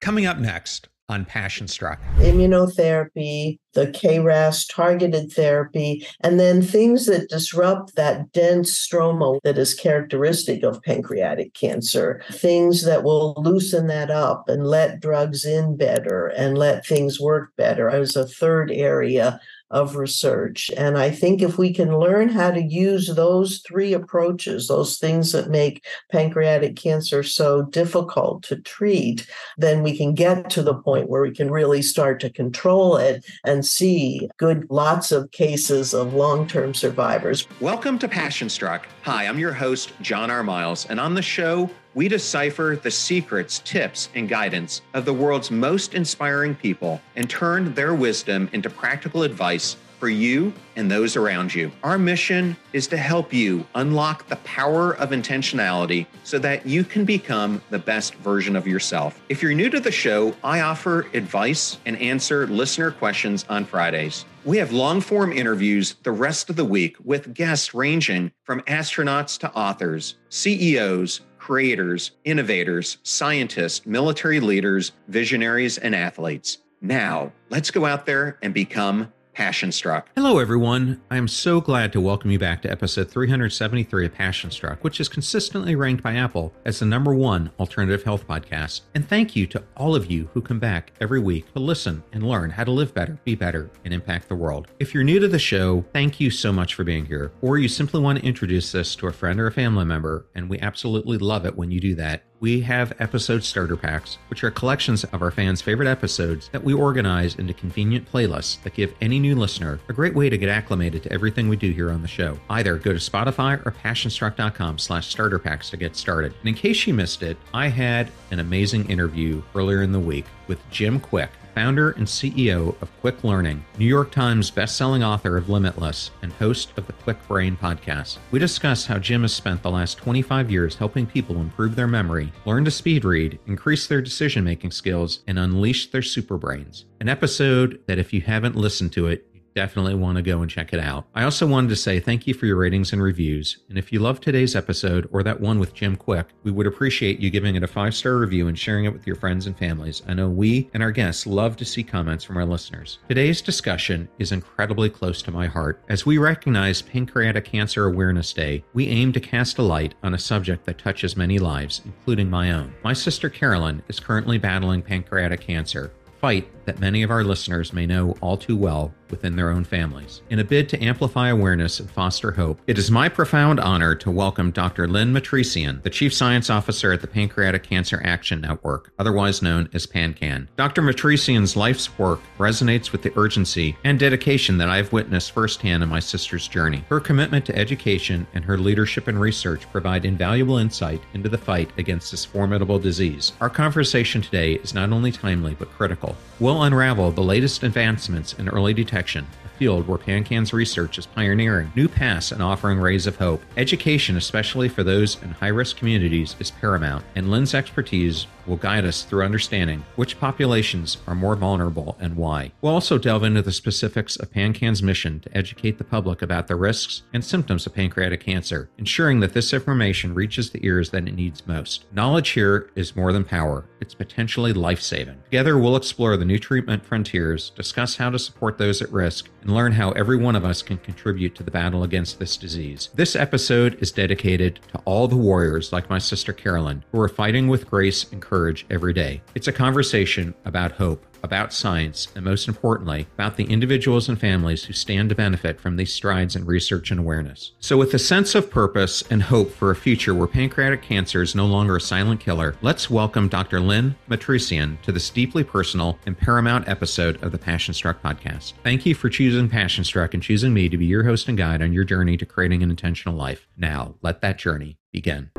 Coming 0.00 0.24
up 0.24 0.38
next 0.38 0.88
on 1.10 1.26
Passion 1.26 1.68
Struck. 1.68 2.00
Immunotherapy, 2.18 3.58
the 3.74 3.88
KRAS 3.88 4.64
targeted 4.72 5.30
therapy, 5.32 6.06
and 6.20 6.40
then 6.40 6.62
things 6.62 7.04
that 7.06 7.28
disrupt 7.28 7.96
that 7.96 8.32
dense 8.32 8.72
stroma 8.72 9.40
that 9.42 9.58
is 9.58 9.74
characteristic 9.74 10.62
of 10.62 10.80
pancreatic 10.82 11.52
cancer, 11.52 12.22
things 12.32 12.84
that 12.84 13.02
will 13.02 13.34
loosen 13.36 13.88
that 13.88 14.10
up 14.10 14.48
and 14.48 14.66
let 14.66 15.00
drugs 15.00 15.44
in 15.44 15.76
better 15.76 16.28
and 16.28 16.56
let 16.56 16.86
things 16.86 17.20
work 17.20 17.50
better 17.56 17.90
as 17.90 18.16
a 18.16 18.26
third 18.26 18.70
area 18.70 19.38
of 19.70 19.96
research. 19.96 20.70
And 20.76 20.98
I 20.98 21.10
think 21.10 21.42
if 21.42 21.58
we 21.58 21.72
can 21.72 21.98
learn 21.98 22.28
how 22.28 22.50
to 22.50 22.62
use 22.62 23.14
those 23.14 23.62
three 23.66 23.92
approaches, 23.92 24.68
those 24.68 24.98
things 24.98 25.32
that 25.32 25.48
make 25.48 25.84
pancreatic 26.10 26.76
cancer 26.76 27.22
so 27.22 27.62
difficult 27.62 28.42
to 28.44 28.56
treat, 28.56 29.26
then 29.56 29.82
we 29.82 29.96
can 29.96 30.14
get 30.14 30.50
to 30.50 30.62
the 30.62 30.74
point 30.74 31.08
where 31.08 31.22
we 31.22 31.32
can 31.32 31.50
really 31.50 31.82
start 31.82 32.20
to 32.20 32.30
control 32.30 32.96
it 32.96 33.24
and 33.44 33.64
see 33.64 34.28
good 34.38 34.66
lots 34.70 35.12
of 35.12 35.30
cases 35.30 35.94
of 35.94 36.14
long-term 36.14 36.74
survivors. 36.74 37.46
Welcome 37.60 37.98
to 38.00 38.08
Passion 38.08 38.48
Struck. 38.48 38.88
Hi, 39.02 39.26
I'm 39.26 39.38
your 39.38 39.52
host, 39.52 39.92
John 40.00 40.30
R. 40.30 40.42
Miles, 40.42 40.86
and 40.86 40.98
on 40.98 41.14
the 41.14 41.22
show, 41.22 41.70
we 41.94 42.08
decipher 42.08 42.78
the 42.82 42.90
secrets, 42.90 43.60
tips, 43.64 44.08
and 44.14 44.28
guidance 44.28 44.82
of 44.94 45.04
the 45.04 45.12
world's 45.12 45.50
most 45.50 45.94
inspiring 45.94 46.54
people 46.54 47.00
and 47.16 47.28
turn 47.28 47.74
their 47.74 47.94
wisdom 47.94 48.48
into 48.52 48.70
practical 48.70 49.22
advice 49.22 49.76
for 50.00 50.08
you 50.08 50.52
and 50.76 50.90
those 50.90 51.14
around 51.14 51.54
you. 51.54 51.70
Our 51.82 51.98
mission 51.98 52.56
is 52.72 52.86
to 52.86 52.96
help 52.96 53.34
you 53.34 53.66
unlock 53.74 54.26
the 54.28 54.36
power 54.36 54.96
of 54.96 55.10
intentionality 55.10 56.06
so 56.24 56.38
that 56.38 56.66
you 56.66 56.84
can 56.84 57.04
become 57.04 57.60
the 57.68 57.78
best 57.78 58.14
version 58.14 58.56
of 58.56 58.66
yourself. 58.66 59.20
If 59.28 59.42
you're 59.42 59.52
new 59.52 59.68
to 59.68 59.78
the 59.78 59.92
show, 59.92 60.34
I 60.42 60.62
offer 60.62 61.06
advice 61.12 61.76
and 61.84 62.00
answer 62.00 62.46
listener 62.46 62.90
questions 62.90 63.44
on 63.50 63.66
Fridays. 63.66 64.24
We 64.46 64.56
have 64.56 64.72
long 64.72 65.02
form 65.02 65.32
interviews 65.32 65.96
the 66.02 66.12
rest 66.12 66.48
of 66.48 66.56
the 66.56 66.64
week 66.64 66.96
with 67.04 67.34
guests 67.34 67.74
ranging 67.74 68.32
from 68.42 68.62
astronauts 68.62 69.38
to 69.40 69.52
authors, 69.52 70.14
CEOs, 70.30 71.20
creators, 71.50 72.12
innovators, 72.24 72.98
scientists, 73.02 73.84
military 73.84 74.38
leaders, 74.38 74.92
visionaries, 75.08 75.78
and 75.78 75.96
athletes. 75.96 76.58
Now, 76.80 77.32
let's 77.48 77.72
go 77.72 77.86
out 77.86 78.06
there 78.06 78.38
and 78.40 78.54
become 78.54 79.12
Passion 79.40 79.72
Struck. 79.72 80.06
Hello, 80.14 80.38
everyone. 80.38 81.00
I 81.10 81.16
am 81.16 81.26
so 81.26 81.62
glad 81.62 81.94
to 81.94 82.00
welcome 82.02 82.30
you 82.30 82.38
back 82.38 82.60
to 82.60 82.70
episode 82.70 83.10
373 83.10 84.04
of 84.04 84.12
Passion 84.12 84.50
Struck, 84.50 84.84
which 84.84 85.00
is 85.00 85.08
consistently 85.08 85.74
ranked 85.76 86.02
by 86.02 86.16
Apple 86.16 86.52
as 86.66 86.78
the 86.78 86.84
number 86.84 87.14
one 87.14 87.50
alternative 87.58 88.02
health 88.02 88.28
podcast. 88.28 88.82
And 88.94 89.08
thank 89.08 89.34
you 89.34 89.46
to 89.46 89.64
all 89.78 89.96
of 89.96 90.10
you 90.10 90.28
who 90.34 90.42
come 90.42 90.58
back 90.58 90.92
every 91.00 91.20
week 91.20 91.50
to 91.54 91.58
listen 91.58 92.04
and 92.12 92.28
learn 92.28 92.50
how 92.50 92.64
to 92.64 92.70
live 92.70 92.92
better, 92.92 93.18
be 93.24 93.34
better, 93.34 93.70
and 93.86 93.94
impact 93.94 94.28
the 94.28 94.34
world. 94.34 94.68
If 94.78 94.92
you're 94.92 95.04
new 95.04 95.18
to 95.20 95.28
the 95.28 95.38
show, 95.38 95.86
thank 95.94 96.20
you 96.20 96.30
so 96.30 96.52
much 96.52 96.74
for 96.74 96.84
being 96.84 97.06
here. 97.06 97.32
Or 97.40 97.56
you 97.56 97.68
simply 97.68 98.02
want 98.02 98.18
to 98.18 98.26
introduce 98.26 98.70
this 98.70 98.94
to 98.96 99.06
a 99.06 99.12
friend 99.12 99.40
or 99.40 99.46
a 99.46 99.52
family 99.52 99.86
member, 99.86 100.26
and 100.34 100.50
we 100.50 100.58
absolutely 100.58 101.16
love 101.16 101.46
it 101.46 101.56
when 101.56 101.70
you 101.70 101.80
do 101.80 101.94
that 101.94 102.24
we 102.40 102.62
have 102.62 102.94
episode 102.98 103.44
starter 103.44 103.76
packs, 103.76 104.16
which 104.28 104.42
are 104.42 104.50
collections 104.50 105.04
of 105.04 105.20
our 105.20 105.30
fans' 105.30 105.60
favorite 105.60 105.86
episodes 105.86 106.48
that 106.52 106.64
we 106.64 106.72
organize 106.72 107.34
into 107.34 107.52
convenient 107.52 108.10
playlists 108.10 108.62
that 108.62 108.72
give 108.72 108.94
any 109.02 109.18
new 109.18 109.34
listener 109.34 109.78
a 109.88 109.92
great 109.92 110.14
way 110.14 110.30
to 110.30 110.38
get 110.38 110.48
acclimated 110.48 111.02
to 111.02 111.12
everything 111.12 111.50
we 111.50 111.56
do 111.56 111.70
here 111.70 111.90
on 111.90 112.00
the 112.00 112.08
show. 112.08 112.38
Either 112.48 112.76
go 112.76 112.94
to 112.94 112.98
Spotify 112.98 113.64
or 113.66 113.72
passionstruck.com 113.72 114.78
slash 114.78 115.08
starter 115.08 115.38
packs 115.38 115.68
to 115.68 115.76
get 115.76 115.94
started. 115.94 116.32
And 116.40 116.48
in 116.48 116.54
case 116.54 116.86
you 116.86 116.94
missed 116.94 117.22
it, 117.22 117.36
I 117.52 117.68
had 117.68 118.10
an 118.30 118.40
amazing 118.40 118.88
interview 118.88 119.42
earlier 119.54 119.82
in 119.82 119.92
the 119.92 120.00
week 120.00 120.24
with 120.48 120.58
Jim 120.70 120.98
Kwik 120.98 121.30
founder 121.54 121.90
and 121.92 122.06
CEO 122.06 122.80
of 122.82 123.00
Kwik 123.00 123.24
Learning, 123.24 123.64
New 123.78 123.86
York 123.86 124.10
Times 124.10 124.50
bestselling 124.50 125.06
author 125.06 125.36
of 125.36 125.48
Limitless, 125.48 126.10
and 126.22 126.32
host 126.32 126.72
of 126.76 126.86
the 126.86 126.92
Kwik 126.92 127.18
Brain 127.28 127.56
podcast. 127.56 128.18
We 128.30 128.38
discuss 128.38 128.86
how 128.86 128.98
Jim 128.98 129.22
has 129.22 129.32
spent 129.32 129.62
the 129.62 129.70
last 129.70 129.98
25 129.98 130.50
years 130.50 130.76
helping 130.76 131.06
people 131.06 131.40
improve 131.40 131.76
their 131.76 131.86
memory, 131.86 132.32
learn 132.44 132.64
to 132.64 132.70
speed 132.70 133.04
read, 133.04 133.38
increase 133.46 133.86
their 133.86 134.02
decision 134.02 134.44
making 134.44 134.70
skills, 134.70 135.20
and 135.26 135.38
unleash 135.38 135.90
their 135.90 136.02
super 136.02 136.36
brains. 136.36 136.86
An 137.00 137.08
episode 137.08 137.80
that, 137.86 137.98
if 137.98 138.12
you 138.12 138.20
haven't 138.20 138.56
listened 138.56 138.92
to 138.92 139.06
it, 139.06 139.26
definitely 139.60 139.94
want 139.94 140.16
to 140.16 140.22
go 140.22 140.40
and 140.40 140.50
check 140.50 140.72
it 140.72 140.80
out. 140.80 141.04
I 141.14 141.24
also 141.24 141.46
wanted 141.46 141.68
to 141.68 141.76
say 141.76 142.00
thank 142.00 142.26
you 142.26 142.32
for 142.32 142.46
your 142.46 142.56
ratings 142.56 142.94
and 142.94 143.02
reviews. 143.02 143.58
And 143.68 143.76
if 143.76 143.92
you 143.92 143.98
love 144.00 144.18
today's 144.18 144.56
episode 144.56 145.06
or 145.12 145.22
that 145.22 145.38
one 145.38 145.58
with 145.58 145.74
Jim 145.74 145.98
Kwik, 145.98 146.28
we 146.44 146.50
would 146.50 146.66
appreciate 146.66 147.20
you 147.20 147.28
giving 147.28 147.56
it 147.56 147.62
a 147.62 147.66
five 147.66 147.94
star 147.94 148.16
review 148.16 148.48
and 148.48 148.58
sharing 148.58 148.86
it 148.86 148.92
with 148.94 149.06
your 149.06 149.16
friends 149.16 149.46
and 149.46 149.58
families. 149.58 150.00
I 150.08 150.14
know 150.14 150.30
we 150.30 150.70
and 150.72 150.82
our 150.82 150.90
guests 150.90 151.26
love 151.26 151.58
to 151.58 151.66
see 151.66 151.82
comments 151.82 152.24
from 152.24 152.38
our 152.38 152.46
listeners. 152.46 153.00
Today's 153.06 153.42
discussion 153.42 154.08
is 154.18 154.32
incredibly 154.32 154.88
close 154.88 155.20
to 155.20 155.30
my 155.30 155.46
heart. 155.46 155.82
As 155.90 156.06
we 156.06 156.16
recognize 156.16 156.80
Pancreatic 156.80 157.44
Cancer 157.44 157.84
Awareness 157.84 158.32
Day, 158.32 158.64
we 158.72 158.88
aim 158.88 159.12
to 159.12 159.20
cast 159.20 159.58
a 159.58 159.62
light 159.62 159.94
on 160.02 160.14
a 160.14 160.18
subject 160.18 160.64
that 160.64 160.78
touches 160.78 161.18
many 161.18 161.38
lives, 161.38 161.82
including 161.84 162.30
my 162.30 162.52
own. 162.52 162.72
My 162.82 162.94
sister 162.94 163.28
Carolyn 163.28 163.82
is 163.88 164.00
currently 164.00 164.38
battling 164.38 164.80
pancreatic 164.80 165.42
cancer 165.42 165.92
fight 166.20 166.46
that 166.70 166.78
many 166.78 167.02
of 167.02 167.10
our 167.10 167.24
listeners 167.24 167.72
may 167.72 167.84
know 167.84 168.14
all 168.20 168.36
too 168.36 168.56
well 168.56 168.94
within 169.10 169.34
their 169.34 169.50
own 169.50 169.64
families. 169.64 170.22
In 170.30 170.38
a 170.38 170.44
bid 170.44 170.68
to 170.68 170.80
amplify 170.80 171.30
awareness 171.30 171.80
and 171.80 171.90
foster 171.90 172.30
hope, 172.30 172.60
it 172.68 172.78
is 172.78 172.92
my 172.92 173.08
profound 173.08 173.58
honor 173.58 173.96
to 173.96 174.08
welcome 174.08 174.52
Dr. 174.52 174.86
Lynn 174.86 175.12
Matrisian, 175.12 175.82
the 175.82 175.90
Chief 175.90 176.14
Science 176.14 176.48
Officer 176.48 176.92
at 176.92 177.00
the 177.00 177.08
Pancreatic 177.08 177.64
Cancer 177.64 178.00
Action 178.04 178.40
Network, 178.40 178.92
otherwise 179.00 179.42
known 179.42 179.68
as 179.72 179.84
PanCAN. 179.84 180.46
Dr. 180.56 180.80
Matrisian's 180.80 181.56
life's 181.56 181.98
work 181.98 182.20
resonates 182.38 182.92
with 182.92 183.02
the 183.02 183.12
urgency 183.18 183.76
and 183.82 183.98
dedication 183.98 184.56
that 184.58 184.68
I've 184.68 184.92
witnessed 184.92 185.32
firsthand 185.32 185.82
in 185.82 185.88
my 185.88 185.98
sister's 185.98 186.46
journey. 186.46 186.84
Her 186.88 187.00
commitment 187.00 187.44
to 187.46 187.56
education 187.56 188.28
and 188.34 188.44
her 188.44 188.58
leadership 188.58 189.08
and 189.08 189.20
research 189.20 189.68
provide 189.72 190.04
invaluable 190.04 190.58
insight 190.58 191.02
into 191.14 191.28
the 191.28 191.36
fight 191.36 191.70
against 191.78 192.12
this 192.12 192.24
formidable 192.24 192.78
disease. 192.78 193.32
Our 193.40 193.50
conversation 193.50 194.22
today 194.22 194.54
is 194.54 194.72
not 194.72 194.92
only 194.92 195.10
timely 195.10 195.54
but 195.54 195.70
critical. 195.72 196.14
Unravel 196.60 197.10
the 197.12 197.22
latest 197.22 197.62
advancements 197.62 198.34
in 198.34 198.46
early 198.46 198.74
detection, 198.74 199.26
field 199.60 199.86
where 199.86 199.98
PanCAN's 199.98 200.54
research 200.54 200.96
is 200.96 201.04
pioneering 201.04 201.70
new 201.76 201.86
paths 201.86 202.32
and 202.32 202.42
offering 202.42 202.78
rays 202.78 203.06
of 203.06 203.16
hope. 203.16 203.42
Education, 203.58 204.16
especially 204.16 204.70
for 204.70 204.82
those 204.82 205.22
in 205.22 205.30
high 205.32 205.48
risk 205.48 205.76
communities, 205.76 206.34
is 206.38 206.50
paramount, 206.50 207.04
and 207.14 207.30
Lynn's 207.30 207.54
expertise 207.54 208.26
will 208.46 208.56
guide 208.56 208.86
us 208.86 209.04
through 209.04 209.22
understanding 209.22 209.84
which 209.96 210.18
populations 210.18 210.96
are 211.06 211.14
more 211.14 211.36
vulnerable 211.36 211.96
and 212.00 212.16
why. 212.16 212.50
We'll 212.62 212.72
also 212.72 212.96
delve 212.96 213.22
into 213.22 213.42
the 213.42 213.52
specifics 213.52 214.16
of 214.16 214.32
PanCAN's 214.32 214.82
mission 214.82 215.20
to 215.20 215.36
educate 215.36 215.76
the 215.76 215.84
public 215.84 216.22
about 216.22 216.48
the 216.48 216.56
risks 216.56 217.02
and 217.12 217.22
symptoms 217.22 217.66
of 217.66 217.74
pancreatic 217.74 218.20
cancer, 218.24 218.70
ensuring 218.78 219.20
that 219.20 219.34
this 219.34 219.52
information 219.52 220.14
reaches 220.14 220.50
the 220.50 220.64
ears 220.66 220.90
that 220.90 221.06
it 221.06 221.14
needs 221.14 221.46
most. 221.46 221.84
Knowledge 221.92 222.30
here 222.30 222.70
is 222.74 222.96
more 222.96 223.12
than 223.12 223.24
power, 223.24 223.66
it's 223.80 223.94
potentially 223.94 224.52
life 224.52 224.80
saving. 224.80 225.22
Together, 225.24 225.58
we'll 225.58 225.76
explore 225.76 226.16
the 226.16 226.24
new 226.24 226.38
treatment 226.38 226.84
frontiers, 226.84 227.50
discuss 227.50 227.96
how 227.96 228.10
to 228.10 228.18
support 228.18 228.58
those 228.58 228.80
at 228.80 228.90
risk, 228.90 229.28
and 229.42 229.54
learn 229.54 229.72
how 229.72 229.90
every 229.92 230.16
one 230.16 230.36
of 230.36 230.44
us 230.44 230.62
can 230.62 230.78
contribute 230.78 231.34
to 231.34 231.42
the 231.42 231.50
battle 231.50 231.82
against 231.82 232.18
this 232.18 232.36
disease. 232.36 232.90
This 232.94 233.16
episode 233.16 233.80
is 233.80 233.92
dedicated 233.92 234.60
to 234.72 234.80
all 234.84 235.08
the 235.08 235.16
warriors 235.16 235.72
like 235.72 235.90
my 235.90 235.98
sister 235.98 236.32
Carolyn, 236.32 236.84
who 236.92 237.00
are 237.00 237.08
fighting 237.08 237.48
with 237.48 237.68
grace 237.68 238.10
and 238.12 238.20
courage 238.20 238.66
every 238.70 238.92
day. 238.92 239.22
It's 239.34 239.48
a 239.48 239.52
conversation 239.52 240.34
about 240.44 240.72
hope, 240.72 241.04
about 241.22 241.52
science, 241.52 242.08
and 242.14 242.24
most 242.24 242.48
importantly, 242.48 243.06
about 243.14 243.36
the 243.36 243.44
individuals 243.44 244.08
and 244.08 244.18
families 244.18 244.64
who 244.64 244.72
stand 244.72 245.08
to 245.08 245.14
benefit 245.14 245.60
from 245.60 245.76
these 245.76 245.92
strides 245.92 246.36
in 246.36 246.46
research 246.46 246.90
and 246.90 247.00
awareness. 247.00 247.52
So, 247.60 247.76
with 247.76 247.94
a 247.94 247.98
sense 247.98 248.34
of 248.34 248.50
purpose 248.50 249.02
and 249.10 249.22
hope 249.22 249.50
for 249.50 249.70
a 249.70 249.76
future 249.76 250.14
where 250.14 250.26
pancreatic 250.26 250.82
cancer 250.82 251.22
is 251.22 251.34
no 251.34 251.46
longer 251.46 251.76
a 251.76 251.80
silent 251.80 252.20
killer, 252.20 252.56
let's 252.62 252.90
welcome 252.90 253.28
Dr. 253.28 253.60
Lynn 253.60 253.96
Matrisian 254.08 254.80
to 254.82 254.92
this 254.92 255.10
deeply 255.10 255.44
personal 255.44 255.98
and 256.06 256.16
paramount 256.16 256.68
episode 256.68 257.22
of 257.22 257.32
the 257.32 257.38
Passion 257.38 257.74
Struck 257.74 258.02
podcast. 258.02 258.54
Thank 258.62 258.86
you 258.86 258.94
for 258.94 259.08
choosing 259.08 259.48
Passion 259.48 259.84
Struck 259.84 260.14
and 260.14 260.22
choosing 260.22 260.54
me 260.54 260.68
to 260.68 260.76
be 260.76 260.86
your 260.86 261.04
host 261.04 261.28
and 261.28 261.36
guide 261.36 261.62
on 261.62 261.72
your 261.72 261.84
journey 261.84 262.16
to 262.16 262.26
creating 262.26 262.62
an 262.62 262.70
intentional 262.70 263.16
life. 263.16 263.46
Now, 263.56 263.94
let 264.02 264.20
that 264.20 264.38
journey 264.38 264.78
begin. 264.92 265.30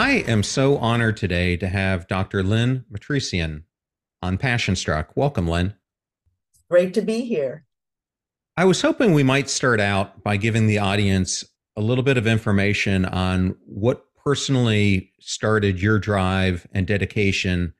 I 0.00 0.24
am 0.26 0.42
so 0.42 0.78
honored 0.78 1.18
today 1.18 1.58
to 1.58 1.68
have 1.68 2.08
Dr. 2.08 2.42
Lynn 2.42 2.86
Matrisian 2.90 3.64
on 4.22 4.38
Passion 4.38 4.74
Struck. 4.74 5.14
Welcome, 5.14 5.46
Lynn. 5.46 5.74
Great 6.70 6.94
to 6.94 7.02
be 7.02 7.20
here. 7.20 7.66
I 8.56 8.64
was 8.64 8.80
hoping 8.80 9.12
we 9.12 9.22
might 9.22 9.50
start 9.50 9.78
out 9.78 10.24
by 10.24 10.38
giving 10.38 10.66
the 10.66 10.78
audience 10.78 11.44
a 11.76 11.82
little 11.82 12.02
bit 12.02 12.16
of 12.16 12.26
information 12.26 13.04
on 13.04 13.56
what 13.66 14.06
personally 14.24 15.12
started 15.20 15.82
your 15.82 15.98
drive 15.98 16.66
and 16.72 16.86
dedication 16.86 17.74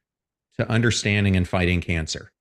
to 0.59 0.71
understanding 0.71 1.37
and 1.37 1.49
fighting 1.49 1.81
cancer. 1.81 2.33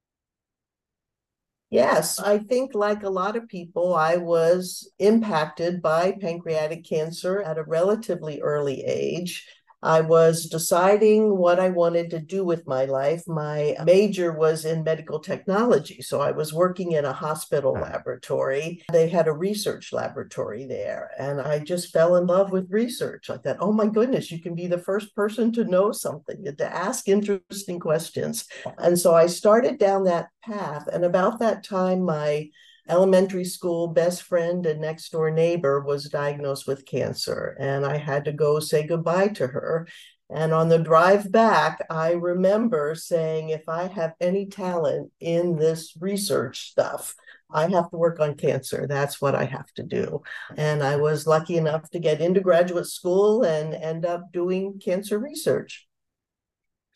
Yes, 1.69 2.19
I 2.19 2.39
think 2.39 2.73
like 2.73 3.03
a 3.03 3.09
lot 3.09 3.37
of 3.37 3.47
people, 3.47 3.95
I 3.95 4.17
was 4.17 4.91
impacted 4.99 5.81
by 5.81 6.17
pancreatic 6.19 6.83
cancer 6.83 7.41
at 7.41 7.57
a 7.57 7.63
relatively 7.63 8.41
early 8.41 8.83
age. 8.83 9.47
I 9.81 10.01
was 10.01 10.45
deciding 10.45 11.37
what 11.37 11.59
I 11.59 11.69
wanted 11.69 12.09
to 12.11 12.19
do 12.19 12.43
with 12.43 12.67
my 12.67 12.85
life. 12.85 13.23
My 13.27 13.75
major 13.83 14.33
was 14.33 14.65
in 14.65 14.83
medical 14.83 15.19
technology. 15.19 16.01
So 16.01 16.21
I 16.21 16.31
was 16.31 16.53
working 16.53 16.91
in 16.91 17.05
a 17.05 17.13
hospital 17.13 17.73
laboratory. 17.73 18.83
They 18.91 19.07
had 19.07 19.27
a 19.27 19.33
research 19.33 19.93
laboratory 19.93 20.65
there. 20.65 21.11
And 21.17 21.39
I 21.39 21.59
just 21.59 21.91
fell 21.91 22.15
in 22.17 22.27
love 22.27 22.51
with 22.51 22.71
research. 22.71 23.29
I 23.29 23.37
thought, 23.37 23.57
oh 23.59 23.71
my 23.71 23.87
goodness, 23.87 24.31
you 24.31 24.39
can 24.39 24.55
be 24.55 24.67
the 24.67 24.77
first 24.77 25.15
person 25.15 25.51
to 25.53 25.63
know 25.63 25.91
something, 25.91 26.43
to 26.57 26.75
ask 26.75 27.07
interesting 27.07 27.79
questions. 27.79 28.45
And 28.77 28.99
so 28.99 29.13
I 29.13 29.27
started 29.27 29.79
down 29.79 30.03
that 30.05 30.29
path. 30.43 30.87
And 30.87 31.05
about 31.05 31.39
that 31.39 31.63
time, 31.63 32.01
my 32.01 32.49
elementary 32.89 33.45
school 33.45 33.87
best 33.87 34.23
friend 34.23 34.65
and 34.65 34.81
next 34.81 35.11
door 35.11 35.31
neighbor 35.31 35.79
was 35.81 36.09
diagnosed 36.09 36.67
with 36.67 36.85
cancer, 36.85 37.55
and 37.59 37.85
I 37.85 37.97
had 37.97 38.25
to 38.25 38.31
go 38.33 38.59
say 38.59 38.85
goodbye 38.85 39.29
to 39.29 39.47
her. 39.47 39.87
And 40.31 40.53
on 40.53 40.69
the 40.69 40.77
drive 40.77 41.31
back, 41.31 41.83
I 41.89 42.11
remember 42.11 42.93
saying, 42.93 43.49
if 43.49 43.67
I 43.67 43.87
have 43.87 44.13
any 44.21 44.45
talent 44.45 45.11
in 45.19 45.55
this 45.55 45.95
research 45.99 46.69
stuff, 46.69 47.15
I 47.51 47.67
have 47.69 47.89
to 47.89 47.97
work 47.97 48.19
on 48.19 48.35
cancer. 48.35 48.85
That's 48.87 49.19
what 49.19 49.33
I 49.33 49.45
have 49.45 49.71
to 49.73 49.83
do. 49.83 50.21
And 50.55 50.83
I 50.83 50.97
was 50.97 51.25
lucky 51.25 51.57
enough 51.57 51.89
to 51.89 51.99
get 51.99 52.21
into 52.21 52.41
graduate 52.41 52.85
school 52.85 53.41
and 53.41 53.73
end 53.73 54.05
up 54.05 54.31
doing 54.31 54.79
cancer 54.79 55.17
research. 55.17 55.88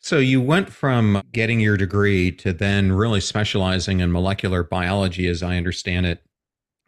So 0.04 0.18
you 0.18 0.38
went 0.38 0.70
from 0.70 1.22
getting 1.32 1.60
your 1.60 1.78
degree 1.78 2.30
to 2.32 2.52
then 2.52 2.92
really 2.92 3.22
specializing 3.22 4.00
in 4.00 4.12
molecular 4.12 4.62
biology, 4.62 5.26
as 5.28 5.42
I 5.42 5.56
understand 5.56 6.04
it, 6.04 6.22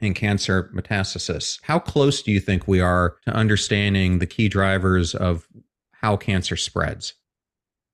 in 0.00 0.12
cancer 0.12 0.70
metastasis. 0.74 1.58
How 1.62 1.78
close 1.78 2.20
do 2.20 2.30
you 2.30 2.40
think 2.40 2.68
we 2.68 2.78
are 2.78 3.16
to 3.24 3.32
understanding 3.32 4.18
the 4.18 4.26
key 4.26 4.50
drivers 4.50 5.14
of 5.14 5.48
how 5.92 6.18
cancer 6.18 6.56
spreads? 6.56 7.14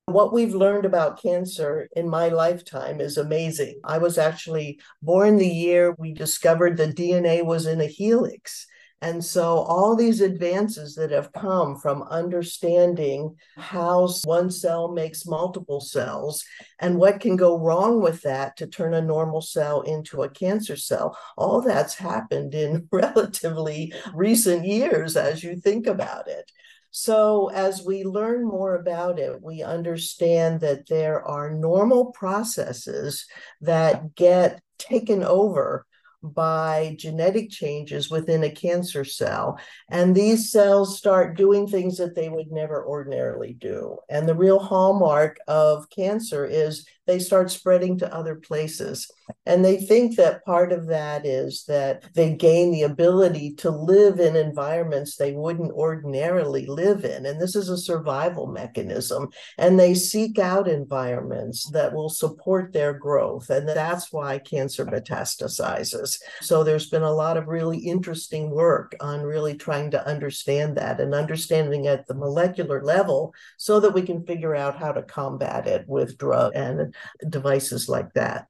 What 0.07 0.33
we've 0.33 0.57
learned 0.57 0.87
about 0.87 1.23
cancer 1.23 1.89
in 1.95 2.09
my 2.09 2.29
lifetime 2.29 3.01
is 3.01 3.17
amazing. 3.17 3.79
I 3.85 3.99
was 3.99 4.19
actually 4.19 4.81
born 5.03 5.37
the 5.37 5.47
year 5.47 5.95
we 6.01 6.15
discovered 6.15 6.77
the 6.77 6.89
DNA 6.89 7.47
was 7.47 7.67
in 7.67 7.81
a 7.81 7.87
helix. 7.87 8.67
And 9.03 9.23
so, 9.25 9.59
all 9.59 9.97
these 9.97 10.21
advances 10.21 10.95
that 10.95 11.11
have 11.11 11.33
come 11.33 11.77
from 11.77 12.05
understanding 12.05 13.35
how 13.57 14.09
one 14.23 14.49
cell 14.49 14.93
makes 14.93 15.27
multiple 15.27 15.81
cells 15.81 16.45
and 16.79 16.97
what 16.99 17.19
can 17.19 17.35
go 17.35 17.59
wrong 17.59 18.01
with 18.01 18.23
that 18.23 18.57
to 18.59 18.69
turn 18.69 18.95
a 18.95 19.03
normal 19.03 19.41
cell 19.41 19.81
into 19.81 20.23
a 20.23 20.31
cancer 20.31 20.77
cell, 20.77 21.19
all 21.37 21.61
that's 21.61 21.97
happened 21.97 22.55
in 22.55 22.87
relatively 22.93 23.93
recent 24.15 24.65
years 24.65 25.17
as 25.17 25.43
you 25.43 25.57
think 25.57 25.89
about 25.89 26.29
it. 26.29 26.53
So, 26.93 27.49
as 27.49 27.85
we 27.85 28.05
learn 28.05 28.47
more 28.47 28.77
about 28.77 29.19
it, 29.19 29.43
we 29.43 29.65
understand 29.65 30.61
that 30.61 30.87
there 30.87 31.27
are 31.27 31.51
normal 31.51 32.13
processes 32.13 33.27
that 33.63 34.15
get 34.15 34.63
taken 34.79 35.25
over 35.25 35.87
by 36.23 36.95
genetic 36.99 37.51
changes 37.51 38.11
within 38.11 38.45
a 38.45 38.51
cancer 38.51 39.05
cell. 39.05 39.59
And 39.91 40.15
these 40.15 40.51
cells 40.51 40.97
start 40.97 41.37
doing 41.37 41.67
things 41.67 41.99
that 41.99 42.15
they 42.15 42.29
would 42.29 42.51
never 42.51 42.85
ordinarily 42.87 43.55
do. 43.55 43.99
And 44.09 44.29
the 44.29 44.35
real 44.35 44.59
hallmark 44.59 45.39
of 45.49 45.91
cancer 45.91 46.45
is 46.45 46.87
they 47.07 47.19
start 47.19 47.51
spreading 47.51 47.99
to 47.99 48.15
other 48.15 48.37
places. 48.37 49.11
And 49.47 49.65
they 49.65 49.79
think 49.79 50.17
that 50.17 50.45
part 50.45 50.73
of 50.73 50.87
that 50.87 51.27
is 51.27 51.65
that 51.67 52.05
they 52.15 52.35
gain 52.35 52.71
the 52.71 52.83
ability 52.83 53.55
to 53.55 53.71
live 53.71 54.21
in 54.21 54.37
environments 54.37 55.17
they 55.17 55.33
wouldn't 55.33 55.73
ordinarily 55.73 56.67
live 56.67 57.05
in. 57.05 57.27
And 57.27 57.41
this 57.41 57.57
is 57.57 57.69
a 57.69 57.79
survival 57.79 58.47
mechanism. 58.47 59.29
And 59.59 59.79
they 59.79 59.95
seek 59.95 60.39
out 60.39 60.69
environments 60.69 61.69
that 61.71 61.93
will 61.93 62.09
support 62.09 62.73
their 62.73 62.93
growth. 62.93 63.51
And 63.51 63.69
that's 63.69 64.13
why 64.13 64.39
cancer 64.39 64.87
metastasizes. 64.87 66.19
So 66.41 66.63
there's 66.63 66.89
been 66.89 67.03
a 67.03 67.13
lot 67.13 67.37
of 67.37 67.49
really 67.49 67.79
interesting 67.79 68.51
work 68.51 68.95
on 69.01 69.23
really 69.23 69.57
trying 69.57 69.91
to 69.93 70.07
understand 70.07 70.77
that 70.77 71.01
and 71.01 71.15
understanding 71.15 71.87
at 71.87 72.07
the 72.07 72.15
molecular 72.15 72.83
level 72.85 73.35
so 73.57 73.81
that 73.81 73.95
we 73.95 74.03
can 74.03 74.25
figure 74.25 74.55
out 74.55 74.79
how 74.79 74.93
to 74.93 75.03
combat 75.03 75.67
it 75.67 75.85
with 75.89 76.19
drug 76.19 76.53
and 76.55 76.92
devices 77.29 77.89
like 77.89 78.13
that. 78.15 78.49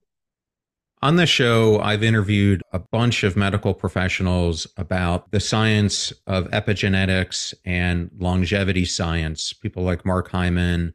On 1.02 1.16
the 1.16 1.26
show, 1.26 1.80
I've 1.80 2.04
interviewed 2.04 2.62
a 2.72 2.78
bunch 2.78 3.24
of 3.24 3.36
medical 3.36 3.74
professionals 3.74 4.68
about 4.76 5.32
the 5.32 5.40
science 5.40 6.12
of 6.28 6.48
epigenetics 6.50 7.54
and 7.64 8.08
longevity 8.18 8.84
science, 8.84 9.52
people 9.52 9.82
like 9.82 10.06
Mark 10.06 10.30
Hyman, 10.30 10.94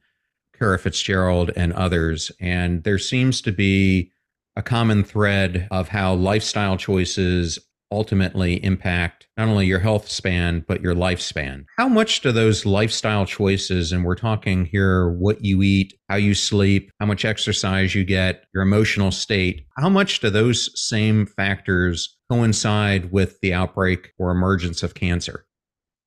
Kara 0.58 0.80
Fitzgerald, 0.80 1.52
and 1.58 1.74
others. 1.74 2.32
And 2.40 2.86
there 2.86 2.98
seems 2.98 3.42
to 3.42 3.52
be 3.52 4.12
a 4.56 4.62
common 4.64 5.04
thread 5.04 5.68
of 5.72 5.90
how 5.90 6.14
lifestyle 6.14 6.78
choices 6.78 7.60
ultimately 7.92 8.64
impact 8.64 9.28
not 9.38 9.48
only 9.48 9.66
your 9.66 9.80
health 9.80 10.10
span, 10.10 10.66
but 10.68 10.82
your 10.82 10.96
lifespan. 10.96 11.66
How 11.78 11.88
much 11.88 12.22
do 12.22 12.32
those 12.32 12.66
lifestyle 12.66 13.26
choices, 13.26 13.92
and 13.92 14.04
we're 14.04 14.16
talking 14.16 14.66
here 14.66 15.10
what 15.10 15.44
you 15.44 15.62
eat, 15.62 15.94
how 16.10 16.16
you 16.16 16.34
sleep, 16.34 16.92
how 17.00 17.06
much 17.06 17.26
exercise 17.26 17.96
you 17.96 18.04
get, 18.04 18.44
your 18.54 18.64
emotional 18.64 19.12
state, 19.12 19.66
how 19.78 19.90
much 19.90 20.20
do 20.20 20.30
those 20.30 20.70
same 20.76 21.26
factors 21.26 22.18
coincide 22.30 23.12
with 23.12 23.40
the 23.42 23.54
outbreak 23.54 24.12
or 24.18 24.32
emergence 24.32 24.84
of 24.84 24.94
cancer? 24.94 25.46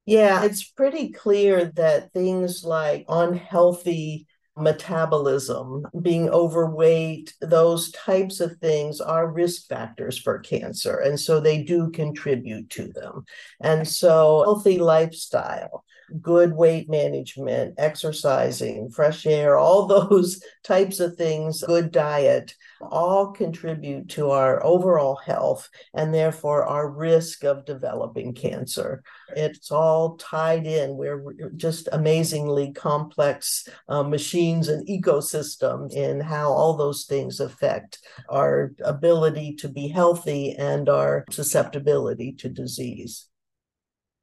Yeah, 0.07 0.45
it's 0.45 0.65
pretty 0.65 1.11
clear 1.13 1.67
that 1.77 2.13
things 2.13 2.65
like 2.65 3.05
unhealthy 3.09 4.27
metabolism, 4.61 5.87
being 6.03 6.29
overweight, 6.29 7.35
those 7.41 7.91
types 7.93 8.41
of 8.41 8.57
things 8.59 9.01
are 9.01 9.31
risk 9.31 9.69
factors 9.69 10.19
for 10.19 10.39
cancer. 10.39 10.97
And 10.99 11.19
so 11.19 11.41
they 11.41 11.63
do 11.63 11.91
contribute 11.91 12.71
to 12.71 12.89
them. 12.93 13.25
And 13.61 13.87
so, 13.87 14.43
healthy 14.45 14.79
lifestyle, 14.79 15.85
good 16.21 16.53
weight 16.53 16.89
management, 16.89 17.75
exercising, 17.79 18.91
fresh 18.91 19.27
air, 19.27 19.59
all 19.59 19.87
those 20.11 20.43
types 20.65 21.01
of 21.01 21.17
things, 21.17 21.63
good 21.63 21.91
diet, 21.91 22.55
all 22.81 23.33
contribute 23.33 24.09
to 24.09 24.31
our 24.31 24.65
overall 24.65 25.17
health 25.17 25.69
and 25.95 26.15
therefore 26.15 26.65
our 26.65 26.89
risk 26.89 27.45
of 27.45 27.67
developing 27.67 28.33
cancer. 28.33 29.03
It's 29.37 29.71
all 29.71 30.17
tied 30.17 30.67
in. 30.67 30.97
We're 30.97 31.51
just 31.57 31.89
amazingly 31.93 32.73
complex 32.73 33.69
uh, 33.89 34.03
machines 34.03 34.69
and 34.69 34.87
ecosystem 34.89 35.93
in 35.93 36.21
how 36.21 36.53
all 36.53 36.77
those 36.77 37.05
things 37.05 37.41
affect 37.41 37.99
our 38.29 38.73
ability 38.85 39.57
to 39.57 39.69
be 39.69 39.89
healthy 39.89 40.55
and 40.57 40.89
our 40.89 41.25
susceptibility 41.31 42.33
to 42.33 42.49
disease. 42.49 43.30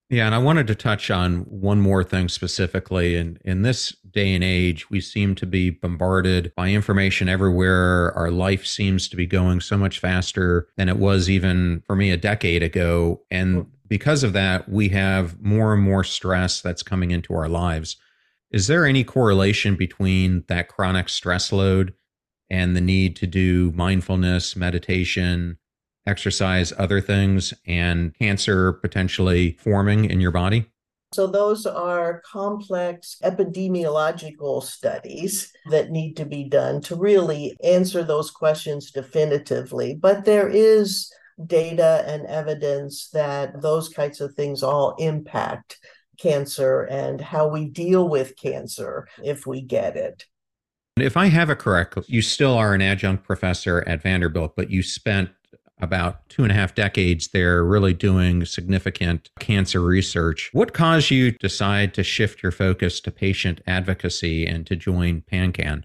Yeah, 0.10 0.26
and 0.26 0.34
I 0.34 0.38
wanted 0.38 0.68
to 0.68 0.76
touch 0.76 1.12
on 1.12 1.40
one 1.42 1.82
more 1.82 2.02
thing 2.02 2.30
specifically. 2.30 3.18
And 3.18 3.40
in 3.44 3.64
this 3.64 3.94
day 4.10 4.34
and 4.34 4.44
age, 4.44 4.90
we 4.90 5.02
seem 5.02 5.36
to 5.36 5.46
be 5.46 5.70
bombarded 5.70 6.54
by 6.56 6.70
information 6.70 7.28
everywhere. 7.28 8.14
Our 8.16 8.32
life 8.32 8.66
seems 8.66 9.10
to 9.10 9.18
be 9.18 9.26
going 9.26 9.60
so 9.60 9.78
much 9.78 10.00
faster 10.00 10.70
than 10.78 10.88
it 10.88 10.98
was 10.98 11.30
even 11.30 11.84
for 11.86 11.96
me 11.96 12.10
a 12.12 12.18
decade 12.18 12.64
ago. 12.64 13.22
And 13.30 13.64
hmm. 13.64 13.70
because 13.88 14.24
of 14.24 14.32
that, 14.32 14.70
we 14.70 14.90
have 14.90 15.42
more 15.42 15.74
and 15.74 15.84
more 15.84 16.06
stress 16.06 16.62
that's 16.62 16.84
coming 16.84 17.12
into 17.12 17.34
our 17.34 17.50
lives. 17.50 17.98
Is 18.50 18.68
there 18.68 18.86
any 18.86 19.04
correlation 19.04 19.76
between 19.76 20.46
that 20.48 20.70
chronic 20.70 21.10
stress 21.10 21.52
load 21.52 21.94
and 22.50 22.78
the 22.78 22.82
need 22.82 23.18
to 23.18 23.28
do 23.28 23.74
mindfulness, 23.76 24.56
meditation, 24.56 25.58
exercise, 26.08 26.74
other 26.78 27.02
things, 27.02 27.54
and 27.66 28.14
cancer 28.18 28.74
potentially 28.74 29.58
forming 29.62 30.06
in 30.06 30.20
your 30.22 30.32
body? 30.32 30.66
So, 31.14 31.28
those 31.28 31.66
are 31.66 32.22
complex 32.30 33.18
epidemiological 33.24 34.62
studies 34.64 35.52
that 35.70 35.90
need 35.90 36.18
to 36.18 36.26
be 36.26 36.50
done 36.50 36.82
to 36.82 36.96
really 36.96 37.56
answer 37.64 38.04
those 38.04 38.30
questions 38.30 38.92
definitively. 38.92 39.96
But 39.96 40.26
there 40.26 40.50
is 40.50 41.12
data 41.46 42.04
and 42.08 42.26
evidence 42.26 43.10
that 43.14 43.62
those 43.62 43.90
kinds 43.90 44.20
of 44.22 44.34
things 44.34 44.64
all 44.64 44.96
impact 44.98 45.78
cancer 46.18 46.82
and 46.84 47.22
how 47.22 47.48
we 47.48 47.70
deal 47.70 48.10
with 48.10 48.36
cancer 48.36 49.08
if 49.24 49.46
we 49.46 49.62
get 49.62 49.96
it. 49.96 50.26
If 50.98 51.16
I 51.16 51.28
have 51.28 51.52
it 51.52 51.60
correct, 51.60 51.98
you 52.08 52.24
still 52.24 52.54
are 52.54 52.74
an 52.74 52.82
adjunct 52.82 53.24
professor 53.24 53.84
at 53.88 54.02
Vanderbilt, 54.02 54.56
but 54.56 54.72
you 54.72 54.82
spent 54.82 55.30
about 55.80 56.28
two 56.30 56.44
and 56.44 56.52
a 56.52 56.56
half 56.56 56.74
decades 56.74 57.30
there, 57.30 57.64
really 57.64 57.94
doing 57.94 58.46
significant 58.46 59.30
cancer 59.40 59.82
research. 59.82 60.50
What 60.54 60.74
caused 60.74 61.12
you 61.12 61.32
to 61.32 61.38
decide 61.38 61.94
to 61.94 62.04
shift 62.04 62.42
your 62.42 62.52
focus 62.52 63.00
to 63.02 63.12
patient 63.12 63.62
advocacy 63.68 64.46
and 64.46 64.66
to 64.68 64.76
join 64.76 65.24
PanCan? 65.32 65.84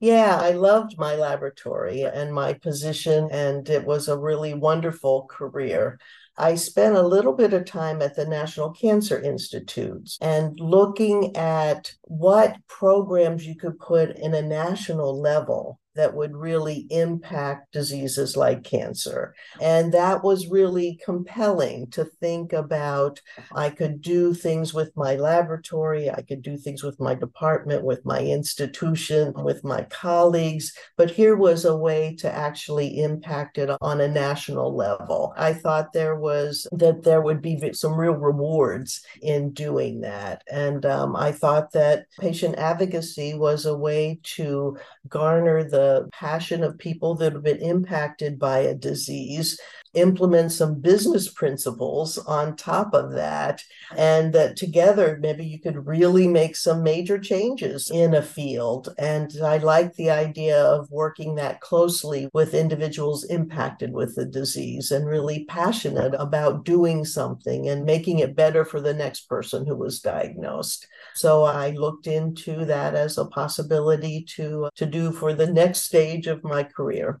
Yeah, 0.00 0.36
I 0.40 0.50
loved 0.50 0.98
my 0.98 1.14
laboratory 1.14 2.02
and 2.02 2.34
my 2.34 2.54
position, 2.54 3.28
and 3.30 3.68
it 3.70 3.84
was 3.84 4.08
a 4.08 4.18
really 4.18 4.52
wonderful 4.52 5.26
career. 5.30 6.00
I 6.36 6.56
spent 6.56 6.96
a 6.96 7.06
little 7.06 7.34
bit 7.34 7.52
of 7.52 7.66
time 7.66 8.02
at 8.02 8.16
the 8.16 8.26
National 8.26 8.72
Cancer 8.72 9.20
Institutes 9.20 10.18
and 10.20 10.58
looking 10.58 11.36
at 11.36 11.94
what 12.02 12.56
programs 12.66 13.46
you 13.46 13.54
could 13.54 13.78
put 13.78 14.16
in 14.16 14.34
a 14.34 14.42
national 14.42 15.20
level 15.20 15.78
that 15.94 16.14
would 16.14 16.34
really 16.34 16.86
impact 16.90 17.72
diseases 17.72 18.36
like 18.36 18.64
cancer. 18.64 19.34
And 19.60 19.92
that 19.92 20.24
was 20.24 20.48
really 20.48 20.98
compelling 21.04 21.88
to 21.90 22.04
think 22.04 22.52
about. 22.52 23.20
I 23.54 23.70
could 23.70 24.00
do 24.00 24.34
things 24.34 24.72
with 24.72 24.96
my 24.96 25.16
laboratory, 25.16 26.10
I 26.10 26.22
could 26.22 26.42
do 26.42 26.56
things 26.56 26.82
with 26.82 26.98
my 27.00 27.14
department, 27.14 27.84
with 27.84 28.04
my 28.04 28.20
institution, 28.20 29.32
with 29.34 29.64
my 29.64 29.82
colleagues, 29.84 30.72
but 30.96 31.10
here 31.10 31.36
was 31.36 31.64
a 31.64 31.76
way 31.76 32.16
to 32.16 32.32
actually 32.32 33.00
impact 33.02 33.58
it 33.58 33.70
on 33.80 34.00
a 34.00 34.08
national 34.08 34.74
level. 34.74 35.34
I 35.36 35.52
thought 35.52 35.92
there 35.92 36.16
was 36.16 36.66
that 36.72 37.02
there 37.02 37.20
would 37.20 37.42
be 37.42 37.72
some 37.72 37.94
real 37.94 38.14
rewards 38.14 39.02
in 39.20 39.52
doing 39.52 40.00
that. 40.00 40.42
And 40.50 40.84
um, 40.86 41.16
I 41.16 41.32
thought 41.32 41.72
that 41.72 42.06
patient 42.20 42.56
advocacy 42.56 43.34
was 43.34 43.66
a 43.66 43.76
way 43.76 44.20
to 44.36 44.78
garner 45.08 45.64
the 45.64 45.81
the 45.82 46.08
passion 46.12 46.62
of 46.62 46.78
people 46.78 47.16
that 47.16 47.32
have 47.32 47.42
been 47.42 47.60
impacted 47.60 48.38
by 48.38 48.60
a 48.60 48.74
disease, 48.74 49.58
implement 49.94 50.52
some 50.52 50.80
business 50.80 51.28
principles 51.28 52.18
on 52.18 52.56
top 52.56 52.94
of 52.94 53.12
that, 53.12 53.62
and 53.96 54.32
that 54.32 54.56
together 54.56 55.18
maybe 55.20 55.44
you 55.44 55.60
could 55.60 55.86
really 55.86 56.26
make 56.26 56.56
some 56.56 56.82
major 56.82 57.18
changes 57.18 57.90
in 57.90 58.14
a 58.14 58.22
field. 58.22 58.88
And 58.98 59.30
I 59.42 59.58
like 59.58 59.94
the 59.94 60.10
idea 60.10 60.62
of 60.62 60.90
working 60.90 61.34
that 61.36 61.60
closely 61.60 62.28
with 62.32 62.54
individuals 62.54 63.24
impacted 63.24 63.92
with 63.92 64.14
the 64.14 64.26
disease 64.26 64.90
and 64.90 65.06
really 65.06 65.44
passionate 65.44 66.14
about 66.18 66.64
doing 66.64 67.04
something 67.04 67.68
and 67.68 67.84
making 67.84 68.20
it 68.20 68.36
better 68.36 68.64
for 68.64 68.80
the 68.80 68.94
next 68.94 69.28
person 69.28 69.66
who 69.66 69.76
was 69.76 70.00
diagnosed. 70.00 70.86
So 71.14 71.44
I 71.44 71.70
looked 71.70 72.06
into 72.06 72.64
that 72.64 72.94
as 72.94 73.18
a 73.18 73.26
possibility 73.26 74.24
to 74.36 74.68
to 74.76 74.86
do 74.86 75.12
for 75.12 75.34
the 75.34 75.46
next 75.46 75.80
stage 75.80 76.26
of 76.26 76.44
my 76.44 76.62
career. 76.64 77.20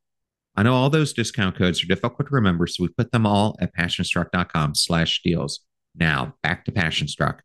I 0.55 0.63
know 0.63 0.73
all 0.73 0.89
those 0.89 1.13
discount 1.13 1.55
codes 1.55 1.83
are 1.83 1.87
difficult 1.87 2.27
to 2.27 2.35
remember, 2.35 2.67
so 2.67 2.83
we 2.83 2.89
put 2.89 3.11
them 3.11 3.25
all 3.25 3.55
at 3.59 3.75
passionstruck.com 3.75 4.75
slash 4.75 5.21
deals. 5.23 5.61
Now, 5.95 6.35
back 6.43 6.65
to 6.65 6.71
Passionstruck. 6.71 7.39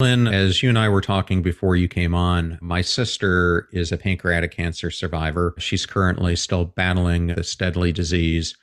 Lynn, 0.00 0.28
as 0.28 0.62
you 0.62 0.68
and 0.68 0.78
I 0.78 0.88
were 0.88 1.00
talking 1.00 1.42
before 1.42 1.74
you 1.74 1.88
came 1.88 2.14
on, 2.14 2.56
my 2.60 2.82
sister 2.82 3.68
is 3.72 3.90
a 3.90 3.96
pancreatic 3.96 4.52
cancer 4.52 4.92
survivor. 4.92 5.54
She's 5.58 5.86
currently 5.86 6.36
still 6.36 6.66
battling 6.66 7.28
this 7.28 7.56
deadly 7.56 7.92
disease. 7.92 8.56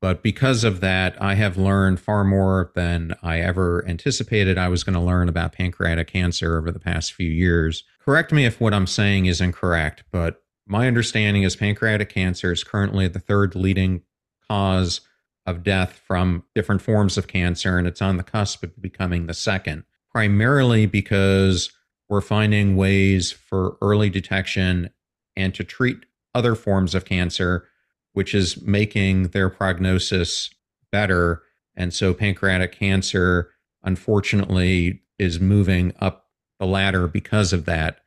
But 0.00 0.22
because 0.22 0.64
of 0.64 0.80
that, 0.80 1.20
I 1.22 1.34
have 1.34 1.56
learned 1.56 2.00
far 2.00 2.24
more 2.24 2.72
than 2.74 3.14
I 3.22 3.40
ever 3.40 3.86
anticipated 3.86 4.58
I 4.58 4.68
was 4.68 4.82
going 4.82 4.94
to 4.94 5.00
learn 5.00 5.28
about 5.28 5.52
pancreatic 5.52 6.08
cancer 6.08 6.58
over 6.58 6.72
the 6.72 6.80
past 6.80 7.12
few 7.12 7.28
years. 7.28 7.84
Correct 8.00 8.32
me 8.32 8.44
if 8.44 8.60
what 8.60 8.74
I'm 8.74 8.86
saying 8.86 9.26
is 9.26 9.40
incorrect, 9.40 10.02
but 10.10 10.42
my 10.70 10.86
understanding 10.86 11.42
is 11.42 11.56
pancreatic 11.56 12.08
cancer 12.08 12.52
is 12.52 12.64
currently 12.64 13.08
the 13.08 13.18
third 13.18 13.54
leading 13.54 14.02
cause 14.48 15.00
of 15.46 15.62
death 15.62 16.00
from 16.06 16.44
different 16.54 16.80
forms 16.80 17.18
of 17.18 17.26
cancer, 17.26 17.76
and 17.76 17.86
it's 17.86 18.02
on 18.02 18.16
the 18.16 18.22
cusp 18.22 18.62
of 18.62 18.80
becoming 18.80 19.26
the 19.26 19.34
second, 19.34 19.84
primarily 20.10 20.86
because 20.86 21.70
we're 22.08 22.20
finding 22.20 22.76
ways 22.76 23.32
for 23.32 23.76
early 23.82 24.10
detection 24.10 24.90
and 25.36 25.54
to 25.54 25.64
treat 25.64 26.04
other 26.34 26.54
forms 26.54 26.94
of 26.94 27.04
cancer 27.04 27.66
which 28.12 28.34
is 28.34 28.60
making 28.62 29.28
their 29.28 29.48
prognosis 29.48 30.50
better. 30.90 31.42
And 31.76 31.94
so 31.94 32.12
pancreatic 32.12 32.72
cancer, 32.72 33.50
unfortunately, 33.82 35.02
is 35.18 35.40
moving 35.40 35.92
up 36.00 36.26
the 36.58 36.66
ladder 36.66 37.06
because 37.06 37.52
of 37.52 37.64
that. 37.66 38.00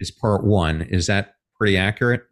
Is 0.00 0.10
part 0.10 0.44
one. 0.44 0.82
Is 0.82 1.06
that 1.06 1.34
pretty 1.56 1.76
accurate? 1.76 2.22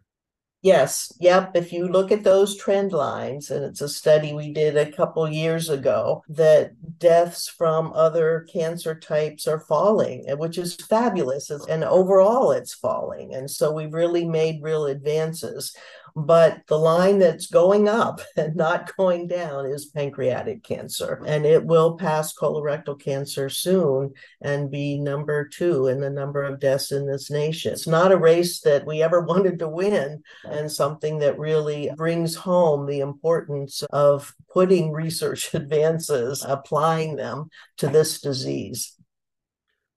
Yes, 0.61 1.13
yep. 1.19 1.51
If 1.53 1.71
you 1.71 1.87
look 1.87 2.11
at 2.11 2.23
those 2.23 2.57
trend 2.57 2.91
lines, 2.91 3.51
and 3.51 3.63
it's 3.63 3.81
a 3.81 3.87
study 3.87 4.33
we 4.33 4.51
did 4.51 4.75
a 4.75 4.91
couple 4.91 5.29
years 5.29 5.69
ago, 5.69 6.23
that 6.27 6.71
deaths 6.97 7.47
from 7.47 7.93
other 7.93 8.47
cancer 8.51 8.95
types 8.95 9.47
are 9.47 9.59
falling, 9.59 10.25
which 10.39 10.57
is 10.57 10.73
fabulous. 10.73 11.51
And 11.51 11.83
overall, 11.83 12.51
it's 12.51 12.73
falling. 12.73 13.35
And 13.35 13.51
so 13.51 13.71
we've 13.71 13.93
really 13.93 14.25
made 14.25 14.63
real 14.63 14.87
advances. 14.87 15.75
But 16.15 16.61
the 16.67 16.77
line 16.77 17.19
that's 17.19 17.47
going 17.47 17.89
up 17.89 18.21
and 18.37 18.55
not 18.55 18.95
going 18.95 19.27
down 19.27 19.65
is 19.65 19.85
pancreatic 19.85 20.63
cancer. 20.63 21.21
And 21.25 21.45
it 21.45 21.65
will 21.65 21.97
pass 21.97 22.33
colorectal 22.33 22.99
cancer 22.99 23.49
soon 23.49 24.13
and 24.41 24.71
be 24.71 24.97
number 24.97 25.45
two 25.47 25.87
in 25.87 25.99
the 25.99 26.09
number 26.09 26.43
of 26.43 26.59
deaths 26.59 26.91
in 26.91 27.05
this 27.05 27.29
nation. 27.29 27.73
It's 27.73 27.87
not 27.87 28.13
a 28.13 28.17
race 28.17 28.61
that 28.61 28.85
we 28.85 29.03
ever 29.03 29.21
wanted 29.25 29.59
to 29.59 29.67
win, 29.67 30.23
and 30.45 30.71
something 30.71 31.19
that 31.19 31.37
really 31.37 31.91
brings 31.95 32.35
home 32.35 32.85
the 32.85 32.99
importance 32.99 33.83
of 33.91 34.33
putting 34.53 34.91
research 34.91 35.53
advances, 35.53 36.45
applying 36.47 37.17
them 37.17 37.49
to 37.77 37.87
this 37.87 38.21
disease 38.21 38.94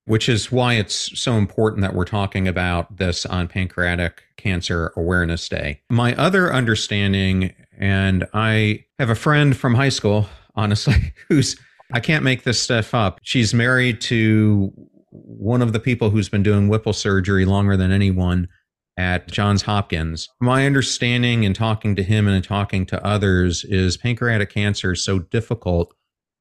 which 0.09 0.29
is 0.29 0.51
why 0.51 0.75
it's 0.75 1.19
so 1.19 1.35
important 1.35 1.83
that 1.83 1.95
we're 1.95 2.05
talking 2.05 2.49
about 2.49 2.97
this 2.97 3.27
on 3.27 3.47
Pancreatic 3.47 4.23
Cancer 4.39 4.93
Awareness 4.97 5.49
Day. 5.49 5.81
My 5.91 6.15
other 6.17 6.53
understanding, 6.53 7.55
and 7.79 8.27
I 8.33 8.87
have 8.99 9.11
a 9.11 9.15
friend 9.15 9.55
from 9.55 9.75
high 9.75 9.91
school, 9.91 10.27
honestly, 10.57 11.13
who's, 11.29 11.57
I 11.93 12.01
can't 12.01 12.25
make 12.25 12.45
this 12.45 12.61
stuff 12.61 12.95
up. 12.95 13.21
She's 13.23 13.53
married 13.53 14.01
to 14.03 14.73
one 15.11 15.61
of 15.61 15.75
the 15.75 15.81
people 15.81 16.09
who's 16.09 16.31
been 16.31 16.43
doing 16.43 16.69
Whipple 16.69 16.95
surgery 16.95 17.45
longer 17.45 17.77
than 17.77 17.93
anyone 17.93 18.49
at 18.97 19.29
Johns 19.29 19.63
Hopkins. 19.63 20.29
My 20.41 20.65
understanding 20.65 21.45
in 21.45 21.53
talking 21.53 21.95
to 21.97 22.03
him 22.03 22.27
and 22.27 22.43
talking 22.43 22.87
to 22.87 23.05
others 23.07 23.63
is 23.65 23.99
pancreatic 23.99 24.51
cancer 24.51 24.93
is 24.93 25.05
so 25.05 25.19
difficult 25.19 25.95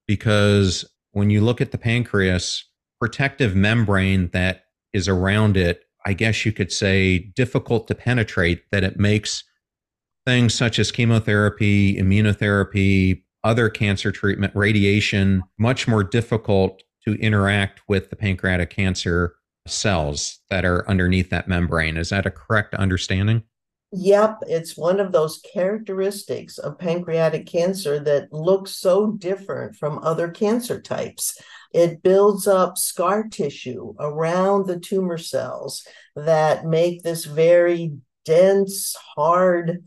because 0.08 0.86
when 1.12 1.30
you 1.30 1.42
look 1.42 1.62
at 1.62 1.72
the 1.72 1.78
pancreas, 1.78 2.67
protective 3.00 3.56
membrane 3.56 4.30
that 4.34 4.66
is 4.94 5.08
around 5.08 5.58
it 5.58 5.88
I 6.08 6.14
guess 6.14 6.46
you 6.46 6.54
could 6.54 6.72
say, 6.72 7.20
difficult 7.20 7.90
to 7.90 7.96
penetrate 7.96 8.64
that 8.72 8.86
it 8.86 8.98
makes 8.98 9.44
things 10.26 10.54
such 10.54 10.80
as 10.80 10.90
chemotherapy, 10.90 11.98
immunotherapy, 11.98 13.24
other 13.44 13.70
cancer 13.70 14.14
treatment, 14.14 14.56
radiation, 14.56 15.44
much 15.60 15.86
more 15.86 16.06
difficult 16.06 16.82
to 17.04 17.16
interact 17.16 17.82
with 17.90 18.10
the 18.10 18.16
pancreatic 18.16 18.70
cancer 18.70 19.36
cells 19.68 20.40
that 20.50 20.64
are 20.64 20.90
underneath 20.90 21.30
that 21.30 21.50
membrane. 21.50 21.98
Is 21.98 22.08
that 22.10 22.26
a 22.26 22.32
correct 22.32 22.74
understanding? 22.76 23.44
Yep, 23.92 24.40
it's 24.48 24.78
one 24.78 25.02
of 25.02 25.12
those 25.12 25.42
characteristics 25.54 26.58
of 26.58 26.80
pancreatic 26.80 27.48
cancer 27.48 28.00
that 28.00 28.32
looks 28.32 28.72
so 28.72 29.12
different 29.12 29.76
from 29.76 30.00
other 30.00 30.30
cancer 30.30 30.82
types. 30.82 31.38
It 31.74 32.02
builds 32.02 32.48
up 32.48 32.78
scar 32.78 33.28
tissue 33.28 33.94
around 34.00 34.68
the 34.68 34.80
tumor 34.80 35.18
cells 35.18 35.86
that 36.16 36.66
make 36.66 37.04
this 37.04 37.26
very 37.26 37.94
dense, 38.26 38.96
hard 39.16 39.84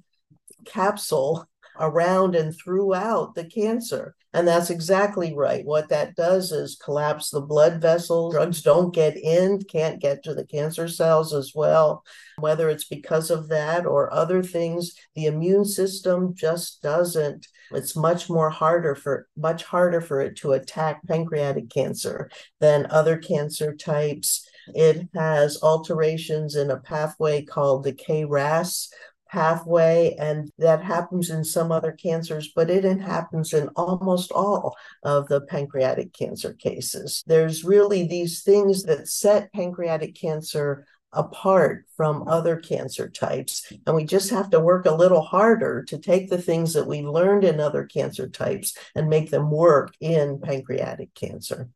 capsule 0.64 1.46
around 1.80 2.36
and 2.36 2.56
throughout 2.56 3.34
the 3.34 3.44
cancer. 3.44 4.14
And 4.32 4.46
that's 4.46 4.70
exactly 4.70 5.34
right. 5.34 5.64
What 5.64 5.88
that 5.88 6.14
does 6.14 6.52
is 6.52 6.80
collapse 6.82 7.30
the 7.30 7.40
blood 7.40 7.80
vessels. 7.80 8.32
Drugs 8.32 8.62
don't 8.62 8.94
get 8.94 9.16
in, 9.16 9.60
can't 9.62 10.00
get 10.00 10.22
to 10.24 10.34
the 10.34 10.46
cancer 10.46 10.86
cells 10.86 11.34
as 11.34 11.52
well. 11.54 12.04
Whether 12.38 12.68
it's 12.68 12.84
because 12.84 13.30
of 13.30 13.48
that 13.48 13.86
or 13.86 14.12
other 14.12 14.42
things, 14.42 14.94
the 15.16 15.26
immune 15.26 15.64
system 15.64 16.34
just 16.34 16.80
doesn't. 16.80 17.48
It's 17.72 17.96
much 17.96 18.30
more 18.30 18.50
harder 18.50 18.94
for 18.94 19.26
much 19.36 19.64
harder 19.64 20.00
for 20.00 20.20
it 20.20 20.36
to 20.38 20.52
attack 20.52 21.06
pancreatic 21.06 21.70
cancer 21.70 22.30
than 22.60 22.86
other 22.90 23.16
cancer 23.16 23.74
types. 23.74 24.46
It 24.74 25.08
has 25.14 25.62
alterations 25.62 26.54
in 26.54 26.70
a 26.70 26.78
pathway 26.78 27.42
called 27.42 27.84
the 27.84 27.92
KRAS 27.92 28.88
pathway, 29.30 30.16
and 30.18 30.50
that 30.58 30.82
happens 30.82 31.30
in 31.30 31.44
some 31.44 31.70
other 31.70 31.92
cancers, 31.92 32.52
but 32.54 32.68
it 32.68 32.84
happens 33.00 33.52
in 33.52 33.68
almost 33.76 34.32
all 34.32 34.76
of 35.02 35.28
the 35.28 35.40
pancreatic 35.42 36.12
cancer 36.12 36.52
cases. 36.52 37.22
There's 37.26 37.64
really 37.64 38.06
these 38.06 38.42
things 38.42 38.84
that 38.84 39.08
set 39.08 39.52
pancreatic 39.52 40.14
cancer 40.14 40.86
apart 41.12 41.86
from 41.96 42.28
other 42.28 42.56
cancer 42.56 43.08
types. 43.08 43.72
And 43.86 43.96
we 43.96 44.04
just 44.04 44.30
have 44.30 44.50
to 44.50 44.60
work 44.60 44.86
a 44.86 44.94
little 44.94 45.22
harder 45.22 45.82
to 45.84 45.98
take 45.98 46.30
the 46.30 46.40
things 46.40 46.72
that 46.74 46.86
we 46.86 47.02
learned 47.02 47.44
in 47.44 47.58
other 47.58 47.84
cancer 47.84 48.28
types 48.28 48.76
and 48.94 49.08
make 49.08 49.30
them 49.30 49.50
work 49.50 49.92
in 50.00 50.40
pancreatic 50.40 51.14
cancer. 51.14 51.68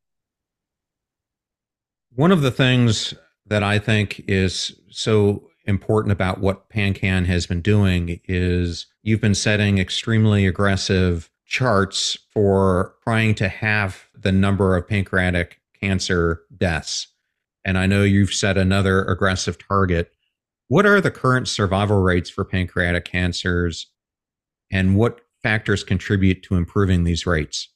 One 2.14 2.30
of 2.30 2.42
the 2.42 2.52
things 2.52 3.14
that 3.46 3.64
I 3.64 3.80
think 3.80 4.23
is 4.28 4.80
so 4.88 5.50
important 5.64 6.12
about 6.12 6.40
what 6.40 6.68
PanCan 6.68 7.26
has 7.26 7.47
been 7.47 7.61
doing 7.61 8.21
is 8.26 8.87
you've 9.02 9.21
been 9.21 9.35
setting 9.35 9.78
extremely 9.78 10.47
aggressive 10.47 11.30
charts 11.47 12.18
for 12.30 12.94
trying 13.04 13.35
to 13.37 13.49
have 13.49 14.06
the 14.14 14.33
number 14.33 14.76
of 14.76 14.88
pancreatic 14.88 15.61
cancer 15.80 16.42
deaths. 16.56 17.09
And 17.64 17.78
I 17.78 17.87
know 17.87 18.02
you've 18.02 18.33
set 18.33 18.59
another 18.59 19.04
aggressive 19.04 19.59
target. 19.59 20.12
What 20.68 20.87
are 20.87 21.00
the 21.00 21.11
current 21.11 21.49
survival 21.49 22.02
rates 22.02 22.30
for 22.30 22.44
pancreatic 22.44 23.04
cancers 23.04 23.87
and 24.71 24.97
what 24.97 25.21
factors 25.42 25.85
contribute 25.85 26.42
to 26.44 26.56
improving 26.56 27.04
these 27.04 27.26
rates? 27.26 27.68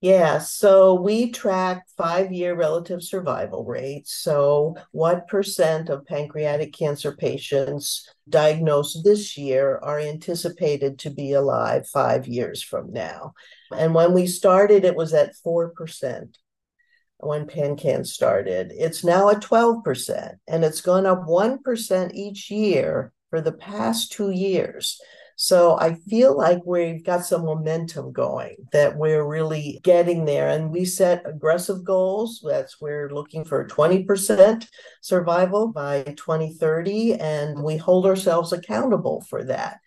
Yeah, 0.00 0.38
so 0.38 0.94
we 0.94 1.30
track 1.30 1.86
five 1.98 2.32
year 2.32 2.54
relative 2.54 3.02
survival 3.02 3.66
rates. 3.66 4.14
So, 4.14 4.76
what 4.92 5.28
percent 5.28 5.90
of 5.90 6.06
pancreatic 6.06 6.72
cancer 6.72 7.12
patients 7.14 8.08
diagnosed 8.26 9.04
this 9.04 9.36
year 9.36 9.78
are 9.82 10.00
anticipated 10.00 10.98
to 11.00 11.10
be 11.10 11.34
alive 11.34 11.86
five 11.86 12.26
years 12.26 12.62
from 12.62 12.92
now? 12.94 13.34
And 13.76 13.94
when 13.94 14.14
we 14.14 14.26
started, 14.26 14.86
it 14.86 14.96
was 14.96 15.12
at 15.12 15.34
4% 15.46 16.34
when 17.18 17.44
PanCan 17.44 18.06
started. 18.06 18.72
It's 18.74 19.04
now 19.04 19.28
at 19.28 19.42
12%, 19.42 20.36
and 20.48 20.64
it's 20.64 20.80
gone 20.80 21.04
up 21.04 21.26
1% 21.26 22.14
each 22.14 22.50
year 22.50 23.12
for 23.28 23.42
the 23.42 23.52
past 23.52 24.12
two 24.12 24.30
years. 24.30 24.98
So 25.42 25.78
I 25.78 25.94
feel 25.94 26.36
like 26.36 26.66
we've 26.66 27.02
got 27.02 27.24
some 27.24 27.46
momentum 27.46 28.12
going, 28.12 28.56
that 28.72 28.94
we're 28.94 29.24
really 29.24 29.80
getting 29.82 30.26
there. 30.26 30.50
And 30.50 30.70
we 30.70 30.84
set 30.84 31.26
aggressive 31.26 31.82
goals. 31.82 32.44
That's 32.46 32.78
we're 32.78 33.08
looking 33.08 33.46
for 33.46 33.66
20% 33.66 34.68
survival 35.00 35.68
by 35.68 36.02
2030, 36.02 37.14
and 37.14 37.62
we 37.62 37.78
hold 37.78 38.04
ourselves 38.04 38.52
accountable 38.52 39.22
for 39.30 39.42
that. 39.44 39.80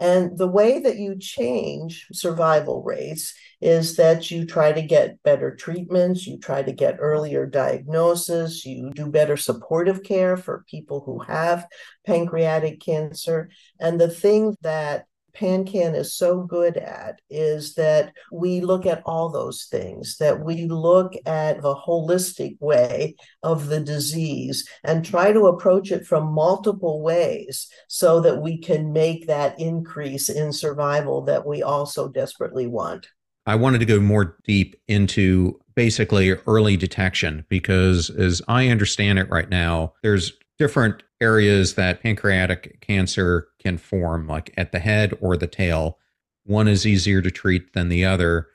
And 0.00 0.38
the 0.38 0.48
way 0.48 0.80
that 0.80 0.96
you 0.96 1.18
change 1.18 2.06
survival 2.10 2.82
rates 2.82 3.34
is 3.60 3.96
that 3.96 4.30
you 4.30 4.46
try 4.46 4.72
to 4.72 4.80
get 4.80 5.22
better 5.22 5.54
treatments, 5.54 6.26
you 6.26 6.38
try 6.38 6.62
to 6.62 6.72
get 6.72 6.96
earlier 6.98 7.44
diagnosis, 7.44 8.64
you 8.64 8.90
do 8.94 9.08
better 9.08 9.36
supportive 9.36 10.02
care 10.02 10.38
for 10.38 10.64
people 10.66 11.02
who 11.04 11.18
have 11.18 11.66
pancreatic 12.06 12.80
cancer. 12.80 13.50
And 13.78 14.00
the 14.00 14.08
thing 14.08 14.56
that 14.62 15.04
PanCan 15.32 15.96
is 15.96 16.14
so 16.14 16.42
good 16.42 16.76
at 16.76 17.20
is 17.30 17.74
that 17.74 18.12
we 18.32 18.60
look 18.60 18.86
at 18.86 19.02
all 19.04 19.28
those 19.28 19.64
things, 19.64 20.16
that 20.18 20.44
we 20.44 20.66
look 20.66 21.14
at 21.26 21.62
the 21.62 21.74
holistic 21.74 22.56
way 22.60 23.16
of 23.42 23.68
the 23.68 23.80
disease 23.80 24.68
and 24.84 25.04
try 25.04 25.32
to 25.32 25.46
approach 25.46 25.90
it 25.92 26.06
from 26.06 26.32
multiple 26.32 27.02
ways 27.02 27.68
so 27.88 28.20
that 28.20 28.40
we 28.40 28.58
can 28.58 28.92
make 28.92 29.26
that 29.26 29.58
increase 29.58 30.28
in 30.28 30.52
survival 30.52 31.22
that 31.22 31.46
we 31.46 31.62
also 31.62 32.08
desperately 32.08 32.66
want. 32.66 33.06
I 33.46 33.54
wanted 33.54 33.78
to 33.78 33.86
go 33.86 34.00
more 34.00 34.36
deep 34.44 34.76
into 34.86 35.58
basically 35.74 36.30
early 36.46 36.76
detection 36.76 37.44
because, 37.48 38.10
as 38.10 38.42
I 38.48 38.68
understand 38.68 39.18
it 39.18 39.30
right 39.30 39.48
now, 39.48 39.94
there's 40.02 40.32
different 40.58 41.02
areas 41.20 41.74
that 41.74 42.02
pancreatic 42.02 42.80
cancer 42.80 43.48
can 43.60 43.78
form, 43.78 44.26
like 44.26 44.52
at 44.56 44.72
the 44.72 44.78
head 44.78 45.14
or 45.20 45.36
the 45.36 45.46
tail. 45.46 45.98
One 46.44 46.68
is 46.68 46.86
easier 46.86 47.20
to 47.22 47.30
treat 47.30 47.72
than 47.74 47.88
the 47.88 48.04
other, 48.04 48.48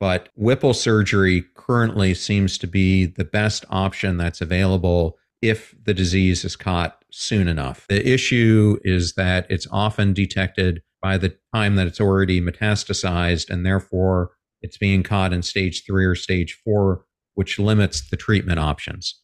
but 0.00 0.28
Whipple 0.36 0.74
surgery 0.74 1.44
currently 1.54 2.14
seems 2.14 2.58
to 2.58 2.66
be 2.66 3.06
the 3.06 3.24
best 3.24 3.64
option 3.70 4.16
that's 4.16 4.40
available 4.40 5.18
if 5.40 5.74
the 5.84 5.94
disease 5.94 6.44
is 6.44 6.56
caught 6.56 7.04
soon 7.10 7.48
enough. 7.48 7.86
The 7.88 8.06
issue 8.06 8.78
is 8.82 9.14
that 9.14 9.46
it's 9.48 9.66
often 9.70 10.12
detected 10.12 10.82
by 11.00 11.16
the 11.16 11.36
time 11.54 11.76
that 11.76 11.86
it's 11.86 12.00
already 12.00 12.40
metastasized, 12.40 13.48
and 13.50 13.64
therefore 13.64 14.32
it's 14.62 14.78
being 14.78 15.02
caught 15.02 15.32
in 15.32 15.42
stage 15.42 15.84
three 15.86 16.04
or 16.04 16.16
stage 16.16 16.60
four, 16.64 17.04
which 17.34 17.58
limits 17.58 18.08
the 18.08 18.16
treatment 18.16 18.58
options. 18.58 19.20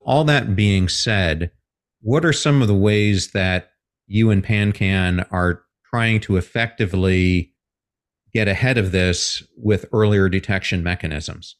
All 0.00 0.24
that 0.24 0.54
being 0.54 0.88
said, 0.88 1.50
what 2.00 2.24
are 2.24 2.32
some 2.32 2.62
of 2.62 2.68
the 2.68 2.74
ways 2.74 3.32
that 3.32 3.70
you 4.06 4.30
and 4.30 4.44
PanCan 4.44 5.26
are 5.30 5.64
trying 5.90 6.20
to 6.20 6.36
effectively 6.36 7.52
get 8.32 8.48
ahead 8.48 8.78
of 8.78 8.92
this 8.92 9.42
with 9.56 9.86
earlier 9.92 10.28
detection 10.28 10.82
mechanisms? 10.82 11.56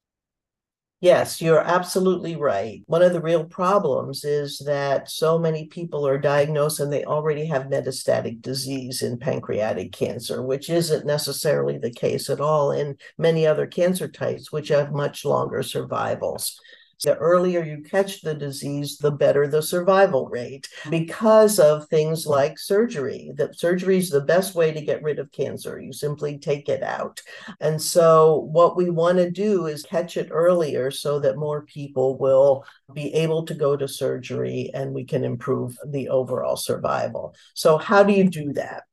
Yes, 1.00 1.42
you're 1.42 1.60
absolutely 1.60 2.36
right. 2.36 2.82
One 2.86 3.02
of 3.02 3.12
the 3.12 3.20
real 3.20 3.44
problems 3.44 4.24
is 4.24 4.58
that 4.66 5.10
so 5.10 5.38
many 5.38 5.66
people 5.66 6.06
are 6.06 6.16
diagnosed 6.16 6.80
and 6.80 6.90
they 6.90 7.04
already 7.04 7.44
have 7.46 7.64
metastatic 7.64 8.40
disease 8.40 9.02
in 9.02 9.18
pancreatic 9.18 9.92
cancer, 9.92 10.42
which 10.42 10.70
isn't 10.70 11.04
necessarily 11.04 11.76
the 11.76 11.92
case 11.92 12.30
at 12.30 12.40
all 12.40 12.72
in 12.72 12.96
many 13.18 13.46
other 13.46 13.66
cancer 13.66 14.08
types, 14.08 14.50
which 14.50 14.68
have 14.68 14.90
much 14.92 15.24
longer 15.24 15.62
survivals. 15.62 16.58
The 17.02 17.16
earlier 17.16 17.62
you 17.62 17.82
catch 17.82 18.22
the 18.22 18.34
disease, 18.34 18.98
the 18.98 19.10
better 19.10 19.46
the 19.46 19.62
survival 19.62 20.28
rate 20.28 20.68
because 20.90 21.58
of 21.58 21.88
things 21.88 22.26
like 22.26 22.58
surgery. 22.58 23.32
That 23.36 23.58
surgery 23.58 23.98
is 23.98 24.10
the 24.10 24.20
best 24.20 24.54
way 24.54 24.72
to 24.72 24.80
get 24.80 25.02
rid 25.02 25.18
of 25.18 25.30
cancer. 25.32 25.78
You 25.78 25.92
simply 25.92 26.38
take 26.38 26.68
it 26.68 26.82
out. 26.82 27.20
And 27.60 27.80
so, 27.80 28.48
what 28.50 28.76
we 28.76 28.90
want 28.90 29.18
to 29.18 29.30
do 29.30 29.66
is 29.66 29.82
catch 29.82 30.16
it 30.16 30.28
earlier 30.30 30.90
so 30.90 31.20
that 31.20 31.36
more 31.36 31.62
people 31.62 32.18
will 32.18 32.64
be 32.92 33.12
able 33.14 33.44
to 33.46 33.54
go 33.54 33.76
to 33.76 33.88
surgery 33.88 34.70
and 34.74 34.94
we 34.94 35.04
can 35.04 35.24
improve 35.24 35.76
the 35.86 36.08
overall 36.08 36.56
survival. 36.56 37.34
So, 37.54 37.78
how 37.78 38.02
do 38.02 38.12
you 38.12 38.28
do 38.28 38.52
that? 38.54 38.84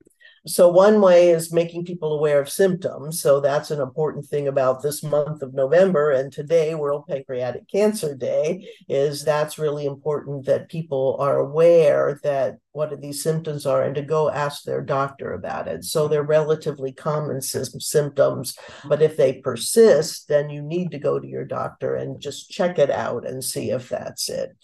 So, 0.46 0.68
one 0.68 1.00
way 1.00 1.30
is 1.30 1.54
making 1.54 1.86
people 1.86 2.12
aware 2.12 2.42
of 2.42 2.50
symptoms. 2.50 3.22
So, 3.22 3.40
that's 3.40 3.72
an 3.72 3.80
important 3.80 4.26
thing 4.26 4.50
about 4.50 4.82
this 4.82 5.02
month 5.02 5.42
of 5.42 5.54
November 5.54 6.12
and 6.12 6.34
today, 6.34 6.76
World 6.76 7.06
Pancreatic 7.08 7.70
Cancer 7.70 8.14
Day, 8.14 8.68
is 8.90 9.24
that's 9.24 9.58
really 9.58 9.86
important 9.86 10.46
that 10.46 10.68
people 10.68 11.16
are 11.18 11.40
aware 11.40 12.20
that 12.24 12.58
what 12.74 13.00
these 13.00 13.24
symptoms 13.24 13.66
are 13.66 13.84
and 13.84 13.96
to 13.96 14.02
go 14.02 14.30
ask 14.30 14.64
their 14.64 14.82
doctor 14.82 15.32
about 15.32 15.70
it. 15.70 15.86
So, 15.86 16.10
they're 16.10 16.24
relatively 16.24 16.92
common 16.92 17.40
symptoms, 17.42 18.58
but 18.84 19.02
if 19.02 19.16
they 19.16 19.40
persist, 19.40 20.28
then 20.28 20.50
you 20.50 20.62
need 20.62 20.92
to 20.92 21.00
go 21.00 21.22
to 21.22 21.28
your 21.28 21.46
doctor 21.46 21.96
and 21.96 22.20
just 22.20 22.50
check 22.50 22.78
it 22.78 22.90
out 22.92 23.26
and 23.26 23.42
see 23.42 23.72
if 23.72 23.88
that's 23.88 24.28
it. 24.28 24.58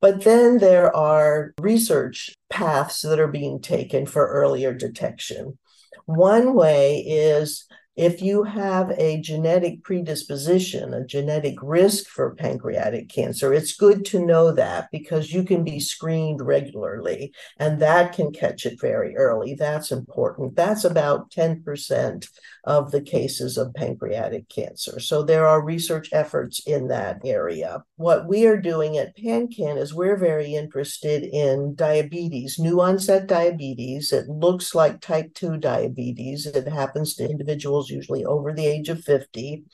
But 0.00 0.24
then 0.24 0.58
there 0.58 0.94
are 0.94 1.54
research 1.60 2.33
paths 2.50 3.02
that 3.02 3.20
are 3.20 3.28
being 3.28 3.60
taken 3.60 4.06
for 4.06 4.28
earlier 4.28 4.72
detection. 4.72 5.58
One 6.06 6.54
way 6.54 7.00
is 7.00 7.66
if 7.96 8.20
you 8.20 8.42
have 8.42 8.90
a 8.98 9.20
genetic 9.20 9.84
predisposition, 9.84 10.92
a 10.92 11.06
genetic 11.06 11.54
risk 11.62 12.06
for 12.06 12.34
pancreatic 12.34 13.08
cancer, 13.08 13.54
it's 13.54 13.76
good 13.76 14.04
to 14.06 14.24
know 14.24 14.50
that 14.50 14.88
because 14.90 15.32
you 15.32 15.44
can 15.44 15.62
be 15.62 15.78
screened 15.78 16.42
regularly 16.42 17.32
and 17.58 17.80
that 17.80 18.12
can 18.12 18.32
catch 18.32 18.66
it 18.66 18.80
very 18.80 19.16
early. 19.16 19.54
That's 19.54 19.92
important. 19.92 20.56
That's 20.56 20.84
about 20.84 21.30
10% 21.30 22.26
of 22.66 22.90
the 22.90 23.00
cases 23.00 23.58
of 23.58 23.74
pancreatic 23.74 24.48
cancer. 24.48 24.98
So 24.98 25.22
there 25.22 25.46
are 25.46 25.62
research 25.62 26.08
efforts 26.12 26.60
in 26.66 26.88
that 26.88 27.20
area. 27.24 27.84
What 27.96 28.26
we 28.26 28.46
are 28.46 28.56
doing 28.56 28.96
at 28.96 29.16
PanCan 29.16 29.76
is 29.76 29.94
we're 29.94 30.16
very 30.16 30.54
interested 30.54 31.24
in 31.24 31.74
diabetes, 31.74 32.58
new 32.58 32.80
onset 32.80 33.26
diabetes. 33.26 34.12
It 34.12 34.28
looks 34.28 34.74
like 34.74 35.00
type 35.00 35.34
2 35.34 35.58
diabetes. 35.58 36.46
It 36.46 36.66
happens 36.68 37.14
to 37.16 37.28
individuals 37.28 37.90
usually 37.90 38.24
over 38.24 38.52
the 38.52 38.66
age 38.66 38.88
of 38.88 39.04
50. 39.04 39.64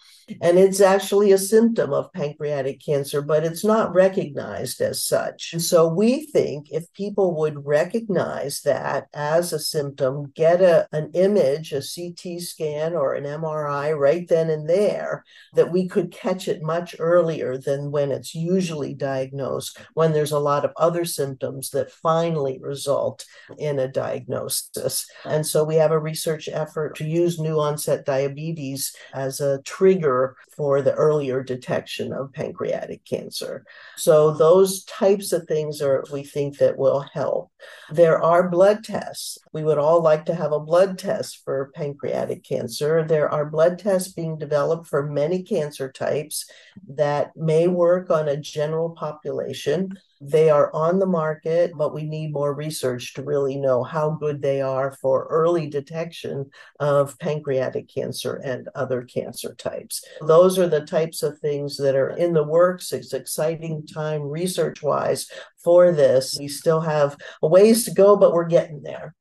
And 0.41 0.59
it's 0.59 0.81
actually 0.81 1.33
a 1.33 1.39
symptom 1.39 1.93
of 1.93 2.13
pancreatic 2.13 2.85
cancer, 2.85 3.23
but 3.23 3.45
it's 3.45 3.65
not 3.65 3.95
recognized 3.95 4.81
as 4.81 5.05
such. 5.05 5.51
And 5.53 5.63
so 5.63 5.89
we 5.89 6.27
think 6.27 6.71
if 6.71 6.93
people 6.93 7.37
would 7.37 7.67
recognize 7.67 8.61
that 8.63 9.09
as 9.15 9.53
a 9.53 9.59
symptom, 9.59 10.33
get 10.35 10.61
a, 10.61 10.87
an 10.93 11.11
image, 11.15 11.73
a 11.73 11.83
CT 11.83 12.41
scan 12.41 12.95
or 12.95 13.15
an 13.15 13.25
MRI 13.25 13.97
right 13.97 14.27
then 14.29 14.51
and 14.51 14.69
there, 14.69 15.25
that 15.55 15.73
we 15.73 15.89
could 15.89 16.13
catch 16.13 16.49
it 16.49 16.63
much 16.63 16.95
earlier 16.99 17.57
than 17.57 17.91
when 17.91 18.11
it's 18.11 18.35
usually 18.35 18.95
diagnosed, 18.95 19.79
when 19.95 20.13
there's 20.13 20.33
a 20.33 20.39
lot 20.39 20.65
of 20.65 20.73
other 20.77 21.05
symptoms 21.05 21.71
that 21.71 21.91
finally 21.91 22.59
result 22.61 23.25
in 23.59 23.79
a 23.79 23.89
diagnosis. 23.89 25.07
And 25.25 25.47
so 25.47 25.65
we 25.65 25.77
have 25.77 25.93
a 25.93 25.99
research 25.99 26.49
effort 26.53 26.97
to 26.97 27.05
use 27.05 27.39
new 27.39 27.59
onset 27.59 28.05
diabetes 28.05 28.95
as 29.15 29.41
a 29.41 29.61
trigger 29.63 30.20
for 30.57 30.83
the 30.83 30.95
earlier 30.95 31.43
detection 31.43 32.13
of 32.13 32.33
pancreatic 32.33 33.05
cancer. 33.05 33.65
So 33.97 34.33
those 34.33 34.85
types 34.85 35.33
of 35.33 35.47
things 35.47 35.81
are 35.83 36.05
we 36.13 36.25
think 36.25 36.59
that 36.59 36.77
will 36.77 37.01
help. 37.01 37.51
There 37.91 38.21
are 38.23 38.49
blood 38.49 38.85
tests. 38.85 39.39
We 39.53 39.65
would 39.65 39.79
all 39.79 40.03
like 40.03 40.25
to 40.27 40.35
have 40.35 40.53
a 40.53 40.61
blood 40.61 40.99
test 40.99 41.43
for 41.45 41.73
pancreatic 41.75 42.45
cancer. 42.45 43.05
There 43.05 43.29
are 43.29 43.45
blood 43.45 43.79
tests 43.79 44.13
being 44.13 44.39
developed 44.39 44.87
for 44.87 45.07
many 45.07 45.43
cancer 45.43 45.91
types 45.91 46.49
that 46.89 47.37
may 47.37 47.69
work 47.69 48.11
on 48.11 48.29
a 48.29 48.37
general 48.37 48.91
population. 48.91 49.93
They 50.23 50.51
are 50.51 50.71
on 50.75 50.99
the 50.99 51.07
market, 51.07 51.73
but 51.75 51.95
we 51.95 52.05
need 52.05 52.33
more 52.33 52.55
research 52.55 53.15
to 53.15 53.23
really 53.23 53.57
know 53.57 53.83
how 53.83 54.11
good 54.11 54.43
they 54.43 54.61
are 54.61 54.93
for 55.01 55.27
early 55.31 55.67
detection 55.67 56.51
of 56.79 57.19
pancreatic 57.19 57.89
cancer 57.89 58.35
and 58.45 58.69
other 58.75 59.03
cancer 59.03 59.55
types. 59.55 60.05
Those 60.21 60.59
are 60.59 60.69
the 60.69 60.85
types 60.85 61.23
of 61.23 61.39
things 61.39 61.79
that 61.79 61.95
are 61.95 62.11
in 62.11 62.35
the 62.35 62.45
works. 62.45 62.93
It's 62.93 63.15
exciting 63.15 63.87
time 63.87 64.21
research 64.21 64.83
wise 64.83 65.27
for 65.65 65.91
this. 65.91 66.37
We 66.39 66.49
still 66.49 66.81
have 66.81 67.17
a 67.43 67.49
ways 67.49 67.87
to 67.87 67.95
go, 67.95 68.15
but 68.15 68.35
we're 68.35 68.45
getting 68.45 68.83
there. 68.83 69.15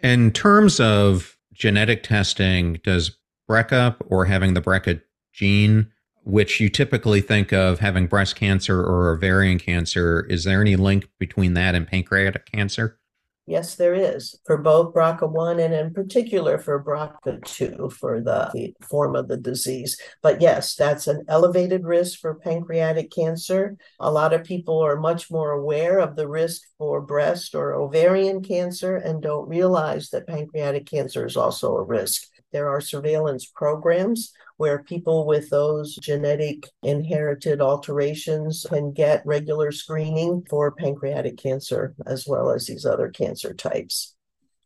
In 0.00 0.32
terms 0.32 0.80
of 0.80 1.38
genetic 1.54 2.02
testing, 2.02 2.74
does 2.84 3.16
BRCA 3.48 3.96
or 4.08 4.26
having 4.26 4.52
the 4.52 4.60
BRCA 4.60 5.00
gene 5.32 5.92
which 6.26 6.58
you 6.58 6.68
typically 6.68 7.20
think 7.20 7.52
of 7.52 7.78
having 7.78 8.08
breast 8.08 8.34
cancer 8.34 8.80
or 8.80 9.14
ovarian 9.14 9.60
cancer. 9.60 10.26
Is 10.28 10.42
there 10.42 10.60
any 10.60 10.74
link 10.74 11.08
between 11.20 11.54
that 11.54 11.76
and 11.76 11.86
pancreatic 11.86 12.50
cancer? 12.50 12.98
Yes, 13.46 13.76
there 13.76 13.94
is 13.94 14.36
for 14.44 14.58
both 14.58 14.92
BRCA1 14.92 15.64
and 15.64 15.72
in 15.72 15.94
particular 15.94 16.58
for 16.58 16.82
BRCA2 16.82 17.92
for 17.92 18.20
the 18.20 18.72
form 18.90 19.14
of 19.14 19.28
the 19.28 19.36
disease. 19.36 19.96
But 20.20 20.40
yes, 20.40 20.74
that's 20.74 21.06
an 21.06 21.24
elevated 21.28 21.84
risk 21.84 22.18
for 22.18 22.34
pancreatic 22.34 23.12
cancer. 23.12 23.76
A 24.00 24.10
lot 24.10 24.32
of 24.32 24.42
people 24.42 24.80
are 24.80 24.98
much 24.98 25.30
more 25.30 25.52
aware 25.52 26.00
of 26.00 26.16
the 26.16 26.26
risk 26.26 26.62
for 26.76 27.00
breast 27.00 27.54
or 27.54 27.72
ovarian 27.72 28.42
cancer 28.42 28.96
and 28.96 29.22
don't 29.22 29.48
realize 29.48 30.10
that 30.10 30.26
pancreatic 30.26 30.86
cancer 30.86 31.24
is 31.24 31.36
also 31.36 31.76
a 31.76 31.84
risk. 31.84 32.24
There 32.56 32.70
are 32.70 32.80
surveillance 32.80 33.44
programs 33.44 34.32
where 34.56 34.82
people 34.82 35.26
with 35.26 35.50
those 35.50 35.94
genetic 35.96 36.70
inherited 36.82 37.60
alterations 37.60 38.64
can 38.66 38.94
get 38.94 39.26
regular 39.26 39.70
screening 39.72 40.42
for 40.48 40.72
pancreatic 40.72 41.36
cancer 41.36 41.94
as 42.06 42.26
well 42.26 42.50
as 42.50 42.64
these 42.64 42.86
other 42.86 43.10
cancer 43.10 43.52
types. 43.52 44.14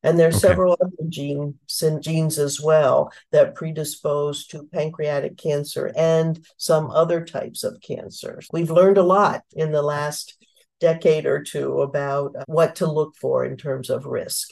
And 0.04 0.20
there's 0.20 0.36
okay. 0.36 0.50
several 0.50 0.76
other 0.80 1.08
gene, 1.08 1.58
genes 1.98 2.38
as 2.38 2.60
well 2.60 3.10
that 3.32 3.56
predispose 3.56 4.46
to 4.46 4.68
pancreatic 4.72 5.36
cancer 5.36 5.92
and 5.96 6.46
some 6.58 6.92
other 6.92 7.24
types 7.24 7.64
of 7.64 7.80
cancers. 7.80 8.46
We've 8.52 8.70
learned 8.70 8.98
a 8.98 9.02
lot 9.02 9.42
in 9.52 9.72
the 9.72 9.82
last 9.82 10.36
decade 10.78 11.26
or 11.26 11.42
two 11.42 11.80
about 11.80 12.36
what 12.46 12.76
to 12.76 12.86
look 12.86 13.16
for 13.16 13.44
in 13.44 13.56
terms 13.56 13.90
of 13.90 14.06
risk. 14.06 14.50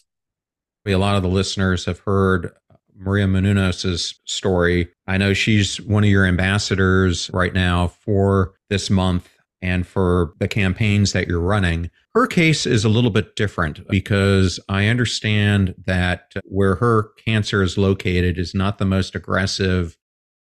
A 0.85 0.97
lot 0.97 1.15
of 1.15 1.23
the 1.23 1.29
listeners 1.29 1.85
have 1.85 2.01
heard 2.01 2.51
Maria 2.99 3.27
Menounos' 3.27 4.15
story. 4.25 4.89
I 5.07 5.17
know 5.17 5.33
she's 5.33 5.81
one 5.81 6.05
of 6.05 6.11
your 6.11 6.27
ambassadors 6.27 7.31
right 7.33 7.55
now 7.55 7.89
for 7.89 8.55
this 8.69 8.91
month 8.91 9.29
and 9.63 9.87
for 9.87 10.35
the 10.39 10.49
campaigns 10.49 11.13
that 11.13 11.27
you're 11.27 11.41
running. 11.41 11.91
Her 12.15 12.27
case 12.27 12.67
is 12.67 12.85
a 12.85 12.89
little 12.89 13.11
bit 13.11 13.37
different 13.37 13.87
because 13.89 14.61
I 14.69 14.87
understand 14.87 15.75
that 15.87 16.33
where 16.45 16.77
her 16.77 17.11
cancer 17.25 17.63
is 17.63 17.79
located 17.79 18.39
is 18.39 18.55
not 18.55 18.79
the 18.79 18.85
most 18.85 19.15
aggressive 19.15 19.97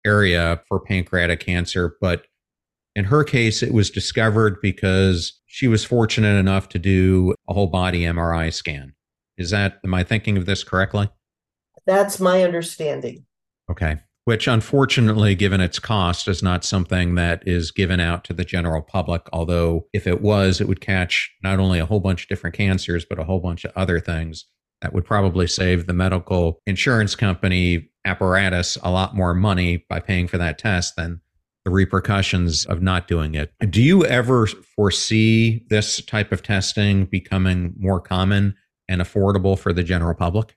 area 0.05 0.63
for 0.69 0.81
pancreatic 0.81 1.41
cancer, 1.41 1.97
but 2.01 2.27
in 2.97 3.05
her 3.05 3.23
case, 3.23 3.63
it 3.63 3.73
was 3.73 3.91
discovered 3.91 4.61
because 4.61 5.41
she 5.47 5.69
was 5.69 5.85
fortunate 5.85 6.37
enough 6.37 6.69
to 6.71 6.79
do 6.79 7.35
a 7.49 7.55
whole 7.55 7.69
body 7.69 8.03
MRI 8.03 8.53
scan. 8.53 8.95
Is 9.39 9.51
that, 9.51 9.79
am 9.85 9.95
I 9.95 10.03
thinking 10.03 10.37
of 10.37 10.47
this 10.47 10.65
correctly? 10.65 11.09
That's 11.91 12.21
my 12.21 12.45
understanding. 12.45 13.27
Okay. 13.69 13.97
Which, 14.25 14.47
unfortunately, 14.47 15.35
given 15.35 15.61
its 15.61 15.81
cost, 15.81 16.29
is 16.29 16.41
not 16.41 16.65
something 16.65 17.17
that 17.17 17.43
is 17.49 17.73
given 17.73 17.99
out 17.99 18.23
to 18.25 18.33
the 18.33 18.45
general 18.45 18.81
public. 18.81 19.23
Although, 19.33 19.89
if 19.93 20.07
it 20.07 20.23
was, 20.23 20.61
it 20.61 20.69
would 20.69 20.81
catch 20.81 21.35
not 21.43 21.59
only 21.59 21.81
a 21.81 21.87
whole 21.87 21.99
bunch 21.99 22.23
of 22.23 22.29
different 22.29 22.55
cancers, 22.55 23.05
but 23.05 23.19
a 23.19 23.25
whole 23.25 23.41
bunch 23.41 23.65
of 23.65 23.73
other 23.75 23.99
things 23.99 24.45
that 24.83 24.93
would 24.93 25.05
probably 25.05 25.49
save 25.49 25.89
the 25.89 25.93
medical 25.93 26.61
insurance 26.65 27.17
company 27.17 27.91
apparatus 28.05 28.79
a 28.85 28.91
lot 28.93 29.17
more 29.17 29.35
money 29.35 29.85
by 29.89 29.99
paying 29.99 30.29
for 30.29 30.39
that 30.39 30.59
test 30.59 30.95
than 30.95 31.21
the 31.65 31.73
repercussions 31.73 32.67
of 32.67 32.81
not 32.81 33.09
doing 33.09 33.35
it. 33.35 33.53
Do 33.69 33.83
you 33.83 34.05
ever 34.05 34.47
foresee 34.47 35.67
this 35.71 36.01
type 36.03 36.31
of 36.31 36.45
testing 36.45 37.07
becoming 37.07 37.75
more 37.77 38.01
common 38.01 38.55
and 38.89 39.01
affordable 39.01 39.59
for 39.59 39.73
the 39.73 39.83
general 39.83 40.15
public? 40.15 40.55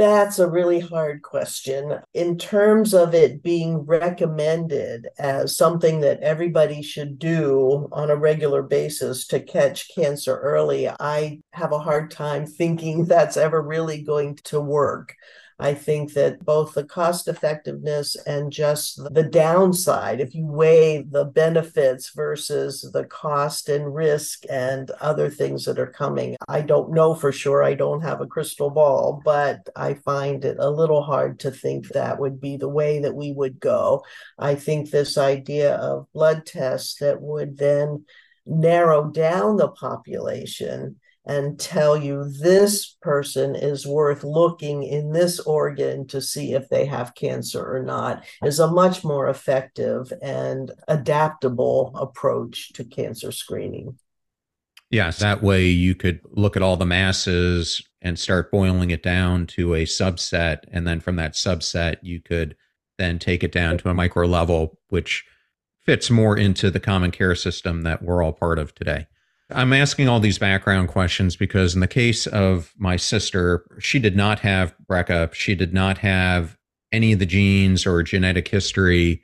That's 0.00 0.38
a 0.38 0.48
really 0.48 0.80
hard 0.80 1.20
question. 1.20 2.00
In 2.14 2.38
terms 2.38 2.94
of 2.94 3.14
it 3.14 3.42
being 3.42 3.80
recommended 3.80 5.08
as 5.18 5.58
something 5.58 6.00
that 6.00 6.20
everybody 6.20 6.80
should 6.80 7.18
do 7.18 7.86
on 7.92 8.08
a 8.08 8.16
regular 8.16 8.62
basis 8.62 9.26
to 9.26 9.40
catch 9.40 9.94
cancer 9.94 10.38
early, 10.38 10.88
I 10.88 11.40
have 11.52 11.72
a 11.72 11.78
hard 11.78 12.10
time 12.10 12.46
thinking 12.46 13.04
that's 13.08 13.36
ever 13.36 13.60
really 13.60 14.00
going 14.00 14.36
to 14.44 14.58
work. 14.58 15.16
I 15.60 15.74
think 15.74 16.14
that 16.14 16.44
both 16.44 16.72
the 16.72 16.84
cost 16.84 17.28
effectiveness 17.28 18.16
and 18.26 18.50
just 18.50 18.98
the 19.12 19.22
downside, 19.22 20.20
if 20.20 20.34
you 20.34 20.46
weigh 20.46 21.02
the 21.02 21.26
benefits 21.26 22.10
versus 22.14 22.88
the 22.92 23.04
cost 23.04 23.68
and 23.68 23.94
risk 23.94 24.44
and 24.48 24.90
other 25.02 25.28
things 25.28 25.66
that 25.66 25.78
are 25.78 25.86
coming, 25.86 26.36
I 26.48 26.62
don't 26.62 26.92
know 26.92 27.14
for 27.14 27.30
sure. 27.30 27.62
I 27.62 27.74
don't 27.74 28.00
have 28.00 28.22
a 28.22 28.26
crystal 28.26 28.70
ball, 28.70 29.20
but 29.24 29.68
I 29.76 29.94
find 29.94 30.44
it 30.44 30.56
a 30.58 30.70
little 30.70 31.02
hard 31.02 31.40
to 31.40 31.50
think 31.50 31.88
that 31.88 32.18
would 32.18 32.40
be 32.40 32.56
the 32.56 32.68
way 32.68 33.00
that 33.00 33.14
we 33.14 33.32
would 33.32 33.60
go. 33.60 34.04
I 34.38 34.54
think 34.54 34.90
this 34.90 35.18
idea 35.18 35.74
of 35.74 36.06
blood 36.14 36.46
tests 36.46 36.96
that 37.00 37.20
would 37.20 37.58
then 37.58 38.04
narrow 38.46 39.10
down 39.10 39.56
the 39.56 39.68
population 39.68 40.99
and 41.26 41.60
tell 41.60 41.96
you 41.96 42.24
this 42.24 42.96
person 43.02 43.54
is 43.54 43.86
worth 43.86 44.24
looking 44.24 44.82
in 44.82 45.12
this 45.12 45.38
organ 45.40 46.06
to 46.08 46.20
see 46.20 46.54
if 46.54 46.68
they 46.68 46.86
have 46.86 47.14
cancer 47.14 47.76
or 47.76 47.82
not 47.82 48.24
is 48.42 48.58
a 48.58 48.70
much 48.70 49.04
more 49.04 49.28
effective 49.28 50.12
and 50.22 50.72
adaptable 50.88 51.92
approach 51.94 52.72
to 52.72 52.84
cancer 52.84 53.32
screening. 53.32 53.98
Yes, 54.90 55.20
that 55.20 55.42
way 55.42 55.66
you 55.66 55.94
could 55.94 56.20
look 56.30 56.56
at 56.56 56.62
all 56.62 56.76
the 56.76 56.84
masses 56.84 57.80
and 58.02 58.18
start 58.18 58.50
boiling 58.50 58.90
it 58.90 59.02
down 59.02 59.46
to 59.46 59.74
a 59.74 59.84
subset. 59.84 60.58
And 60.72 60.84
then 60.86 60.98
from 60.98 61.16
that 61.16 61.34
subset, 61.34 61.98
you 62.02 62.20
could 62.20 62.56
then 62.98 63.18
take 63.18 63.44
it 63.44 63.52
down 63.52 63.78
to 63.78 63.88
a 63.88 63.94
micro 63.94 64.26
level, 64.26 64.78
which 64.88 65.24
fits 65.86 66.10
more 66.10 66.36
into 66.36 66.70
the 66.70 66.80
common 66.80 67.12
care 67.12 67.36
system 67.36 67.82
that 67.82 68.02
we're 68.02 68.22
all 68.22 68.32
part 68.32 68.58
of 68.58 68.74
today. 68.74 69.06
I'm 69.52 69.72
asking 69.72 70.08
all 70.08 70.20
these 70.20 70.38
background 70.38 70.88
questions 70.88 71.36
because, 71.36 71.74
in 71.74 71.80
the 71.80 71.88
case 71.88 72.26
of 72.26 72.72
my 72.78 72.96
sister, 72.96 73.64
she 73.78 73.98
did 73.98 74.16
not 74.16 74.40
have 74.40 74.74
BRCA. 74.90 75.32
She 75.34 75.54
did 75.54 75.72
not 75.72 75.98
have 75.98 76.56
any 76.92 77.12
of 77.12 77.18
the 77.18 77.26
genes 77.26 77.86
or 77.86 78.02
genetic 78.02 78.48
history 78.48 79.22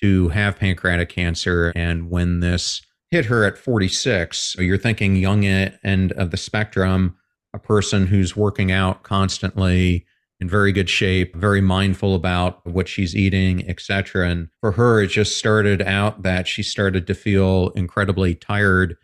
to 0.00 0.28
have 0.28 0.58
pancreatic 0.58 1.08
cancer. 1.08 1.72
And 1.74 2.10
when 2.10 2.40
this 2.40 2.82
hit 3.10 3.26
her 3.26 3.44
at 3.44 3.58
46, 3.58 4.56
you're 4.58 4.78
thinking 4.78 5.16
young 5.16 5.44
end 5.44 6.12
of 6.12 6.30
the 6.30 6.36
spectrum, 6.36 7.16
a 7.54 7.58
person 7.58 8.06
who's 8.06 8.36
working 8.36 8.70
out 8.70 9.02
constantly, 9.02 10.06
in 10.40 10.48
very 10.48 10.70
good 10.70 10.88
shape, 10.88 11.34
very 11.34 11.60
mindful 11.60 12.14
about 12.14 12.64
what 12.64 12.86
she's 12.86 13.16
eating, 13.16 13.68
etc. 13.68 14.28
And 14.28 14.48
for 14.60 14.72
her, 14.72 15.02
it 15.02 15.08
just 15.08 15.36
started 15.36 15.82
out 15.82 16.22
that 16.22 16.46
she 16.46 16.62
started 16.62 17.06
to 17.08 17.14
feel 17.14 17.70
incredibly 17.70 18.36
tired 18.36 18.96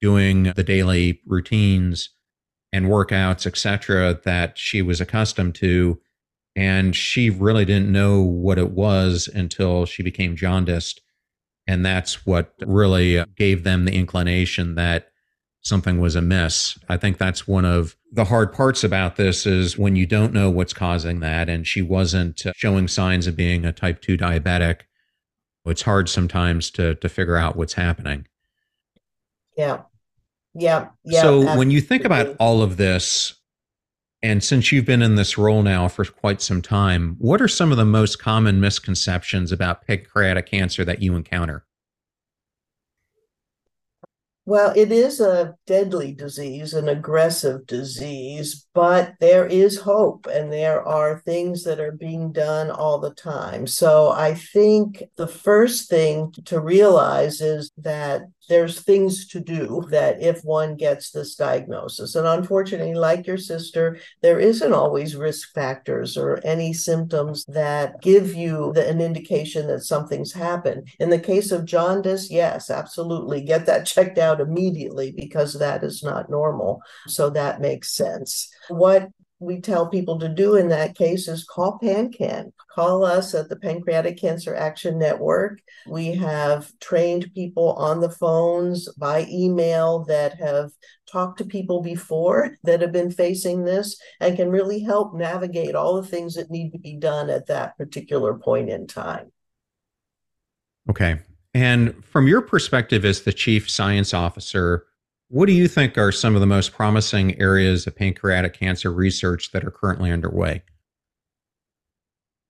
doing 0.00 0.52
the 0.54 0.64
daily 0.64 1.20
routines 1.26 2.10
and 2.72 2.86
workouts, 2.86 3.46
etc., 3.46 4.20
that 4.24 4.58
she 4.58 4.82
was 4.82 5.00
accustomed 5.00 5.54
to. 5.56 6.00
And 6.56 6.94
she 6.96 7.30
really 7.30 7.64
didn't 7.64 7.92
know 7.92 8.22
what 8.22 8.58
it 8.58 8.70
was 8.70 9.28
until 9.32 9.86
she 9.86 10.02
became 10.02 10.36
jaundiced. 10.36 11.00
And 11.66 11.84
that's 11.84 12.26
what 12.26 12.54
really 12.60 13.24
gave 13.36 13.62
them 13.64 13.84
the 13.84 13.94
inclination 13.94 14.74
that 14.74 15.08
something 15.62 16.00
was 16.00 16.16
amiss. 16.16 16.78
I 16.88 16.96
think 16.96 17.18
that's 17.18 17.46
one 17.46 17.64
of 17.64 17.96
the 18.10 18.24
hard 18.24 18.52
parts 18.52 18.82
about 18.82 19.16
this 19.16 19.46
is 19.46 19.78
when 19.78 19.94
you 19.94 20.06
don't 20.06 20.32
know 20.32 20.50
what's 20.50 20.72
causing 20.72 21.20
that. 21.20 21.48
And 21.48 21.66
she 21.66 21.82
wasn't 21.82 22.42
showing 22.56 22.88
signs 22.88 23.26
of 23.26 23.36
being 23.36 23.64
a 23.64 23.72
type 23.72 24.00
2 24.00 24.16
diabetic. 24.16 24.80
It's 25.66 25.82
hard 25.82 26.08
sometimes 26.08 26.70
to, 26.72 26.94
to 26.96 27.08
figure 27.08 27.36
out 27.36 27.56
what's 27.56 27.74
happening. 27.74 28.26
Yeah. 29.56 29.82
Yeah. 30.54 30.88
Yeah. 31.04 31.22
So 31.22 31.38
absolutely. 31.38 31.58
when 31.58 31.70
you 31.70 31.80
think 31.80 32.04
about 32.04 32.36
all 32.38 32.62
of 32.62 32.76
this, 32.76 33.34
and 34.22 34.44
since 34.44 34.70
you've 34.70 34.84
been 34.84 35.02
in 35.02 35.14
this 35.14 35.38
role 35.38 35.62
now 35.62 35.88
for 35.88 36.04
quite 36.04 36.42
some 36.42 36.60
time, 36.60 37.16
what 37.18 37.40
are 37.40 37.48
some 37.48 37.70
of 37.70 37.78
the 37.78 37.84
most 37.84 38.18
common 38.18 38.60
misconceptions 38.60 39.50
about 39.50 39.86
pancreatic 39.86 40.46
cancer 40.46 40.84
that 40.84 41.00
you 41.00 41.16
encounter? 41.16 41.64
Well, 44.46 44.72
it 44.74 44.90
is 44.90 45.20
a 45.20 45.54
deadly 45.66 46.12
disease, 46.12 46.74
an 46.74 46.88
aggressive 46.88 47.66
disease, 47.66 48.66
but 48.74 49.14
there 49.20 49.46
is 49.46 49.78
hope 49.78 50.26
and 50.26 50.52
there 50.52 50.82
are 50.82 51.20
things 51.20 51.62
that 51.64 51.78
are 51.78 51.92
being 51.92 52.32
done 52.32 52.68
all 52.68 52.98
the 52.98 53.14
time. 53.14 53.68
So 53.68 54.10
I 54.10 54.34
think 54.34 55.04
the 55.16 55.28
first 55.28 55.88
thing 55.88 56.32
to 56.46 56.58
realize 56.58 57.40
is 57.40 57.70
that 57.78 58.22
there's 58.50 58.80
things 58.80 59.28
to 59.28 59.38
do 59.38 59.86
that 59.90 60.20
if 60.20 60.42
one 60.42 60.74
gets 60.74 61.12
this 61.12 61.36
diagnosis. 61.36 62.16
And 62.16 62.26
unfortunately, 62.26 62.94
like 62.94 63.24
your 63.24 63.38
sister, 63.38 63.98
there 64.22 64.40
isn't 64.40 64.72
always 64.72 65.14
risk 65.14 65.54
factors 65.54 66.16
or 66.16 66.40
any 66.44 66.72
symptoms 66.72 67.44
that 67.46 68.02
give 68.02 68.34
you 68.34 68.72
the, 68.74 68.86
an 68.88 69.00
indication 69.00 69.68
that 69.68 69.84
something's 69.84 70.32
happened. 70.32 70.88
In 70.98 71.10
the 71.10 71.18
case 71.20 71.52
of 71.52 71.64
jaundice, 71.64 72.28
yes, 72.28 72.70
absolutely. 72.70 73.40
Get 73.40 73.66
that 73.66 73.86
checked 73.94 74.18
out 74.18 74.40
immediately 74.40 75.12
because 75.12 75.54
that 75.54 75.84
is 75.84 76.02
not 76.02 76.28
normal. 76.28 76.82
So 77.06 77.30
that 77.30 77.60
makes 77.60 77.94
sense. 77.94 78.48
What 78.68 79.10
we 79.40 79.58
tell 79.58 79.88
people 79.88 80.18
to 80.18 80.28
do 80.28 80.56
in 80.56 80.68
that 80.68 80.94
case 80.94 81.26
is 81.26 81.44
call 81.44 81.78
PanCan. 81.82 82.52
Call 82.70 83.04
us 83.04 83.34
at 83.34 83.48
the 83.48 83.56
Pancreatic 83.56 84.18
Cancer 84.18 84.54
Action 84.54 84.98
Network. 84.98 85.60
We 85.88 86.12
have 86.16 86.70
trained 86.78 87.32
people 87.34 87.72
on 87.72 88.00
the 88.00 88.10
phones 88.10 88.92
by 88.94 89.26
email 89.30 90.04
that 90.04 90.38
have 90.38 90.72
talked 91.10 91.38
to 91.38 91.46
people 91.46 91.82
before 91.82 92.56
that 92.64 92.82
have 92.82 92.92
been 92.92 93.10
facing 93.10 93.64
this 93.64 93.98
and 94.20 94.36
can 94.36 94.50
really 94.50 94.80
help 94.80 95.14
navigate 95.14 95.74
all 95.74 96.00
the 96.00 96.06
things 96.06 96.34
that 96.34 96.50
need 96.50 96.72
to 96.72 96.78
be 96.78 96.96
done 96.96 97.30
at 97.30 97.46
that 97.46 97.78
particular 97.78 98.34
point 98.34 98.68
in 98.68 98.86
time. 98.86 99.32
Okay. 100.90 101.18
And 101.54 102.04
from 102.04 102.28
your 102.28 102.42
perspective 102.42 103.04
as 103.06 103.22
the 103.22 103.32
chief 103.32 103.70
science 103.70 104.12
officer, 104.12 104.86
what 105.30 105.46
do 105.46 105.52
you 105.52 105.68
think 105.68 105.96
are 105.96 106.10
some 106.10 106.34
of 106.34 106.40
the 106.40 106.46
most 106.46 106.72
promising 106.72 107.40
areas 107.40 107.86
of 107.86 107.94
pancreatic 107.94 108.52
cancer 108.52 108.92
research 108.92 109.52
that 109.52 109.64
are 109.64 109.70
currently 109.70 110.10
underway? 110.10 110.62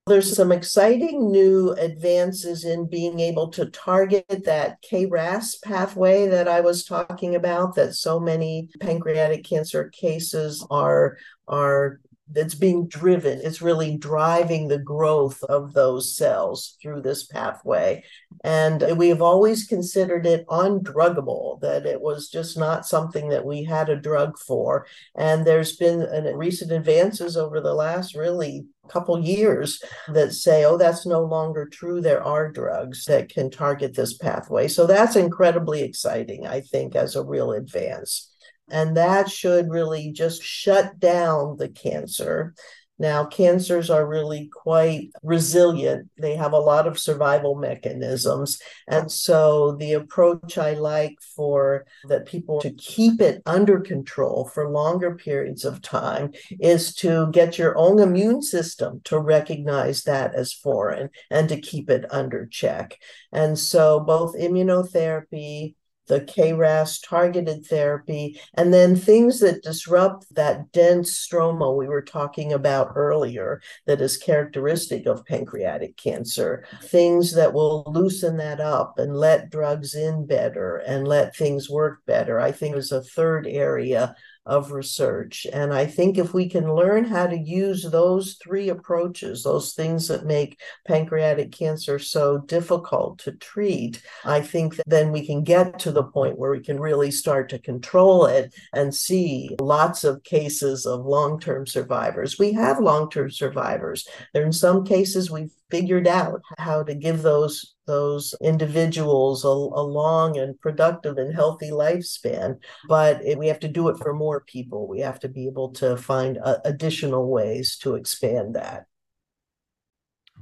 There's 0.06 0.34
some 0.34 0.50
exciting 0.50 1.30
new 1.30 1.72
advances 1.72 2.64
in 2.64 2.88
being 2.88 3.20
able 3.20 3.48
to 3.50 3.66
target 3.66 4.24
that 4.46 4.82
KRAS 4.82 5.62
pathway 5.62 6.26
that 6.28 6.48
I 6.48 6.62
was 6.62 6.84
talking 6.86 7.34
about, 7.34 7.74
that 7.74 7.94
so 7.94 8.18
many 8.18 8.70
pancreatic 8.80 9.44
cancer 9.44 9.90
cases 9.90 10.66
are, 10.70 11.18
are 11.46 12.00
that's 12.32 12.54
being 12.54 12.86
driven. 12.86 13.40
It's 13.42 13.62
really 13.62 13.96
driving 13.96 14.68
the 14.68 14.78
growth 14.78 15.42
of 15.44 15.72
those 15.72 16.16
cells 16.16 16.76
through 16.80 17.02
this 17.02 17.26
pathway. 17.26 18.04
And 18.44 18.96
we 18.96 19.08
have 19.08 19.22
always 19.22 19.66
considered 19.66 20.26
it 20.26 20.46
undruggable, 20.46 21.60
that 21.60 21.86
it 21.86 22.00
was 22.00 22.28
just 22.28 22.56
not 22.56 22.86
something 22.86 23.28
that 23.30 23.44
we 23.44 23.64
had 23.64 23.88
a 23.88 23.96
drug 23.96 24.38
for. 24.38 24.86
And 25.16 25.44
there's 25.44 25.76
been 25.76 26.02
an, 26.02 26.24
recent 26.36 26.70
advances 26.70 27.36
over 27.36 27.60
the 27.60 27.74
last 27.74 28.14
really 28.14 28.66
couple 28.88 29.20
years 29.20 29.82
that 30.08 30.32
say, 30.32 30.64
oh, 30.64 30.76
that's 30.76 31.06
no 31.06 31.22
longer 31.22 31.66
true. 31.66 32.00
There 32.00 32.22
are 32.22 32.50
drugs 32.50 33.04
that 33.04 33.28
can 33.28 33.50
target 33.50 33.94
this 33.94 34.16
pathway. 34.16 34.68
So 34.68 34.86
that's 34.86 35.16
incredibly 35.16 35.82
exciting, 35.82 36.46
I 36.46 36.60
think, 36.60 36.96
as 36.96 37.14
a 37.14 37.24
real 37.24 37.52
advance. 37.52 38.29
And 38.70 38.96
that 38.96 39.30
should 39.30 39.68
really 39.68 40.12
just 40.12 40.42
shut 40.42 40.98
down 40.98 41.56
the 41.56 41.68
cancer. 41.68 42.54
Now, 43.00 43.24
cancers 43.24 43.88
are 43.88 44.06
really 44.06 44.50
quite 44.52 45.09
resilient. 45.22 46.11
They 46.18 46.37
have 46.37 46.52
a 46.52 46.59
lot 46.59 46.87
of 46.87 46.98
survival 46.98 47.54
mechanisms. 47.54 48.61
And 48.87 49.11
so, 49.11 49.72
the 49.72 49.94
approach 49.94 50.59
I 50.59 50.74
like 50.74 51.14
for 51.35 51.87
that 52.09 52.26
people 52.26 52.61
to 52.61 52.70
keep 52.74 53.22
it 53.22 53.40
under 53.46 53.80
control 53.80 54.50
for 54.52 54.68
longer 54.68 55.14
periods 55.14 55.64
of 55.64 55.80
time 55.80 56.33
is 56.61 56.94
to 56.96 57.30
get 57.33 57.56
your 57.56 57.76
own 57.78 58.00
immune 58.00 58.42
system 58.42 59.00
to 59.04 59.18
recognize 59.18 60.02
that 60.02 60.35
as 60.35 60.52
foreign 60.52 61.09
and 61.30 61.48
to 61.48 61.59
keep 61.59 61.88
it 61.88 62.04
under 62.11 62.44
check. 62.44 62.98
And 63.33 63.59
so, 63.59 64.00
both 64.00 64.37
immunotherapy, 64.37 65.74
the 66.08 66.20
KRAS 66.20 67.00
targeted 67.06 67.64
therapy, 67.66 68.40
and 68.54 68.74
then 68.74 68.96
things 68.96 69.40
that 69.40 69.62
disrupt 69.62 70.26
that 70.34 70.72
dense 70.72 71.26
stroma 71.26 71.76
we 71.76 71.86
were 71.86 72.02
talking 72.02 72.52
about 72.52 72.92
earlier 72.96 73.60
that 73.86 74.00
is 74.00 74.16
characteristic 74.16 75.06
of 75.06 75.24
pancreatic 75.24 75.96
cancer, 75.96 76.64
things 76.82 77.34
that 77.34 77.52
will 77.52 77.84
loosen 77.86 78.36
that 78.38 78.60
up 78.60 78.98
and 78.98 79.16
let 79.16 79.50
drugs 79.50 79.94
in 79.94 80.26
better 80.26 80.78
and 80.78 81.06
let 81.06 81.36
things 81.36 81.70
work 81.70 82.00
better. 82.06 82.40
I 82.40 82.52
think 82.52 82.76
is 82.76 82.92
a 82.92 83.02
third 83.02 83.46
area 83.46 84.14
of 84.46 84.72
research. 84.72 85.46
And 85.53 85.72
I 85.72 85.87
think 85.87 86.16
if 86.16 86.33
we 86.33 86.48
can 86.48 86.74
learn 86.74 87.05
how 87.05 87.26
to 87.26 87.37
use 87.37 87.83
those 87.83 88.38
three 88.42 88.68
approaches, 88.68 89.42
those 89.42 89.74
things 89.74 90.09
that 90.09 90.24
make 90.24 90.61
pancreatic 90.87 91.53
cancer 91.53 91.98
so 91.98 92.38
difficult 92.38 93.18
to 93.20 93.33
treat, 93.33 94.03
I 94.24 94.40
think 94.40 94.81
then 94.87 95.12
we 95.12 95.26
can 95.26 95.44
get 95.44 95.79
to 95.81 95.92
the 95.92 96.05
point 96.05 96.38
where 96.38 96.50
we 96.50 96.61
can 96.61 96.81
really 96.81 97.11
start 97.11 97.48
to 97.50 97.59
control 97.59 98.26
it 98.26 98.55
and 98.72 98.94
see 98.94 99.57
lots 99.61 100.05
of 100.05 100.22
cases 100.24 100.87
of 100.87 101.05
long 101.05 101.38
term 101.38 101.66
survivors. 101.66 102.38
We 102.38 102.53
have 102.53 102.81
long 102.81 103.11
term 103.11 103.31
survivors. 103.31 104.09
There 104.33 104.44
in 104.44 104.53
some 104.53 104.85
cases 104.85 105.31
we've 105.31 105.53
figured 105.70 106.06
out 106.06 106.42
how 106.59 106.83
to 106.83 106.94
give 106.94 107.22
those 107.22 107.74
those 107.87 108.35
individuals 108.40 109.44
a, 109.44 109.48
a 109.48 109.83
long 109.83 110.38
and 110.38 110.59
productive 110.61 111.18
and 111.18 111.35
healthy 111.35 111.70
lifespan. 111.70 112.59
But 112.88 113.24
it, 113.24 113.38
we 113.38 113.48
have 113.48 113.61
to 113.61 113.68
do 113.68 113.88
it 113.88 113.98
for 113.98 114.14
more 114.14 114.42
people. 114.42 114.87
We 114.87 115.00
have 115.00 115.18
to 115.20 115.28
be 115.28 115.46
able 115.46 115.70
to 115.74 115.96
find 115.96 116.38
uh, 116.38 116.59
additional 116.64 117.28
ways 117.30 117.76
to 117.78 117.94
expand 117.94 118.54
that. 118.54 118.87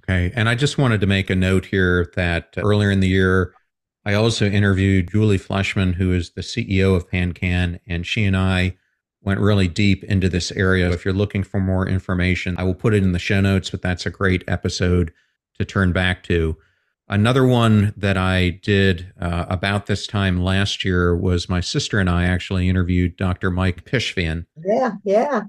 Okay. 0.08 0.32
And 0.34 0.48
i 0.48 0.54
just 0.54 0.78
wanted 0.78 1.00
to 1.00 1.06
make 1.06 1.28
a 1.30 1.34
note 1.34 1.66
here 1.66 2.10
that 2.16 2.54
earlier 2.56 2.90
in 2.90 3.00
the 3.00 3.08
year 3.08 3.54
i 4.06 4.14
also 4.14 4.46
interviewed 4.46 5.10
julie 5.10 5.38
fleshman 5.38 5.94
who 5.94 6.12
is 6.12 6.30
the 6.30 6.40
ceo 6.40 6.96
of 6.96 7.10
pancan 7.10 7.78
and 7.86 8.06
she 8.06 8.24
and 8.24 8.36
i 8.36 8.76
went 9.28 9.40
really 9.40 9.68
deep 9.68 10.02
into 10.04 10.26
this 10.30 10.50
area. 10.52 10.90
If 10.90 11.04
you're 11.04 11.12
looking 11.12 11.42
for 11.42 11.60
more 11.60 11.86
information, 11.86 12.54
I 12.56 12.64
will 12.64 12.74
put 12.74 12.94
it 12.94 13.02
in 13.02 13.12
the 13.12 13.18
show 13.18 13.42
notes, 13.42 13.68
but 13.68 13.82
that's 13.82 14.06
a 14.06 14.10
great 14.10 14.42
episode 14.48 15.12
to 15.58 15.66
turn 15.66 15.92
back 15.92 16.22
to. 16.24 16.56
Another 17.10 17.46
one 17.46 17.92
that 17.94 18.16
I 18.16 18.48
did 18.48 19.12
uh, 19.20 19.44
about 19.50 19.84
this 19.84 20.06
time 20.06 20.42
last 20.42 20.82
year 20.82 21.14
was 21.14 21.46
my 21.46 21.60
sister 21.60 21.98
and 21.98 22.08
I 22.08 22.24
actually 22.24 22.70
interviewed 22.70 23.18
Dr. 23.18 23.50
Mike 23.50 23.84
Pishvaian. 23.84 24.46
Yeah, 24.64 24.92
yeah. 25.04 25.42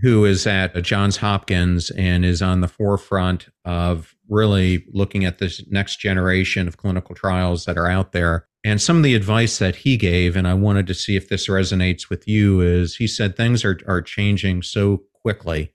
who 0.00 0.24
is 0.24 0.46
at 0.46 0.80
Johns 0.84 1.16
Hopkins 1.16 1.90
and 1.90 2.24
is 2.24 2.40
on 2.40 2.60
the 2.60 2.68
forefront 2.68 3.48
of 3.64 4.14
really 4.28 4.84
looking 4.92 5.24
at 5.24 5.38
this 5.38 5.60
next 5.68 5.96
generation 5.96 6.68
of 6.68 6.76
clinical 6.76 7.16
trials 7.16 7.64
that 7.64 7.76
are 7.76 7.88
out 7.88 8.12
there. 8.12 8.46
And 8.64 8.82
some 8.82 8.96
of 8.96 9.02
the 9.02 9.14
advice 9.14 9.58
that 9.58 9.76
he 9.76 9.96
gave, 9.96 10.36
and 10.36 10.46
I 10.46 10.54
wanted 10.54 10.86
to 10.88 10.94
see 10.94 11.16
if 11.16 11.28
this 11.28 11.48
resonates 11.48 12.10
with 12.10 12.26
you, 12.26 12.60
is 12.60 12.96
he 12.96 13.06
said 13.06 13.36
things 13.36 13.64
are, 13.64 13.78
are 13.86 14.02
changing 14.02 14.62
so 14.62 15.02
quickly 15.22 15.72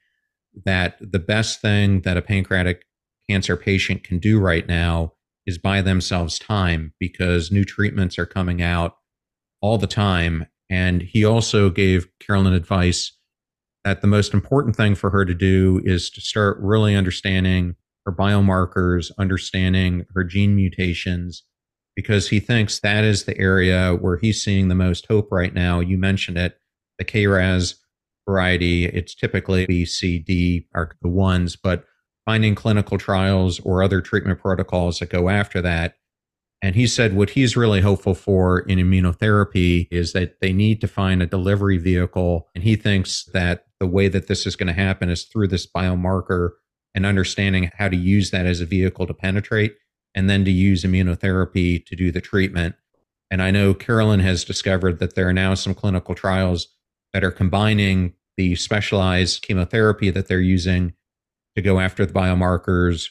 that 0.66 0.98
the 1.00 1.20
best 1.20 1.62
thing 1.62 2.02
that 2.02 2.18
a 2.18 2.22
pancreatic 2.22 2.84
cancer 3.30 3.56
patient 3.56 4.04
can 4.04 4.20
do 4.20 4.40
right 4.40 4.68
now 4.68 5.14
is 5.46 5.58
buy 5.58 5.82
themselves 5.82 6.38
time 6.40 6.94
because 7.00 7.52
new 7.52 7.64
treatments 7.64 8.20
are 8.20 8.26
coming 8.26 8.62
out 8.62 8.98
all 9.62 9.78
the 9.78 9.88
time. 9.88 10.46
And 10.70 11.02
he 11.02 11.26
also 11.26 11.70
gave 11.70 12.08
Carolyn 12.20 12.54
advice 12.54 13.18
that 13.84 14.02
the 14.02 14.08
most 14.08 14.34
important 14.34 14.76
thing 14.76 14.96
for 14.96 15.10
her 15.10 15.26
to 15.26 15.34
do 15.34 15.82
is 15.84 16.10
to 16.12 16.22
start 16.22 16.58
really 16.60 16.96
understanding 16.96 17.76
her 18.06 18.12
biomarkers, 18.12 19.12
understanding 19.18 20.06
her 20.14 20.24
gene 20.24 20.56
mutations, 20.56 21.44
because 21.96 22.30
he 22.30 22.40
thinks 22.40 22.80
that 22.80 23.04
is 23.04 23.24
the 23.24 23.38
area 23.38 23.96
where 23.96 24.18
he's 24.18 24.44
seeing 24.44 24.68
the 24.68 24.76
most 24.76 25.06
hope 25.08 25.32
right 25.32 25.54
now. 25.54 25.80
You 25.80 25.98
mentioned 25.98 26.38
it, 26.38 26.58
the 26.98 27.06
KRAS 27.06 27.76
variety. 28.28 28.86
It's 28.86 29.16
typically 29.16 29.66
B, 29.66 29.86
C, 29.86 30.20
D 30.20 30.68
are 30.74 30.92
the 31.02 31.10
ones, 31.10 31.56
but 31.56 31.86
finding 32.26 32.56
clinical 32.56 32.98
trials 32.98 33.60
or 33.62 33.84
other 33.84 34.02
treatment 34.02 34.40
protocols 34.40 35.00
that 35.00 35.10
go 35.10 35.30
after 35.30 35.62
that. 35.62 35.96
And 36.62 36.76
he 36.76 36.88
said 36.88 37.14
what 37.14 37.32
he's 37.32 37.58
really 37.58 37.82
hopeful 37.82 38.16
for 38.16 38.60
in 38.60 38.80
immunotherapy 38.80 39.90
is 39.92 40.14
that 40.14 40.40
they 40.40 40.54
need 40.54 40.80
to 40.82 40.88
find 40.88 41.22
a 41.22 41.28
delivery 41.28 41.78
vehicle. 41.78 42.48
And 42.56 42.64
he 42.64 42.78
thinks 42.78 43.26
that 43.34 43.66
the 43.82 43.88
way 43.88 44.08
that 44.08 44.28
this 44.28 44.46
is 44.46 44.56
going 44.56 44.68
to 44.68 44.74
happen 44.74 45.10
is 45.10 45.26
through 45.26 45.50
this 45.50 45.68
biomarker 45.70 46.52
and 46.96 47.06
understanding 47.06 47.70
how 47.78 47.90
to 47.90 47.98
use 47.98 48.32
that 48.32 48.46
as 48.46 48.62
a 48.62 48.66
vehicle 48.66 49.06
to 49.08 49.14
penetrate 49.14 49.76
and 50.16 50.30
then 50.30 50.46
to 50.46 50.52
use 50.52 50.84
immunotherapy 50.84 51.86
to 51.86 51.96
do 51.96 52.12
the 52.12 52.22
treatment. 52.22 52.76
And 53.32 53.42
I 53.42 53.52
know 53.52 53.74
Carolyn 53.74 54.20
has 54.20 54.44
discovered 54.44 55.00
that 55.00 55.16
there 55.16 55.28
are 55.28 55.34
now 55.34 55.54
some 55.56 55.74
clinical 55.74 56.16
trials 56.16 56.68
that 57.14 57.24
are 57.24 57.32
combining 57.32 58.14
the 58.38 58.56
specialized 58.56 59.42
chemotherapy 59.42 60.10
that 60.10 60.28
they're 60.28 60.40
using 60.40 60.94
to 61.56 61.62
go 61.62 61.80
after 61.80 62.06
the 62.06 62.14
biomarkers 62.14 63.10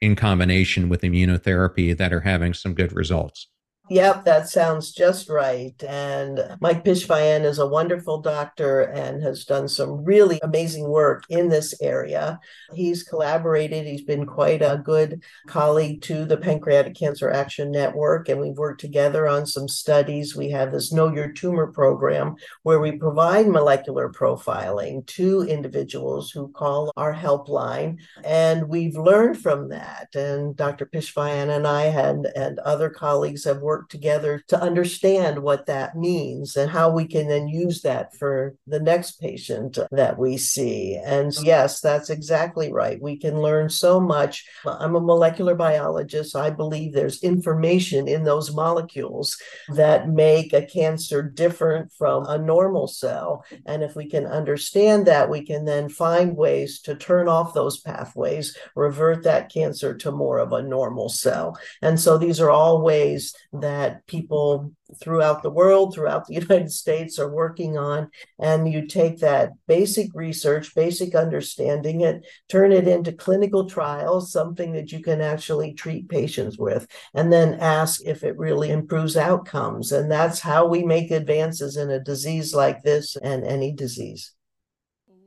in 0.00 0.16
combination 0.16 0.88
with 0.88 1.02
immunotherapy 1.02 1.96
that 1.96 2.12
are 2.12 2.20
having 2.20 2.52
some 2.52 2.74
good 2.74 2.92
results. 2.92 3.48
Yep, 3.90 4.24
that 4.24 4.48
sounds 4.48 4.92
just 4.92 5.28
right. 5.28 5.74
And 5.86 6.56
Mike 6.58 6.84
Pishvaian 6.86 7.44
is 7.44 7.58
a 7.58 7.66
wonderful 7.66 8.22
doctor 8.22 8.80
and 8.80 9.22
has 9.22 9.44
done 9.44 9.68
some 9.68 10.02
really 10.02 10.40
amazing 10.42 10.88
work 10.88 11.24
in 11.28 11.50
this 11.50 11.74
area. 11.82 12.40
He's 12.72 13.02
collaborated, 13.02 13.86
he's 13.86 14.02
been 14.02 14.24
quite 14.24 14.62
a 14.62 14.80
good 14.82 15.22
colleague 15.46 16.00
to 16.02 16.24
the 16.24 16.38
Pancreatic 16.38 16.94
Cancer 16.94 17.30
Action 17.30 17.70
Network, 17.70 18.30
and 18.30 18.40
we've 18.40 18.56
worked 18.56 18.80
together 18.80 19.28
on 19.28 19.44
some 19.44 19.68
studies. 19.68 20.34
We 20.34 20.48
have 20.48 20.72
this 20.72 20.90
Know 20.90 21.12
Your 21.12 21.30
Tumor 21.30 21.66
program 21.66 22.36
where 22.62 22.80
we 22.80 22.92
provide 22.92 23.48
molecular 23.48 24.08
profiling 24.08 25.04
to 25.08 25.42
individuals 25.42 26.30
who 26.30 26.48
call 26.48 26.90
our 26.96 27.12
helpline. 27.12 27.98
And 28.24 28.66
we've 28.66 28.96
learned 28.96 29.42
from 29.42 29.68
that. 29.68 30.14
And 30.14 30.56
Dr. 30.56 30.86
Pishvaian 30.86 31.54
and 31.54 31.66
I 31.66 31.84
and, 31.84 32.26
and 32.34 32.58
other 32.60 32.88
colleagues 32.88 33.44
have 33.44 33.60
worked 33.60 33.73
work 33.74 33.88
together 33.88 34.40
to 34.46 34.60
understand 34.60 35.36
what 35.40 35.66
that 35.66 35.96
means 35.96 36.56
and 36.56 36.70
how 36.70 36.88
we 36.88 37.04
can 37.04 37.26
then 37.26 37.48
use 37.48 37.82
that 37.82 38.14
for 38.14 38.54
the 38.68 38.78
next 38.78 39.20
patient 39.20 39.76
that 39.90 40.16
we 40.16 40.36
see. 40.36 40.96
And 41.04 41.34
yes, 41.42 41.80
that's 41.80 42.08
exactly 42.08 42.72
right. 42.72 43.02
We 43.02 43.16
can 43.16 43.40
learn 43.42 43.68
so 43.68 43.98
much. 43.98 44.46
I'm 44.64 44.94
a 44.94 45.00
molecular 45.00 45.56
biologist. 45.56 46.36
I 46.36 46.50
believe 46.50 46.92
there's 46.92 47.24
information 47.24 48.06
in 48.06 48.22
those 48.22 48.54
molecules 48.54 49.36
that 49.70 50.08
make 50.08 50.52
a 50.52 50.66
cancer 50.66 51.20
different 51.20 51.92
from 51.92 52.26
a 52.26 52.38
normal 52.38 52.86
cell. 52.86 53.44
And 53.66 53.82
if 53.82 53.96
we 53.96 54.08
can 54.08 54.24
understand 54.24 55.06
that, 55.06 55.28
we 55.28 55.44
can 55.44 55.64
then 55.64 55.88
find 55.88 56.36
ways 56.36 56.80
to 56.82 56.94
turn 56.94 57.26
off 57.26 57.54
those 57.54 57.80
pathways, 57.80 58.56
revert 58.76 59.24
that 59.24 59.52
cancer 59.52 59.96
to 59.96 60.12
more 60.12 60.38
of 60.38 60.52
a 60.52 60.62
normal 60.62 61.08
cell. 61.08 61.58
And 61.82 61.98
so 61.98 62.18
these 62.18 62.40
are 62.40 62.50
all 62.50 62.80
ways 62.80 63.34
that 63.64 64.06
people 64.06 64.72
throughout 65.02 65.42
the 65.42 65.50
world, 65.50 65.94
throughout 65.94 66.26
the 66.26 66.34
United 66.42 66.70
States 66.70 67.18
are 67.18 67.32
working 67.32 67.78
on. 67.78 68.10
And 68.38 68.70
you 68.70 68.86
take 68.86 69.18
that 69.20 69.52
basic 69.66 70.10
research, 70.14 70.74
basic 70.74 71.14
understanding 71.14 72.02
it, 72.02 72.26
turn 72.48 72.72
it 72.72 72.86
into 72.86 73.12
clinical 73.12 73.68
trials, 73.68 74.30
something 74.30 74.72
that 74.72 74.92
you 74.92 75.00
can 75.00 75.22
actually 75.22 75.72
treat 75.72 76.10
patients 76.10 76.58
with, 76.58 76.86
and 77.14 77.32
then 77.32 77.54
ask 77.54 78.02
if 78.04 78.22
it 78.22 78.36
really 78.36 78.70
improves 78.70 79.16
outcomes. 79.16 79.90
And 79.92 80.12
that's 80.12 80.40
how 80.40 80.66
we 80.66 80.84
make 80.84 81.10
advances 81.10 81.78
in 81.78 81.90
a 81.90 81.98
disease 81.98 82.54
like 82.54 82.82
this 82.82 83.16
and 83.16 83.44
any 83.44 83.72
disease. 83.72 84.32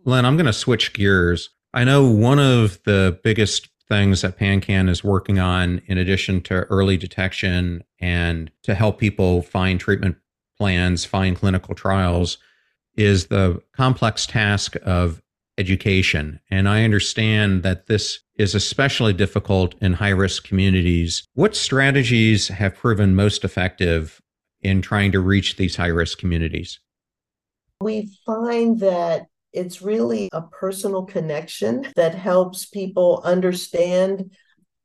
Lynn, 0.05 0.25
I'm 0.25 0.37
going 0.37 0.45
to 0.45 0.53
switch 0.53 0.93
gears. 0.93 1.49
I 1.73 1.83
know 1.83 2.07
one 2.07 2.39
of 2.39 2.79
the 2.85 3.19
biggest 3.23 3.69
things 3.89 4.21
that 4.21 4.37
PanCAN 4.37 4.89
is 4.89 5.03
working 5.03 5.39
on, 5.39 5.81
in 5.85 5.97
addition 5.97 6.41
to 6.41 6.63
early 6.65 6.97
detection 6.97 7.83
and 7.99 8.51
to 8.63 8.75
help 8.75 8.99
people 8.99 9.41
find 9.41 9.79
treatment 9.79 10.17
plans, 10.57 11.05
find 11.05 11.35
clinical 11.35 11.75
trials, 11.75 12.37
is 12.95 13.27
the 13.27 13.61
complex 13.73 14.25
task 14.25 14.75
of 14.83 15.21
education. 15.57 16.39
And 16.49 16.67
I 16.67 16.83
understand 16.83 17.63
that 17.63 17.87
this 17.87 18.19
is 18.35 18.53
especially 18.53 19.13
difficult 19.13 19.75
in 19.81 19.93
high 19.93 20.09
risk 20.09 20.43
communities. 20.43 21.27
What 21.33 21.55
strategies 21.55 22.49
have 22.49 22.75
proven 22.75 23.15
most 23.15 23.43
effective 23.43 24.21
in 24.61 24.81
trying 24.81 25.11
to 25.13 25.19
reach 25.19 25.55
these 25.55 25.75
high 25.75 25.87
risk 25.87 26.17
communities? 26.17 26.79
We 27.81 28.09
find 28.25 28.79
that 28.79 29.27
it's 29.53 29.81
really 29.81 30.29
a 30.33 30.41
personal 30.41 31.05
connection 31.05 31.87
that 31.95 32.15
helps 32.15 32.65
people 32.65 33.21
understand 33.23 34.31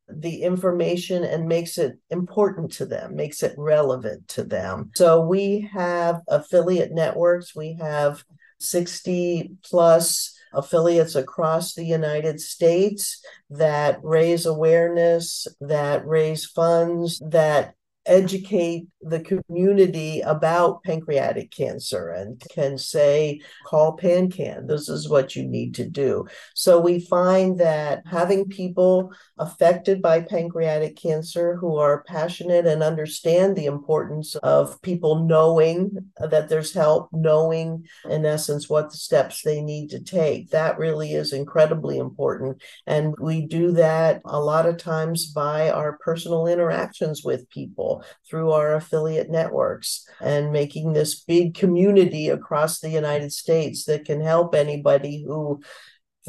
the 0.08 0.42
information 0.42 1.24
and 1.24 1.48
makes 1.48 1.78
it 1.78 1.98
important 2.10 2.72
to 2.72 2.86
them, 2.86 3.16
makes 3.16 3.42
it 3.42 3.54
relevant 3.56 4.28
to 4.28 4.44
them. 4.44 4.90
So 4.94 5.24
we 5.24 5.68
have 5.72 6.20
affiliate 6.28 6.92
networks, 6.92 7.54
we 7.56 7.78
have 7.80 8.22
60 8.60 9.52
plus 9.64 10.34
affiliates 10.52 11.14
across 11.14 11.74
the 11.74 11.84
United 11.84 12.40
States 12.40 13.24
that 13.50 13.98
raise 14.02 14.46
awareness, 14.46 15.46
that 15.60 16.06
raise 16.06 16.46
funds, 16.46 17.20
that 17.30 17.74
educate 18.04 18.86
the 19.02 19.20
community 19.20 20.20
about 20.20 20.82
pancreatic 20.82 21.50
cancer 21.50 22.10
and 22.10 22.42
can 22.50 22.78
say, 22.78 23.40
call 23.66 23.96
PanCAN. 23.96 24.68
This 24.68 24.88
is 24.88 25.08
what 25.08 25.34
you 25.36 25.46
need 25.46 25.74
to 25.76 25.88
do. 25.88 26.26
So 26.54 26.80
we 26.80 27.00
find 27.00 27.58
that 27.58 28.02
having 28.06 28.48
people 28.48 29.12
affected 29.38 30.00
by 30.00 30.20
pancreatic 30.20 30.96
cancer 30.96 31.56
who 31.56 31.76
are 31.76 32.04
passionate 32.04 32.66
and 32.66 32.82
understand 32.82 33.56
the 33.56 33.66
importance 33.66 34.36
of 34.36 34.80
people 34.82 35.24
knowing 35.24 36.10
that 36.18 36.48
there's 36.48 36.72
help, 36.72 37.08
knowing 37.12 37.86
in 38.08 38.24
essence 38.24 38.68
what 38.68 38.90
the 38.90 38.96
steps 38.96 39.42
they 39.42 39.60
need 39.60 39.90
to 39.90 40.02
take, 40.02 40.50
that 40.50 40.78
really 40.78 41.14
is 41.14 41.32
incredibly 41.32 41.98
important. 41.98 42.62
And 42.86 43.14
we 43.18 43.46
do 43.46 43.72
that 43.72 44.20
a 44.24 44.40
lot 44.40 44.66
of 44.66 44.76
times 44.76 45.32
by 45.32 45.70
our 45.70 45.98
personal 45.98 46.46
interactions 46.46 47.24
with 47.24 47.48
people 47.50 48.04
through 48.28 48.52
our 48.52 48.74
affiliate 48.92 49.30
networks 49.30 50.06
and 50.20 50.52
making 50.52 50.92
this 50.92 51.20
big 51.20 51.54
community 51.54 52.28
across 52.28 52.80
the 52.80 52.90
United 52.90 53.32
States 53.32 53.84
that 53.86 54.04
can 54.04 54.20
help 54.20 54.54
anybody 54.54 55.24
who 55.26 55.60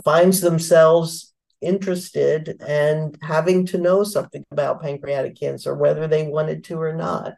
finds 0.03 0.41
themselves 0.41 1.33
interested 1.61 2.61
and 2.65 3.17
having 3.21 3.65
to 3.65 3.77
know 3.77 4.03
something 4.03 4.43
about 4.51 4.81
pancreatic 4.81 5.37
cancer, 5.37 5.75
whether 5.75 6.07
they 6.07 6.27
wanted 6.27 6.63
to 6.63 6.79
or 6.79 6.93
not. 6.93 7.33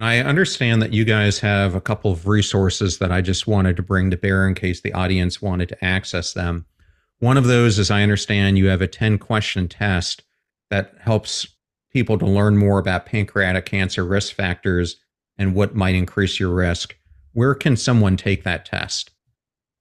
I 0.00 0.18
understand 0.18 0.82
that 0.82 0.92
you 0.92 1.04
guys 1.04 1.38
have 1.38 1.74
a 1.74 1.80
couple 1.80 2.10
of 2.10 2.26
resources 2.26 2.98
that 2.98 3.12
I 3.12 3.20
just 3.20 3.46
wanted 3.46 3.76
to 3.76 3.82
bring 3.82 4.10
to 4.10 4.16
bear 4.16 4.46
in 4.46 4.54
case 4.54 4.80
the 4.80 4.92
audience 4.92 5.40
wanted 5.40 5.68
to 5.70 5.84
access 5.84 6.32
them. 6.32 6.66
One 7.20 7.36
of 7.36 7.44
those 7.44 7.78
is 7.78 7.90
I 7.90 8.02
understand 8.02 8.58
you 8.58 8.66
have 8.66 8.82
a 8.82 8.88
10 8.88 9.18
question 9.18 9.68
test 9.68 10.22
that 10.70 10.94
helps 11.00 11.53
people 11.94 12.18
to 12.18 12.26
learn 12.26 12.58
more 12.58 12.78
about 12.78 13.06
pancreatic 13.06 13.64
cancer 13.64 14.04
risk 14.04 14.34
factors 14.34 14.96
and 15.38 15.54
what 15.54 15.74
might 15.74 15.94
increase 15.94 16.38
your 16.38 16.52
risk, 16.54 16.94
where 17.32 17.54
can 17.54 17.76
someone 17.76 18.16
take 18.18 18.44
that 18.44 18.66
test? 18.66 19.12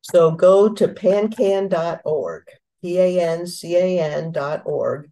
So 0.02 0.32
go 0.32 0.70
to 0.70 0.88
pancan.org, 0.88 2.44
P 2.82 3.00
A 3.00 3.20
N 3.20 3.48
C 3.48 3.76
A 3.76 4.00
N.org. 4.00 5.10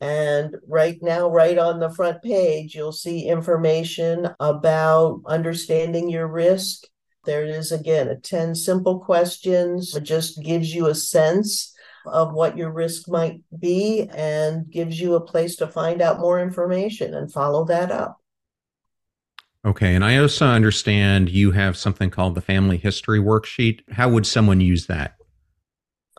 And 0.00 0.56
right 0.66 0.98
now, 1.00 1.28
right 1.30 1.56
on 1.56 1.78
the 1.78 1.90
front 1.90 2.22
page, 2.22 2.74
you'll 2.74 2.90
see 2.90 3.28
information 3.28 4.30
about 4.40 5.20
understanding 5.26 6.10
your 6.10 6.26
risk, 6.26 6.84
There 7.24 7.44
is 7.44 7.70
again 7.70 8.08
a 8.08 8.16
10 8.16 8.56
simple 8.56 8.98
questions. 8.98 9.94
It 9.94 10.02
just 10.02 10.42
gives 10.42 10.74
you 10.74 10.88
a 10.88 10.94
sense 10.94 11.71
of 12.06 12.32
what 12.32 12.56
your 12.56 12.70
risk 12.70 13.08
might 13.08 13.40
be 13.58 14.08
and 14.14 14.70
gives 14.70 15.00
you 15.00 15.14
a 15.14 15.20
place 15.20 15.56
to 15.56 15.66
find 15.66 16.02
out 16.02 16.20
more 16.20 16.40
information 16.40 17.14
and 17.14 17.32
follow 17.32 17.64
that 17.64 17.90
up. 17.90 18.18
Okay. 19.64 19.94
And 19.94 20.04
I 20.04 20.16
also 20.16 20.46
understand 20.46 21.30
you 21.30 21.52
have 21.52 21.76
something 21.76 22.10
called 22.10 22.34
the 22.34 22.40
family 22.40 22.76
history 22.76 23.20
worksheet. 23.20 23.80
How 23.90 24.08
would 24.08 24.26
someone 24.26 24.60
use 24.60 24.86
that? 24.86 25.14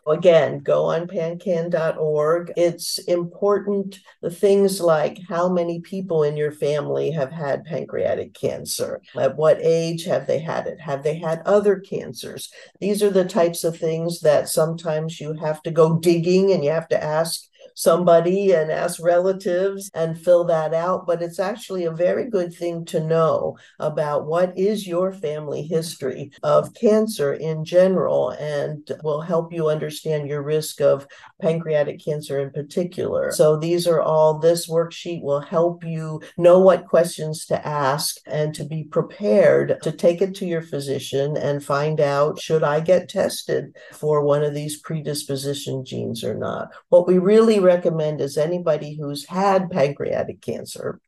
Again, 0.06 0.58
go 0.58 0.84
on 0.84 1.06
pancan.org. 1.06 2.52
It's 2.56 2.98
important 2.98 4.00
the 4.20 4.30
things 4.30 4.80
like 4.80 5.18
how 5.28 5.48
many 5.48 5.80
people 5.80 6.22
in 6.22 6.36
your 6.36 6.52
family 6.52 7.10
have 7.12 7.32
had 7.32 7.64
pancreatic 7.64 8.34
cancer? 8.34 9.00
At 9.18 9.36
what 9.36 9.58
age 9.62 10.04
have 10.04 10.26
they 10.26 10.40
had 10.40 10.66
it? 10.66 10.80
Have 10.80 11.02
they 11.02 11.18
had 11.18 11.42
other 11.46 11.80
cancers? 11.80 12.52
These 12.80 13.02
are 13.02 13.10
the 13.10 13.24
types 13.24 13.64
of 13.64 13.78
things 13.78 14.20
that 14.20 14.48
sometimes 14.48 15.20
you 15.20 15.32
have 15.34 15.62
to 15.62 15.70
go 15.70 15.98
digging 15.98 16.52
and 16.52 16.62
you 16.62 16.70
have 16.70 16.88
to 16.88 17.02
ask 17.02 17.48
somebody 17.74 18.52
and 18.52 18.70
ask 18.70 19.02
relatives 19.02 19.90
and 19.94 20.18
fill 20.18 20.44
that 20.44 20.72
out. 20.72 21.06
But 21.06 21.22
it's 21.22 21.38
actually 21.38 21.84
a 21.84 21.92
very 21.92 22.30
good 22.30 22.54
thing 22.54 22.84
to 22.86 23.00
know 23.00 23.58
about 23.78 24.26
what 24.26 24.56
is 24.56 24.86
your 24.86 25.12
family 25.12 25.62
history 25.62 26.32
of 26.42 26.74
cancer 26.74 27.34
in 27.34 27.64
general 27.64 28.30
and 28.30 28.90
will 29.02 29.20
help 29.20 29.52
you 29.52 29.68
understand 29.68 30.28
your 30.28 30.42
risk 30.42 30.80
of 30.80 31.06
pancreatic 31.40 32.02
cancer 32.04 32.40
in 32.40 32.50
particular. 32.50 33.32
So 33.32 33.56
these 33.56 33.86
are 33.86 34.00
all, 34.00 34.38
this 34.38 34.68
worksheet 34.68 35.22
will 35.22 35.40
help 35.40 35.84
you 35.84 36.22
know 36.36 36.58
what 36.58 36.86
questions 36.86 37.46
to 37.46 37.66
ask 37.66 38.16
and 38.26 38.54
to 38.54 38.64
be 38.64 38.84
prepared 38.84 39.78
to 39.82 39.92
take 39.92 40.22
it 40.22 40.34
to 40.36 40.46
your 40.46 40.62
physician 40.62 41.36
and 41.36 41.64
find 41.64 42.00
out 42.00 42.40
should 42.40 42.62
I 42.62 42.80
get 42.80 43.08
tested 43.08 43.76
for 43.92 44.22
one 44.22 44.42
of 44.42 44.54
these 44.54 44.80
predisposition 44.80 45.84
genes 45.84 46.22
or 46.24 46.34
not. 46.34 46.70
What 46.88 47.06
we 47.06 47.18
really 47.18 47.58
recommend 47.64 48.20
is 48.20 48.36
anybody 48.36 48.96
who's 48.96 49.26
had 49.26 49.70
pancreatic 49.70 50.40
cancer, 50.40 51.00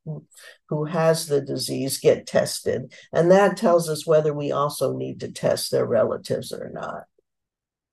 who 0.69 0.85
has 0.87 1.27
the 1.27 1.41
disease, 1.41 1.99
get 1.99 2.27
tested. 2.27 2.93
And 3.13 3.31
that 3.31 3.57
tells 3.57 3.89
us 3.89 4.07
whether 4.07 4.33
we 4.33 4.51
also 4.51 4.97
need 4.97 5.21
to 5.21 5.31
test 5.31 5.71
their 5.71 5.87
relatives 5.87 6.53
or 6.53 6.71
not. 6.73 7.05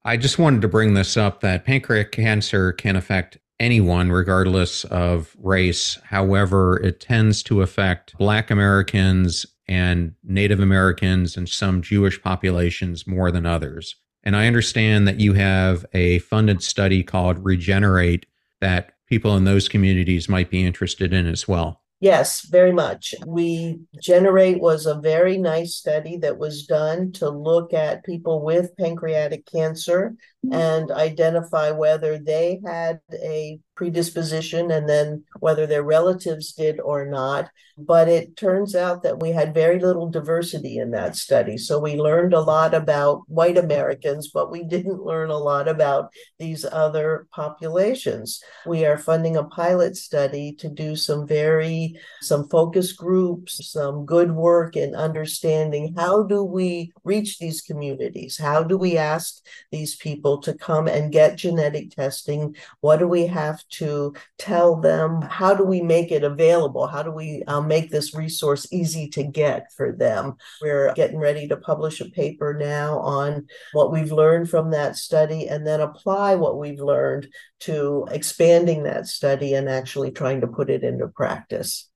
I 0.06 0.18
just 0.18 0.40
wanted 0.40 0.62
to 0.64 0.68
bring 0.68 0.96
this 0.96 1.16
up 1.16 1.42
that 1.42 1.66
pancreatic 1.66 2.12
cancer 2.12 2.72
can 2.74 2.96
affect 2.96 3.38
anyone, 3.60 4.12
regardless 4.12 4.84
of 4.86 5.36
race. 5.40 5.98
However, 6.04 6.82
it 6.84 7.00
tends 7.00 7.44
to 7.44 7.62
affect 7.62 8.18
Black 8.18 8.52
Americans 8.52 9.46
and 9.68 10.14
Native 10.24 10.60
Americans 10.60 11.38
and 11.38 11.48
some 11.48 11.82
Jewish 11.82 12.22
populations 12.22 13.08
more 13.08 13.32
than 13.32 13.46
others. 13.46 13.96
And 14.24 14.36
I 14.36 14.48
understand 14.48 15.08
that 15.08 15.20
you 15.20 15.34
have 15.34 15.86
a 15.94 16.20
funded 16.20 16.64
study 16.64 17.04
called 17.04 17.44
Regenerate 17.44 18.26
that 18.64 18.94
people 19.08 19.36
in 19.36 19.44
those 19.44 19.68
communities 19.68 20.30
might 20.30 20.50
be 20.50 20.66
interested 20.66 21.14
in 21.14 21.28
as 21.28 21.50
well. 21.50 21.82
Yes, 22.00 22.48
very 22.48 22.72
much. 22.72 23.14
We 23.26 23.80
Generate 24.02 24.60
was 24.60 24.86
a 24.86 25.00
very 25.00 25.38
nice 25.38 25.76
study 25.76 26.18
that 26.18 26.38
was 26.38 26.66
done 26.66 27.12
to 27.14 27.30
look 27.30 27.74
at 27.74 28.06
people 28.06 28.42
with 28.44 28.76
pancreatic 28.78 29.46
cancer 29.46 30.16
mm-hmm. 30.46 30.54
and 30.54 30.92
identify 30.92 31.72
whether 31.72 32.18
they 32.18 32.62
had 32.66 33.00
a 33.14 33.60
predisposition 33.84 34.72
and 34.72 34.88
then 34.88 35.26
whether 35.42 35.68
their 35.68 35.84
relatives 35.84 36.54
did 36.54 36.80
or 36.80 37.06
not. 37.06 37.50
But 37.76 38.08
it 38.08 38.38
turns 38.38 38.76
out 38.76 39.02
that 39.02 39.20
we 39.20 39.32
had 39.32 39.54
very 39.54 39.80
little 39.80 40.08
diversity 40.08 40.78
in 40.78 40.92
that 40.92 41.16
study. 41.16 41.58
So 41.58 41.80
we 41.80 41.96
learned 41.96 42.34
a 42.34 42.40
lot 42.40 42.74
about 42.74 43.24
white 43.28 43.58
Americans, 43.58 44.30
but 44.32 44.52
we 44.52 44.64
didn't 44.64 45.04
learn 45.04 45.32
a 45.32 45.38
lot 45.38 45.68
about 45.68 46.12
these 46.38 46.64
other 46.64 47.28
populations. 47.32 48.42
We 48.66 48.86
are 48.86 48.98
funding 48.98 49.36
a 49.36 49.44
pilot 49.44 49.98
study 49.98 50.54
to 50.60 50.70
do 50.70 50.96
some 50.96 51.28
very, 51.28 52.00
some 52.22 52.48
focus 52.48 52.94
groups, 52.94 53.72
some 53.72 54.06
good 54.06 54.32
work 54.32 54.76
in 54.78 54.96
understanding 54.96 55.94
how 55.98 56.24
do 56.24 56.44
we 56.44 56.94
reach 57.04 57.40
these 57.40 57.62
communities? 57.62 58.38
How 58.38 58.64
do 58.64 58.78
we 58.78 58.98
ask 58.98 59.44
these 59.72 59.96
people 59.96 60.38
to 60.44 60.54
come 60.54 60.88
and 60.88 61.12
get 61.12 61.38
genetic 61.38 61.90
testing? 61.92 62.56
What 62.82 63.00
do 63.00 63.08
we 63.08 63.26
have 63.28 63.68
to 63.74 64.14
tell 64.38 64.76
them? 64.76 65.22
How 65.22 65.54
do 65.54 65.64
we 65.64 65.82
make 65.82 66.12
it 66.12 66.24
available? 66.24 66.88
How 66.88 67.04
do 67.04 67.12
we 67.12 67.44
uh, 67.48 67.62
make 67.62 67.92
this 67.92 68.16
resource 68.16 68.68
easy 68.72 69.08
to 69.10 69.24
get 69.24 69.72
for 69.76 69.92
them? 69.92 70.36
We're 70.62 70.94
getting 70.94 71.18
ready 71.18 71.48
to 71.48 71.58
publish 71.58 72.02
a 72.02 72.10
paper 72.10 72.54
now 72.54 73.00
on 73.00 73.48
what 73.74 73.92
we've 73.92 74.12
learned 74.12 74.50
from 74.50 74.72
that 74.72 74.96
study 74.96 75.48
and 75.48 75.66
then 75.66 75.82
apply 75.82 76.36
what 76.36 76.58
we've 76.58 76.80
learned 76.80 77.28
to 77.62 78.08
expanding 78.12 78.84
that 78.84 79.08
study 79.08 79.54
and 79.54 79.70
actually 79.70 80.12
trying 80.12 80.42
to 80.42 80.48
put 80.48 80.70
it 80.70 80.84
into 80.84 81.08
practice. 81.08 81.90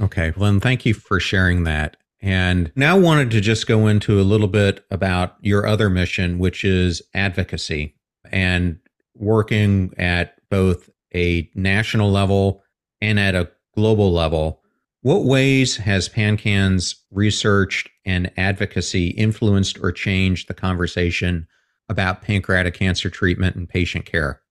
Okay, 0.00 0.32
Lynn, 0.36 0.60
thank 0.60 0.86
you 0.86 0.94
for 0.94 1.20
sharing 1.20 1.64
that. 1.64 1.96
And 2.20 2.70
now 2.76 2.96
wanted 2.98 3.32
to 3.32 3.40
just 3.40 3.66
go 3.66 3.88
into 3.88 4.20
a 4.20 4.22
little 4.22 4.48
bit 4.48 4.84
about 4.90 5.36
your 5.40 5.66
other 5.66 5.90
mission, 5.90 6.38
which 6.38 6.64
is 6.64 7.02
advocacy 7.14 7.96
and 8.30 8.78
working 9.14 9.92
at 9.98 10.34
both 10.52 10.90
a 11.14 11.50
national 11.54 12.10
level 12.10 12.62
and 13.00 13.18
at 13.18 13.34
a 13.34 13.50
global 13.74 14.12
level. 14.12 14.60
What 15.00 15.24
ways 15.24 15.78
has 15.78 16.10
PanCan's 16.10 16.94
research 17.10 17.88
and 18.04 18.30
advocacy 18.36 19.08
influenced 19.08 19.78
or 19.80 19.90
changed 19.92 20.48
the 20.48 20.54
conversation 20.54 21.48
about 21.88 22.20
pancreatic 22.20 22.74
cancer 22.74 23.08
treatment 23.08 23.56
and 23.56 23.66
patient 23.66 24.04
care? 24.04 24.42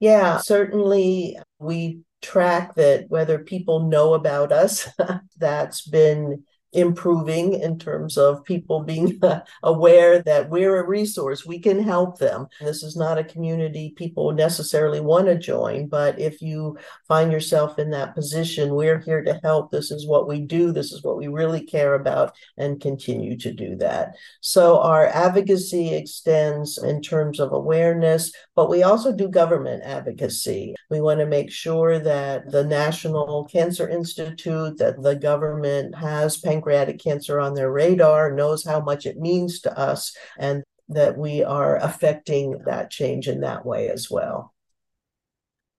Yeah, 0.00 0.38
certainly 0.38 1.38
we 1.58 2.00
track 2.22 2.74
that 2.76 3.04
whether 3.10 3.38
people 3.38 3.80
know 3.80 4.14
about 4.14 4.50
us 4.50 4.88
that's 5.38 5.86
been 5.86 6.44
improving 6.72 7.54
in 7.54 7.78
terms 7.78 8.16
of 8.16 8.44
people 8.44 8.80
being 8.80 9.20
aware 9.62 10.22
that 10.22 10.48
we're 10.48 10.82
a 10.82 10.86
resource 10.86 11.44
we 11.44 11.58
can 11.58 11.82
help 11.82 12.18
them. 12.18 12.46
This 12.60 12.82
is 12.82 12.96
not 12.96 13.18
a 13.18 13.24
community 13.24 13.92
people 13.96 14.32
necessarily 14.32 15.00
want 15.00 15.26
to 15.26 15.38
join 15.38 15.88
but 15.88 16.18
if 16.18 16.40
you 16.40 16.78
find 17.08 17.32
yourself 17.32 17.78
in 17.78 17.90
that 17.90 18.14
position 18.14 18.74
we're 18.74 19.00
here 19.00 19.22
to 19.24 19.40
help. 19.42 19.70
This 19.70 19.90
is 19.90 20.06
what 20.06 20.28
we 20.28 20.40
do. 20.40 20.72
This 20.72 20.92
is 20.92 21.02
what 21.02 21.16
we 21.16 21.26
really 21.26 21.64
care 21.64 21.94
about 21.94 22.36
and 22.56 22.80
continue 22.80 23.36
to 23.38 23.52
do 23.52 23.76
that. 23.76 24.14
So 24.40 24.80
our 24.80 25.06
advocacy 25.06 25.94
extends 25.94 26.78
in 26.78 27.02
terms 27.02 27.40
of 27.40 27.52
awareness 27.52 28.32
but 28.54 28.68
we 28.68 28.82
also 28.82 29.12
do 29.12 29.28
government 29.28 29.82
advocacy. 29.84 30.74
We 30.90 31.00
want 31.00 31.20
to 31.20 31.26
make 31.26 31.50
sure 31.50 31.98
that 31.98 32.50
the 32.50 32.64
national 32.64 33.44
cancer 33.44 33.88
institute 33.88 34.78
that 34.78 35.02
the 35.02 35.16
government 35.16 35.94
has 35.94 36.36
pancreatic 36.60 37.02
cancer 37.02 37.40
on 37.40 37.54
their 37.54 37.72
radar, 37.72 38.32
knows 38.32 38.64
how 38.64 38.80
much 38.80 39.06
it 39.06 39.18
means 39.18 39.60
to 39.60 39.78
us, 39.78 40.14
and 40.38 40.62
that 40.88 41.16
we 41.16 41.42
are 41.42 41.76
affecting 41.76 42.58
that 42.66 42.90
change 42.90 43.28
in 43.28 43.40
that 43.40 43.64
way 43.64 43.88
as 43.88 44.10
well. 44.10 44.52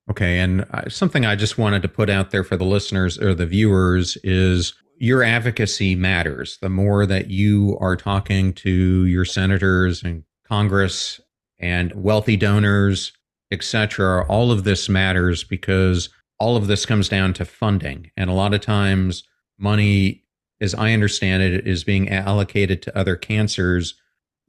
Okay. 0.09 0.39
And 0.39 0.65
uh, 0.71 0.89
something 0.89 1.25
I 1.25 1.35
just 1.35 1.57
wanted 1.57 1.83
to 1.83 1.87
put 1.87 2.09
out 2.09 2.31
there 2.31 2.43
for 2.43 2.57
the 2.57 2.65
listeners 2.65 3.19
or 3.19 3.35
the 3.35 3.45
viewers 3.45 4.17
is 4.23 4.73
your 4.97 5.23
advocacy 5.23 5.95
matters. 5.95 6.57
The 6.61 6.69
more 6.69 7.05
that 7.05 7.29
you 7.29 7.77
are 7.79 7.95
talking 7.95 8.53
to 8.53 9.05
your 9.05 9.25
senators 9.25 10.03
and 10.03 10.23
Congress 10.47 11.21
and 11.59 11.93
wealthy 11.95 12.35
donors, 12.35 13.13
etc., 13.51 14.25
all 14.27 14.51
of 14.51 14.63
this 14.63 14.89
matters 14.89 15.43
because 15.43 16.09
all 16.39 16.57
of 16.57 16.67
this 16.67 16.85
comes 16.85 17.07
down 17.07 17.33
to 17.33 17.45
funding. 17.45 18.11
And 18.17 18.29
a 18.29 18.33
lot 18.33 18.53
of 18.53 18.61
times, 18.61 19.23
money 19.61 20.20
as 20.61 20.75
I 20.75 20.93
understand 20.93 21.43
it, 21.43 21.67
is 21.67 21.83
being 21.83 22.09
allocated 22.09 22.81
to 22.83 22.97
other 22.97 23.15
cancers 23.15 23.95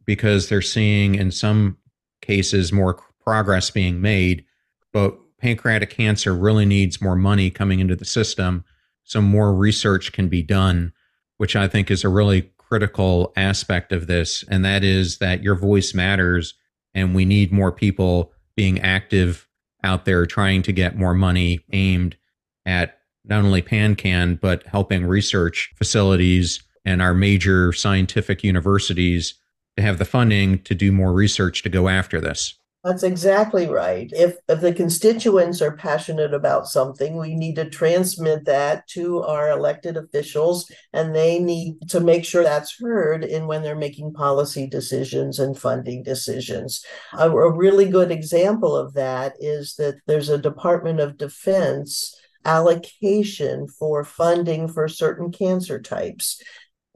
because 0.04 0.48
they're 0.48 0.62
seeing 0.62 1.14
in 1.14 1.30
some 1.30 1.78
cases 2.20 2.72
more 2.72 3.00
progress 3.20 3.70
being 3.70 4.00
made. 4.00 4.44
But 4.92 5.16
pancreatic 5.38 5.90
cancer 5.90 6.34
really 6.34 6.66
needs 6.66 7.00
more 7.00 7.16
money 7.16 7.50
coming 7.50 7.80
into 7.80 7.96
the 7.96 8.04
system 8.04 8.64
so 9.04 9.20
more 9.20 9.52
research 9.54 10.12
can 10.12 10.28
be 10.28 10.42
done, 10.42 10.92
which 11.38 11.56
I 11.56 11.66
think 11.66 11.90
is 11.90 12.04
a 12.04 12.08
really 12.08 12.52
critical 12.58 13.32
aspect 13.36 13.92
of 13.92 14.06
this. 14.06 14.44
And 14.48 14.64
that 14.64 14.84
is 14.84 15.18
that 15.18 15.42
your 15.42 15.56
voice 15.56 15.94
matters 15.94 16.54
and 16.94 17.14
we 17.14 17.24
need 17.24 17.52
more 17.52 17.72
people 17.72 18.32
being 18.54 18.80
active 18.80 19.48
out 19.82 20.04
there 20.04 20.26
trying 20.26 20.62
to 20.62 20.72
get 20.72 20.96
more 20.96 21.14
money 21.14 21.60
aimed 21.72 22.16
at 22.64 22.98
not 23.24 23.44
only 23.44 23.62
PanCan, 23.62 24.40
but 24.40 24.66
helping 24.66 25.06
research 25.06 25.72
facilities 25.76 26.62
and 26.84 27.00
our 27.00 27.14
major 27.14 27.72
scientific 27.72 28.42
universities 28.42 29.34
to 29.76 29.82
have 29.82 29.98
the 29.98 30.04
funding 30.04 30.58
to 30.64 30.74
do 30.74 30.92
more 30.92 31.12
research 31.12 31.62
to 31.62 31.68
go 31.68 31.88
after 31.88 32.20
this. 32.20 32.58
That's 32.84 33.04
exactly 33.04 33.68
right. 33.68 34.10
If, 34.12 34.38
if 34.48 34.60
the 34.60 34.74
constituents 34.74 35.62
are 35.62 35.76
passionate 35.76 36.34
about 36.34 36.66
something, 36.66 37.16
we 37.16 37.36
need 37.36 37.54
to 37.54 37.70
transmit 37.70 38.44
that 38.46 38.88
to 38.88 39.22
our 39.22 39.50
elected 39.50 39.96
officials, 39.96 40.68
and 40.92 41.14
they 41.14 41.38
need 41.38 41.76
to 41.90 42.00
make 42.00 42.24
sure 42.24 42.42
that's 42.42 42.80
heard 42.80 43.22
in 43.22 43.46
when 43.46 43.62
they're 43.62 43.76
making 43.76 44.14
policy 44.14 44.66
decisions 44.66 45.38
and 45.38 45.56
funding 45.56 46.02
decisions. 46.02 46.84
A, 47.12 47.30
a 47.30 47.56
really 47.56 47.88
good 47.88 48.10
example 48.10 48.76
of 48.76 48.94
that 48.94 49.34
is 49.38 49.76
that 49.76 50.00
there's 50.08 50.28
a 50.28 50.36
Department 50.36 50.98
of 50.98 51.16
Defense 51.16 52.16
allocation 52.44 53.68
for 53.68 54.04
funding 54.04 54.68
for 54.68 54.88
certain 54.88 55.30
cancer 55.30 55.80
types. 55.80 56.42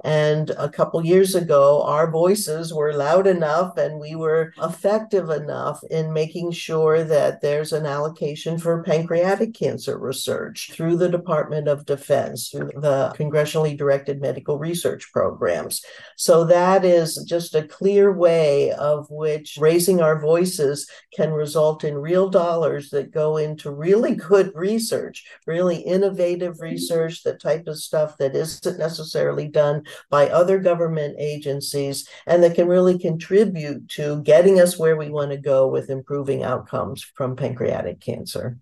And 0.05 0.51
a 0.51 0.68
couple 0.68 1.05
years 1.05 1.34
ago, 1.34 1.82
our 1.82 2.11
voices 2.11 2.72
were 2.72 2.92
loud 2.92 3.26
enough 3.26 3.78
and 3.78 3.99
we 3.99 4.14
were 4.14 4.53
effective 4.62 5.30
enough 5.30 5.82
in 5.90 6.12
making 6.12 6.53
sure 6.53 7.03
that 7.03 7.40
there's 7.40 7.72
an 7.72 7.86
allocation 7.86 8.59
for 8.59 8.82
pancreatic 8.82 9.55
cancer 9.55 9.99
research 9.99 10.70
through 10.72 10.97
the 10.97 11.09
Department 11.09 11.66
of 11.66 11.86
Defense, 11.86 12.51
through 12.51 12.72
the 12.76 13.14
congressionally 13.16 13.76
directed 13.76 14.20
medical 14.20 14.59
research 14.59 15.11
programs. 15.12 15.82
So 16.16 16.44
that 16.44 16.84
is 16.84 17.24
just 17.26 17.55
a 17.55 17.66
clear 17.66 18.12
way 18.12 18.72
of 18.72 19.11
which 19.11 19.57
raising 19.59 20.03
our 20.03 20.20
voices 20.20 20.90
can 21.14 21.32
result 21.32 21.84
in 21.84 21.94
real 21.94 22.28
dollars 22.28 22.90
that 22.90 23.12
go 23.12 23.38
into 23.38 23.70
really 23.70 24.14
good 24.14 24.53
research, 24.55 25.24
really 25.47 25.78
innovative 25.78 26.61
research, 26.61 27.22
the 27.22 27.34
type 27.34 27.66
of 27.66 27.78
stuff 27.78 28.18
that 28.18 28.36
isn't 28.36 28.78
necessarily 28.78 29.49
done 29.49 29.84
by 30.11 30.28
other 30.28 30.59
government 30.59 31.16
agencies 31.18 32.09
and 32.26 32.43
that 32.43 32.55
can 32.55 32.68
really 32.68 32.99
contribute 32.99 33.89
to 33.89 34.22
getting 34.22 34.61
us 34.61 34.78
where 34.78 34.97
we 34.97 35.11
want 35.11 35.30
to 35.30 35.37
go 35.37 35.68
with 35.68 35.91
improving 35.91 36.43
outcomes 36.43 37.03
from 37.03 37.37
pancreatic 37.37 38.01
cancer. 38.01 38.59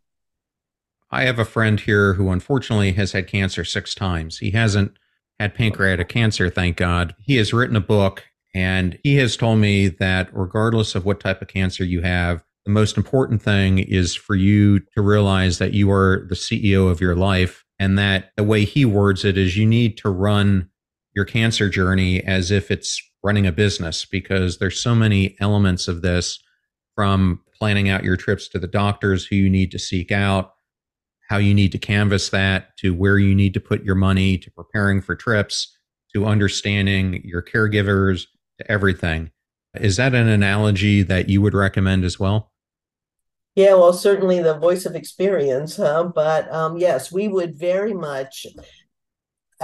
I 1.11 1.23
have 1.25 1.39
a 1.39 1.45
friend 1.45 1.79
here 1.79 2.15
who 2.15 2.31
unfortunately 2.31 2.93
has 2.93 3.13
had 3.13 3.27
cancer 3.27 3.65
six 3.65 3.95
times. 3.95 4.39
He 4.39 4.51
hasn't 4.51 4.99
had 5.39 5.55
pancreatic 5.55 6.09
cancer, 6.09 6.51
thank 6.51 6.77
God. 6.77 7.15
He 7.21 7.37
has 7.37 7.53
written 7.53 7.77
a 7.77 7.81
book 7.81 8.25
and 8.55 8.99
he 9.03 9.17
has 9.17 9.37
told 9.37 9.59
me 9.59 9.89
that 9.89 10.29
regardless 10.33 10.95
of 10.95 11.05
what 11.05 11.21
type 11.21 11.43
of 11.43 11.49
cancer 11.49 11.85
you 11.85 12.03
have, 12.03 12.45
the 12.65 12.71
most 12.71 12.97
important 12.97 13.43
thing 13.43 13.79
is 13.79 14.15
for 14.15 14.35
you 14.35 14.81
to 14.81 15.03
realize 15.03 15.59
that 15.59 15.75
you 15.75 15.91
are 15.91 16.27
the 16.29 16.35
CEO 16.35 16.91
of 16.91 17.01
your 17.01 17.15
life 17.15 17.65
and 17.79 17.99
that 17.99 18.31
the 18.37 18.45
way 18.45 18.65
he 18.65 18.85
words 18.85 19.25
it 19.25 19.37
is 19.37 19.57
you 19.57 19.67
need 19.67 19.99
to 19.99 20.09
run 20.09 20.71
your 21.15 21.25
cancer 21.25 21.69
journey 21.69 22.23
as 22.25 22.51
if 22.51 22.71
it's 22.71 23.01
running 23.23 23.47
a 23.47 23.53
business 23.53 24.05
because 24.05 24.59
there's 24.59 24.81
so 24.81 24.95
many 24.95 25.37
elements 25.41 25.89
of 25.89 26.03
this 26.03 26.39
from 26.95 27.41
planning 27.57 27.89
out 27.89 28.05
your 28.05 28.17
trips 28.17 28.49
to 28.49 28.59
the 28.59 28.67
doctors 28.67 29.25
who 29.25 29.37
you 29.37 29.49
need 29.49 29.71
to 29.71 29.79
seek 29.79 30.13
out 30.13 30.53
how 31.31 31.39
you 31.39 31.55
need 31.55 31.73
to 31.73 31.79
canvas 31.79 32.29
that 32.29 32.77
to 32.77 32.95
where 32.95 33.19
you 33.19 33.35
need 33.35 33.55
to 33.55 33.61
put 33.61 33.83
your 33.83 33.95
money 33.95 34.37
to 34.37 34.51
preparing 34.51 35.01
for 35.01 35.17
trips 35.17 35.77
to 36.13 36.27
understanding 36.27 37.23
your 37.25 37.43
caregivers 37.43 38.27
to 38.59 38.71
everything 38.71 39.31
is 39.75 39.97
that 39.97 40.15
an 40.15 40.29
analogy 40.29 41.03
that 41.03 41.29
you 41.29 41.41
would 41.41 41.55
recommend 41.55 42.05
as 42.05 42.21
well 42.21 42.53
yeah, 43.57 43.75
well, 43.75 43.93
certainly 43.93 44.43
the 44.43 44.59
voice 44.59 44.85
of 44.85 44.97
experience, 44.97 45.77
huh? 45.77 46.11
But 46.13 46.53
um, 46.53 46.77
yes, 46.77 47.13
we 47.13 47.29
would 47.29 47.57
very 47.57 47.95
much 47.95 48.49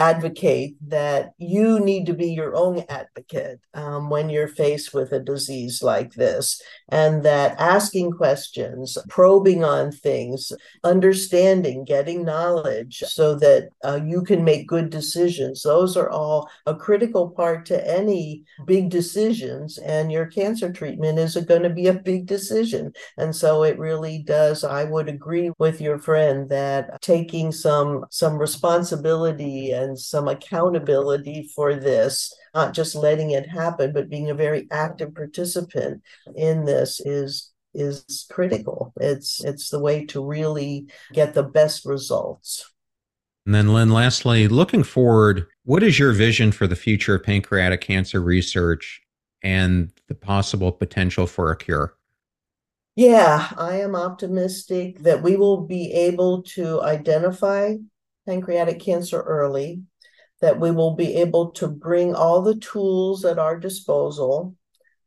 advocate 0.00 0.74
that 0.88 1.32
you 1.38 1.78
need 1.78 2.06
to 2.06 2.14
be 2.14 2.32
your 2.32 2.56
own 2.56 2.82
advocate 2.88 3.60
um, 3.74 4.08
when 4.08 4.30
you're 4.30 4.48
faced 4.48 4.94
with 4.94 5.12
a 5.12 5.20
disease 5.20 5.82
like 5.82 6.14
this, 6.14 6.60
and 6.88 7.22
that 7.22 7.54
asking 7.60 8.10
questions, 8.10 8.96
probing 9.08 9.62
on 9.62 9.92
things, 9.92 10.52
understanding, 10.82 11.84
getting 11.84 12.24
knowledge 12.24 13.04
so 13.06 13.34
that 13.34 13.68
uh, 13.84 14.00
you 14.02 14.22
can 14.22 14.42
make 14.42 14.66
good 14.66 14.88
decisions, 14.88 15.62
those 15.62 15.96
are 15.96 16.10
all 16.10 16.48
a 16.64 16.74
critical 16.74 17.28
part 17.30 17.66
to 17.66 17.76
any 17.86 18.42
big 18.66 18.88
decisions. 18.88 19.78
And 19.78 20.10
your 20.10 20.26
cancer 20.26 20.72
treatment 20.72 21.18
is 21.18 21.36
going 21.36 21.62
to 21.62 21.70
be 21.70 21.88
a 21.88 21.94
big 21.94 22.26
decision. 22.26 22.92
And 23.18 23.36
so 23.36 23.62
it 23.64 23.78
really 23.78 24.22
does, 24.22 24.64
I 24.64 24.84
would 24.84 25.08
agree 25.08 25.50
with 25.58 25.80
your 25.80 25.98
friend 25.98 26.48
that 26.48 27.02
taking 27.02 27.52
some 27.52 28.06
some 28.10 28.38
responsibility 28.38 29.72
and 29.72 29.89
and 29.90 29.98
some 29.98 30.28
accountability 30.28 31.50
for 31.54 31.74
this, 31.74 32.34
not 32.54 32.72
just 32.72 32.94
letting 32.94 33.32
it 33.32 33.48
happen, 33.48 33.92
but 33.92 34.08
being 34.08 34.30
a 34.30 34.34
very 34.34 34.66
active 34.70 35.14
participant 35.14 36.02
in 36.34 36.64
this 36.64 37.00
is 37.00 37.52
is 37.74 38.26
critical. 38.30 38.92
It's 39.00 39.44
it's 39.44 39.68
the 39.68 39.80
way 39.80 40.06
to 40.06 40.24
really 40.24 40.86
get 41.12 41.34
the 41.34 41.42
best 41.42 41.84
results. 41.84 42.70
And 43.46 43.54
then 43.54 43.72
Lynn, 43.72 43.90
lastly, 43.90 44.48
looking 44.48 44.82
forward, 44.82 45.46
what 45.64 45.82
is 45.82 45.98
your 45.98 46.12
vision 46.12 46.52
for 46.52 46.66
the 46.66 46.76
future 46.76 47.16
of 47.16 47.24
pancreatic 47.24 47.80
cancer 47.80 48.20
research 48.20 49.00
and 49.42 49.92
the 50.08 50.14
possible 50.14 50.70
potential 50.72 51.26
for 51.26 51.50
a 51.50 51.56
cure? 51.56 51.94
Yeah, 52.96 53.48
I 53.56 53.80
am 53.80 53.96
optimistic 53.96 54.98
that 55.00 55.22
we 55.22 55.36
will 55.36 55.62
be 55.62 55.92
able 55.92 56.42
to 56.54 56.82
identify 56.82 57.76
pancreatic 58.30 58.78
cancer 58.78 59.20
early, 59.20 59.82
that 60.40 60.60
we 60.60 60.70
will 60.70 60.94
be 60.94 61.16
able 61.16 61.50
to 61.50 61.66
bring 61.66 62.14
all 62.14 62.42
the 62.42 62.54
tools 62.54 63.24
at 63.24 63.40
our 63.40 63.58
disposal 63.58 64.54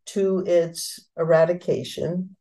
to 0.05 0.43
its 0.45 0.99
eradication, 1.17 2.35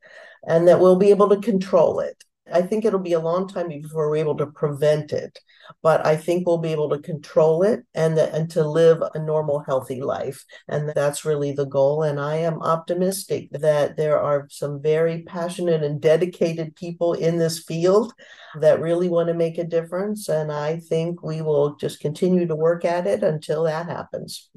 and 0.46 0.66
that 0.66 0.80
we'll 0.80 0.96
be 0.96 1.10
able 1.10 1.28
to 1.28 1.36
control 1.36 2.00
it. 2.00 2.24
I 2.50 2.62
think 2.62 2.84
it'll 2.84 2.98
be 2.98 3.12
a 3.12 3.20
long 3.20 3.46
time 3.46 3.68
before 3.68 4.08
we're 4.08 4.16
able 4.16 4.36
to 4.38 4.46
prevent 4.46 5.12
it, 5.12 5.38
but 5.82 6.04
I 6.04 6.16
think 6.16 6.46
we'll 6.46 6.58
be 6.58 6.72
able 6.72 6.88
to 6.90 6.98
control 6.98 7.62
it 7.62 7.84
and, 7.94 8.16
the, 8.16 8.34
and 8.34 8.50
to 8.50 8.66
live 8.66 9.02
a 9.14 9.18
normal, 9.18 9.60
healthy 9.60 10.00
life. 10.00 10.44
And 10.68 10.92
that's 10.94 11.24
really 11.24 11.52
the 11.52 11.66
goal. 11.66 12.02
And 12.02 12.18
I 12.18 12.36
am 12.36 12.60
optimistic 12.60 13.48
that 13.52 13.96
there 13.96 14.20
are 14.20 14.48
some 14.50 14.82
very 14.82 15.22
passionate 15.22 15.84
and 15.84 16.00
dedicated 16.00 16.74
people 16.74 17.12
in 17.12 17.38
this 17.38 17.62
field 17.62 18.12
that 18.58 18.80
really 18.80 19.08
want 19.08 19.28
to 19.28 19.34
make 19.34 19.58
a 19.58 19.64
difference. 19.64 20.28
And 20.28 20.50
I 20.50 20.78
think 20.78 21.22
we 21.22 21.42
will 21.42 21.76
just 21.76 22.00
continue 22.00 22.46
to 22.46 22.56
work 22.56 22.84
at 22.84 23.06
it 23.06 23.22
until 23.22 23.64
that 23.64 23.86
happens. 23.86 24.50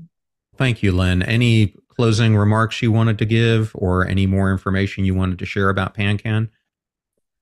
Thank 0.57 0.81
you, 0.81 0.91
Lynn. 0.91 1.21
Any 1.21 1.75
closing 1.89 2.36
remarks 2.36 2.81
you 2.81 2.91
wanted 2.91 3.19
to 3.19 3.25
give 3.25 3.71
or 3.75 4.07
any 4.07 4.25
more 4.25 4.51
information 4.51 5.05
you 5.05 5.13
wanted 5.13 5.39
to 5.39 5.45
share 5.45 5.69
about 5.69 5.93
PanCan? 5.93 6.49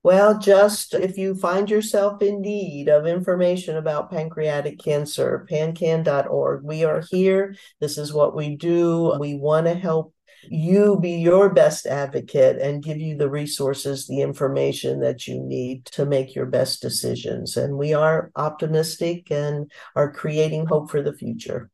Well, 0.03 0.37
just 0.37 0.93
if 0.93 1.17
you 1.17 1.33
find 1.33 1.69
yourself 1.69 2.21
in 2.21 2.41
need 2.41 2.89
of 2.89 3.07
information 3.07 3.77
about 3.77 4.11
pancreatic 4.11 4.77
cancer, 4.77 5.47
pancan.org. 5.49 6.63
We 6.63 6.83
are 6.83 7.01
here. 7.09 7.55
This 7.79 7.97
is 7.97 8.11
what 8.11 8.35
we 8.35 8.57
do. 8.57 9.15
We 9.17 9.35
want 9.35 9.67
to 9.67 9.75
help 9.75 10.13
you 10.49 10.99
be 10.99 11.11
your 11.11 11.53
best 11.53 11.85
advocate 11.85 12.57
and 12.57 12.83
give 12.83 12.97
you 12.97 13.15
the 13.15 13.29
resources, 13.29 14.05
the 14.05 14.19
information 14.19 14.99
that 14.99 15.25
you 15.25 15.39
need 15.39 15.85
to 15.85 16.05
make 16.05 16.35
your 16.35 16.47
best 16.47 16.81
decisions. 16.81 17.55
And 17.55 17.77
we 17.77 17.93
are 17.93 18.29
optimistic 18.35 19.31
and 19.31 19.71
are 19.95 20.11
creating 20.11 20.65
hope 20.65 20.91
for 20.91 21.01
the 21.01 21.13
future. 21.13 21.69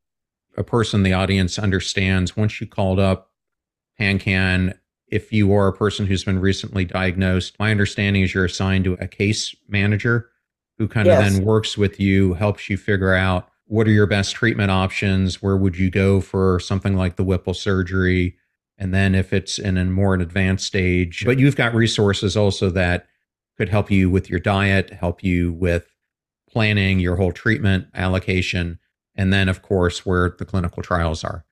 A 0.56 0.64
person 0.64 1.02
the 1.02 1.14
audience 1.14 1.58
understands 1.58 2.38
once 2.38 2.62
you 2.62 2.68
called 2.68 3.00
up 3.00 3.32
PanCan 4.00 4.78
if 5.12 5.32
you 5.32 5.54
are 5.54 5.68
a 5.68 5.74
person 5.74 6.06
who's 6.06 6.24
been 6.24 6.40
recently 6.40 6.86
diagnosed, 6.86 7.58
my 7.60 7.72
understanding 7.72 8.24
is 8.24 8.34
you're 8.34 8.46
assigned 8.46 8.86
to 8.86 8.94
a 8.94 9.08
case 9.08 9.56
manager 9.68 10.30
who 10.78 10.88
kind 10.88 11.08
yes. 11.08 11.28
of 11.28 11.34
then 11.34 11.46
works 11.46 11.78
with 11.78 12.00
you, 12.00 12.34
helps 12.36 12.70
you 12.70 12.78
figure 12.78 13.14
out 13.14 13.50
what 13.66 13.88
are 13.88 13.92
your 13.92 14.08
best 14.08 14.34
treatment 14.36 14.72
options, 14.72 15.42
where 15.42 15.58
would 15.58 15.78
you 15.78 15.92
go 15.92 16.22
for 16.22 16.60
something 16.60 16.96
like 16.96 17.18
the 17.18 17.24
Whipple 17.24 17.54
surgery, 17.54 18.36
and 18.78 18.94
then 18.94 19.14
if 19.14 19.34
it's 19.34 19.60
in 19.60 19.78
a 19.78 19.86
more 19.86 20.16
advanced 20.16 20.66
stage. 20.66 21.24
But 21.26 21.38
you've 21.38 21.56
got 21.56 21.76
resources 21.76 22.36
also 22.36 22.70
that 22.72 23.08
could 23.58 23.70
help 23.70 23.92
you 23.92 24.10
with 24.10 24.30
your 24.30 24.40
diet, 24.40 24.90
help 24.90 25.24
you 25.24 25.52
with 25.52 25.94
planning 26.50 27.00
your 27.00 27.18
whole 27.18 27.32
treatment 27.32 27.88
allocation, 27.94 28.80
and 29.16 29.32
then 29.32 29.50
of 29.50 29.62
course 29.62 30.06
where 30.06 30.36
the 30.40 30.46
clinical 30.46 30.82
trials 30.82 31.24
are. 31.24 31.46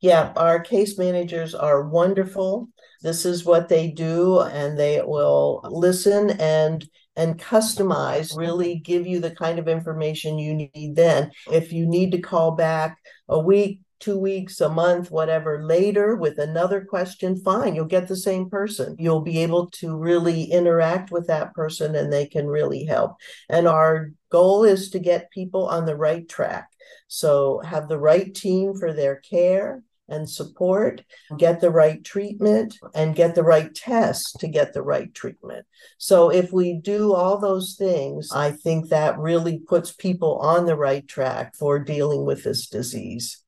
Yeah, 0.00 0.32
our 0.36 0.60
case 0.60 0.98
managers 0.98 1.54
are 1.54 1.88
wonderful. 1.88 2.68
This 3.02 3.24
is 3.24 3.44
what 3.44 3.68
they 3.68 3.90
do, 3.90 4.40
and 4.40 4.78
they 4.78 5.02
will 5.02 5.60
listen 5.64 6.30
and 6.40 6.86
and 7.14 7.38
customize, 7.38 8.36
really 8.36 8.78
give 8.78 9.06
you 9.06 9.20
the 9.20 9.34
kind 9.34 9.58
of 9.58 9.68
information 9.68 10.38
you 10.38 10.54
need 10.54 10.96
then. 10.96 11.30
If 11.50 11.72
you 11.72 11.86
need 11.86 12.12
to 12.12 12.20
call 12.20 12.52
back 12.52 12.98
a 13.28 13.38
week, 13.38 13.80
two 14.02 14.18
weeks, 14.18 14.60
a 14.60 14.68
month, 14.68 15.10
whatever 15.10 15.62
later 15.62 16.16
with 16.16 16.38
another 16.38 16.84
question, 16.84 17.36
fine, 17.36 17.74
you'll 17.74 17.84
get 17.84 18.08
the 18.08 18.16
same 18.16 18.50
person. 18.50 18.96
You'll 18.98 19.20
be 19.20 19.38
able 19.42 19.70
to 19.72 19.96
really 19.96 20.44
interact 20.44 21.12
with 21.12 21.28
that 21.28 21.54
person 21.54 21.94
and 21.94 22.12
they 22.12 22.26
can 22.26 22.48
really 22.48 22.84
help. 22.84 23.16
And 23.48 23.68
our 23.68 24.10
goal 24.30 24.64
is 24.64 24.90
to 24.90 24.98
get 24.98 25.30
people 25.30 25.68
on 25.68 25.86
the 25.86 25.96
right 25.96 26.28
track. 26.28 26.68
So 27.06 27.60
have 27.64 27.88
the 27.88 27.98
right 27.98 28.34
team 28.34 28.74
for 28.74 28.92
their 28.92 29.16
care 29.16 29.82
and 30.08 30.28
support, 30.28 31.00
mm-hmm. 31.00 31.36
get 31.36 31.60
the 31.60 31.70
right 31.70 32.04
treatment, 32.04 32.76
and 32.94 33.14
get 33.14 33.34
the 33.34 33.42
right 33.42 33.74
tests 33.74 34.32
to 34.38 34.48
get 34.48 34.72
the 34.72 34.82
right 34.82 35.12
treatment. 35.14 35.66
So, 35.98 36.30
if 36.30 36.52
we 36.52 36.74
do 36.74 37.14
all 37.14 37.38
those 37.38 37.74
things, 37.78 38.28
I 38.32 38.50
think 38.50 38.88
that 38.88 39.18
really 39.18 39.58
puts 39.58 39.92
people 39.92 40.38
on 40.38 40.66
the 40.66 40.76
right 40.76 41.06
track 41.06 41.54
for 41.56 41.78
dealing 41.78 42.24
with 42.24 42.44
this 42.44 42.68
disease. 42.68 43.38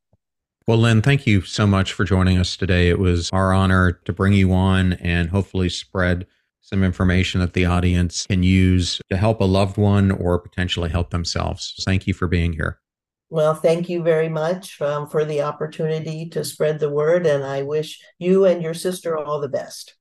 Well, 0.67 0.79
Lynn, 0.79 1.03
thank 1.03 1.27
you 1.27 1.43
so 1.43 1.67
much 1.67 1.93
for 1.93 2.05
joining 2.05 2.39
us 2.39 2.57
today. 2.57 2.89
It 2.89 2.99
was 2.99 3.29
our 3.31 3.53
honor 3.53 4.01
to 4.07 4.13
bring 4.15 4.33
you 4.33 4.53
on 4.53 4.95
and 4.95 5.29
hopefully 5.29 5.69
spread 5.69 6.27
some 6.63 6.83
information 6.83 7.41
that 7.41 7.53
the 7.53 7.67
audience 7.67 8.27
can 8.27 8.43
use 8.43 8.99
to 9.11 9.19
help 9.19 9.43
a 9.43 9.45
loved 9.45 9.77
one 9.77 10.11
or 10.11 10.39
potentially 10.39 10.89
help 10.89 11.11
themselves. 11.11 11.75
Thank 11.85 12.07
you 12.07 12.15
for 12.15 12.27
being 12.27 12.55
here. 12.55 12.81
Well, 13.35 13.57
thank 13.57 13.89
you 13.89 14.01
very 14.05 14.28
much 14.28 14.80
um, 14.80 15.09
for 15.09 15.24
the 15.24 15.43
opportunity 15.43 16.28
to 16.28 16.45
spread 16.45 16.78
the 16.78 16.89
word, 16.89 17.26
and 17.26 17.43
I 17.43 17.62
wish 17.62 18.01
you 18.16 18.45
and 18.45 18.62
your 18.62 18.74
sister 18.74 19.18
all 19.18 19.41
the 19.41 19.49
best. 19.49 19.97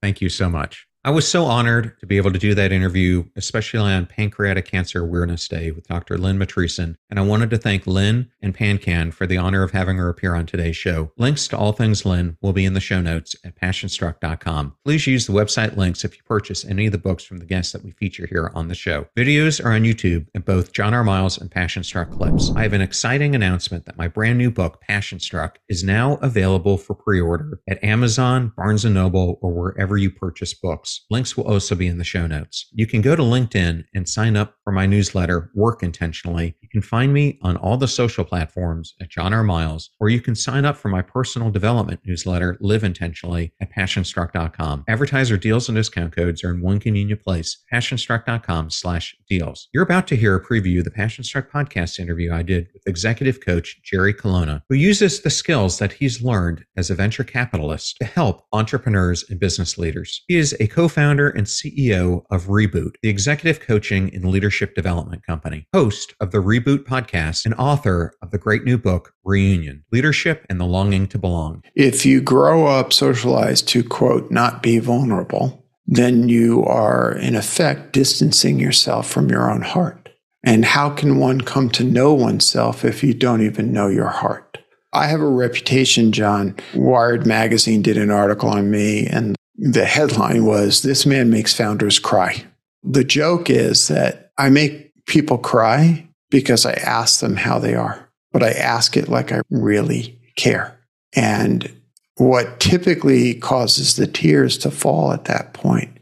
Thank 0.00 0.20
you 0.20 0.28
so 0.28 0.48
much. 0.48 0.85
I 1.06 1.10
was 1.10 1.28
so 1.28 1.44
honored 1.44 1.96
to 2.00 2.06
be 2.06 2.16
able 2.16 2.32
to 2.32 2.38
do 2.38 2.52
that 2.56 2.72
interview, 2.72 3.26
especially 3.36 3.92
on 3.92 4.06
Pancreatic 4.06 4.64
Cancer 4.64 5.04
Awareness 5.04 5.46
Day 5.46 5.70
with 5.70 5.86
Dr. 5.86 6.18
Lynn 6.18 6.36
Matrisian. 6.36 6.96
And 7.08 7.20
I 7.20 7.22
wanted 7.22 7.48
to 7.50 7.58
thank 7.58 7.86
Lynn 7.86 8.28
and 8.42 8.52
PanCan 8.52 9.14
for 9.14 9.24
the 9.24 9.36
honor 9.36 9.62
of 9.62 9.70
having 9.70 9.98
her 9.98 10.08
appear 10.08 10.34
on 10.34 10.46
today's 10.46 10.76
show. 10.76 11.12
Links 11.16 11.46
to 11.46 11.56
all 11.56 11.70
things 11.70 12.04
Lynn 12.04 12.36
will 12.42 12.52
be 12.52 12.64
in 12.64 12.74
the 12.74 12.80
show 12.80 13.00
notes 13.00 13.36
at 13.44 13.54
passionstruck.com. 13.54 14.74
Please 14.84 15.06
use 15.06 15.28
the 15.28 15.32
website 15.32 15.76
links 15.76 16.04
if 16.04 16.16
you 16.16 16.24
purchase 16.24 16.64
any 16.64 16.86
of 16.86 16.92
the 16.92 16.98
books 16.98 17.22
from 17.22 17.36
the 17.36 17.46
guests 17.46 17.70
that 17.70 17.84
we 17.84 17.92
feature 17.92 18.26
here 18.26 18.50
on 18.56 18.66
the 18.66 18.74
show. 18.74 19.06
Videos 19.16 19.64
are 19.64 19.70
on 19.70 19.84
YouTube 19.84 20.26
at 20.34 20.44
both 20.44 20.72
John 20.72 20.92
R. 20.92 21.04
Miles 21.04 21.38
and 21.38 21.52
Passion 21.52 21.84
Struck 21.84 22.10
Clips. 22.10 22.50
I 22.56 22.64
have 22.64 22.72
an 22.72 22.80
exciting 22.80 23.36
announcement 23.36 23.84
that 23.84 23.96
my 23.96 24.08
brand 24.08 24.38
new 24.38 24.50
book, 24.50 24.80
Passion 24.80 25.20
Struck, 25.20 25.60
is 25.68 25.84
now 25.84 26.14
available 26.16 26.76
for 26.76 26.96
pre-order 26.96 27.60
at 27.68 27.84
Amazon, 27.84 28.52
Barnes 28.56 28.84
& 28.84 28.86
Noble, 28.86 29.38
or 29.40 29.52
wherever 29.52 29.96
you 29.96 30.10
purchase 30.10 30.52
books. 30.52 30.95
Links 31.10 31.36
will 31.36 31.44
also 31.44 31.74
be 31.74 31.86
in 31.86 31.98
the 31.98 32.04
show 32.04 32.26
notes. 32.26 32.68
You 32.72 32.86
can 32.86 33.00
go 33.00 33.16
to 33.16 33.22
LinkedIn 33.22 33.84
and 33.94 34.08
sign 34.08 34.36
up 34.36 34.56
for 34.64 34.72
my 34.72 34.86
newsletter, 34.86 35.50
Work 35.54 35.82
Intentionally. 35.82 36.56
You 36.60 36.68
can 36.68 36.82
find 36.82 37.12
me 37.12 37.38
on 37.42 37.56
all 37.56 37.76
the 37.76 37.88
social 37.88 38.24
platforms 38.24 38.94
at 39.00 39.10
John 39.10 39.32
R. 39.32 39.42
Miles, 39.42 39.90
or 40.00 40.08
you 40.08 40.20
can 40.20 40.34
sign 40.34 40.64
up 40.64 40.76
for 40.76 40.88
my 40.88 41.02
personal 41.02 41.50
development 41.50 42.00
newsletter, 42.04 42.56
Live 42.60 42.84
Intentionally, 42.84 43.52
at 43.60 43.72
passionstruck.com. 43.72 44.84
Advertiser 44.88 45.36
deals 45.36 45.68
and 45.68 45.76
discount 45.76 46.14
codes 46.14 46.42
are 46.44 46.50
in 46.50 46.60
one 46.60 46.78
convenient 46.78 47.22
place, 47.22 47.58
passionstruck.com 47.72 48.70
slash 48.70 49.16
deals. 49.28 49.68
You're 49.72 49.82
about 49.82 50.06
to 50.08 50.16
hear 50.16 50.34
a 50.34 50.44
preview 50.44 50.78
of 50.78 50.84
the 50.84 50.90
Passion 50.90 51.24
Struck 51.24 51.50
podcast 51.50 51.98
interview 51.98 52.32
I 52.32 52.42
did 52.42 52.68
with 52.72 52.86
executive 52.86 53.40
coach 53.40 53.80
Jerry 53.82 54.14
Colonna, 54.14 54.62
who 54.68 54.74
uses 54.74 55.20
the 55.20 55.30
skills 55.30 55.78
that 55.78 55.92
he's 55.92 56.22
learned 56.22 56.64
as 56.76 56.90
a 56.90 56.94
venture 56.94 57.24
capitalist 57.24 57.96
to 57.98 58.04
help 58.04 58.46
entrepreneurs 58.52 59.24
and 59.28 59.38
business 59.38 59.78
leaders. 59.78 60.24
He 60.28 60.36
is 60.36 60.56
a 60.60 60.66
co 60.66 60.85
co 60.86 60.88
founder 60.88 61.28
and 61.28 61.48
CEO 61.48 62.24
of 62.30 62.44
Reboot, 62.44 62.94
the 63.02 63.08
executive 63.08 63.58
coaching 63.58 64.14
and 64.14 64.24
leadership 64.24 64.74
development 64.76 65.26
company, 65.26 65.66
host 65.74 66.14
of 66.20 66.30
the 66.30 66.38
Reboot 66.38 66.84
podcast, 66.84 67.44
and 67.44 67.54
author 67.54 68.12
of 68.22 68.30
the 68.30 68.38
great 68.38 68.62
new 68.62 68.78
book, 68.78 69.12
Reunion 69.24 69.84
Leadership 69.90 70.46
and 70.48 70.60
the 70.60 70.64
Longing 70.64 71.08
to 71.08 71.18
Belong. 71.18 71.64
If 71.74 72.06
you 72.06 72.20
grow 72.20 72.66
up 72.66 72.92
socialized 72.92 73.66
to, 73.68 73.82
quote, 73.82 74.30
not 74.30 74.62
be 74.62 74.78
vulnerable, 74.78 75.64
then 75.86 76.28
you 76.28 76.64
are, 76.64 77.12
in 77.12 77.34
effect, 77.34 77.92
distancing 77.92 78.60
yourself 78.60 79.10
from 79.10 79.28
your 79.28 79.50
own 79.50 79.62
heart. 79.62 80.08
And 80.44 80.64
how 80.64 80.90
can 80.90 81.18
one 81.18 81.40
come 81.40 81.68
to 81.70 81.82
know 81.82 82.14
oneself 82.14 82.84
if 82.84 83.02
you 83.02 83.12
don't 83.12 83.42
even 83.42 83.72
know 83.72 83.88
your 83.88 84.08
heart? 84.08 84.58
I 84.92 85.08
have 85.08 85.20
a 85.20 85.28
reputation, 85.28 86.12
John. 86.12 86.54
Wired 86.76 87.26
Magazine 87.26 87.82
did 87.82 87.96
an 87.96 88.10
article 88.12 88.48
on 88.48 88.70
me, 88.70 89.06
and 89.06 89.36
the 89.58 89.84
headline 89.84 90.44
was 90.44 90.82
This 90.82 91.06
Man 91.06 91.30
Makes 91.30 91.54
Founders 91.54 91.98
Cry. 91.98 92.44
The 92.82 93.04
joke 93.04 93.50
is 93.50 93.88
that 93.88 94.30
I 94.38 94.50
make 94.50 94.92
people 95.06 95.38
cry 95.38 96.08
because 96.30 96.66
I 96.66 96.72
ask 96.72 97.20
them 97.20 97.36
how 97.36 97.58
they 97.58 97.74
are, 97.74 98.08
but 98.32 98.42
I 98.42 98.50
ask 98.50 98.96
it 98.96 99.08
like 99.08 99.32
I 99.32 99.40
really 99.50 100.20
care. 100.36 100.78
And 101.14 101.72
what 102.16 102.60
typically 102.60 103.34
causes 103.34 103.96
the 103.96 104.06
tears 104.06 104.58
to 104.58 104.70
fall 104.70 105.12
at 105.12 105.24
that 105.24 105.54
point 105.54 105.98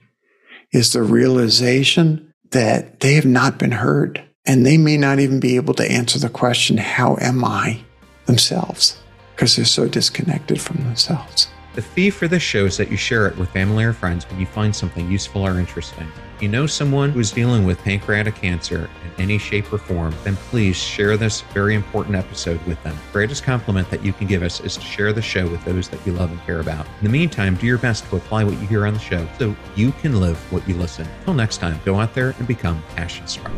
is 0.72 0.92
the 0.92 1.02
realization 1.02 2.32
that 2.50 3.00
they 3.00 3.14
have 3.14 3.26
not 3.26 3.58
been 3.58 3.72
heard. 3.72 4.22
And 4.46 4.66
they 4.66 4.76
may 4.76 4.96
not 4.96 5.20
even 5.20 5.40
be 5.40 5.56
able 5.56 5.74
to 5.74 5.90
answer 5.90 6.18
the 6.18 6.28
question, 6.28 6.76
How 6.76 7.16
am 7.20 7.44
I 7.44 7.80
themselves? 8.26 8.98
Because 9.34 9.56
they're 9.56 9.64
so 9.64 9.88
disconnected 9.88 10.60
from 10.60 10.76
themselves. 10.78 11.48
The 11.74 11.82
fee 11.82 12.10
for 12.10 12.28
this 12.28 12.42
show 12.42 12.66
is 12.66 12.76
that 12.76 12.88
you 12.88 12.96
share 12.96 13.26
it 13.26 13.36
with 13.36 13.50
family 13.50 13.82
or 13.82 13.92
friends 13.92 14.30
when 14.30 14.38
you 14.38 14.46
find 14.46 14.74
something 14.74 15.10
useful 15.10 15.44
or 15.44 15.58
interesting. 15.58 16.06
If 16.36 16.42
you 16.42 16.48
know 16.48 16.68
someone 16.68 17.10
who 17.10 17.18
is 17.18 17.32
dealing 17.32 17.64
with 17.64 17.82
pancreatic 17.82 18.36
cancer 18.36 18.88
in 19.04 19.22
any 19.22 19.38
shape 19.38 19.72
or 19.72 19.78
form, 19.78 20.14
then 20.22 20.36
please 20.36 20.76
share 20.76 21.16
this 21.16 21.40
very 21.52 21.74
important 21.74 22.14
episode 22.14 22.64
with 22.64 22.80
them. 22.84 22.94
The 23.06 23.12
greatest 23.12 23.42
compliment 23.42 23.90
that 23.90 24.04
you 24.04 24.12
can 24.12 24.28
give 24.28 24.44
us 24.44 24.60
is 24.60 24.76
to 24.76 24.82
share 24.82 25.12
the 25.12 25.20
show 25.20 25.48
with 25.48 25.64
those 25.64 25.88
that 25.88 26.06
you 26.06 26.12
love 26.12 26.30
and 26.30 26.40
care 26.42 26.60
about. 26.60 26.86
In 27.00 27.04
the 27.04 27.10
meantime, 27.10 27.56
do 27.56 27.66
your 27.66 27.78
best 27.78 28.08
to 28.08 28.16
apply 28.16 28.44
what 28.44 28.54
you 28.60 28.68
hear 28.68 28.86
on 28.86 28.94
the 28.94 29.00
show 29.00 29.26
so 29.36 29.56
you 29.74 29.90
can 29.90 30.20
live 30.20 30.38
what 30.52 30.68
you 30.68 30.76
listen. 30.76 31.08
Until 31.18 31.34
next 31.34 31.56
time, 31.56 31.80
go 31.84 31.96
out 31.96 32.14
there 32.14 32.36
and 32.38 32.46
become 32.46 32.80
passion 32.94 33.26
struck. 33.26 33.50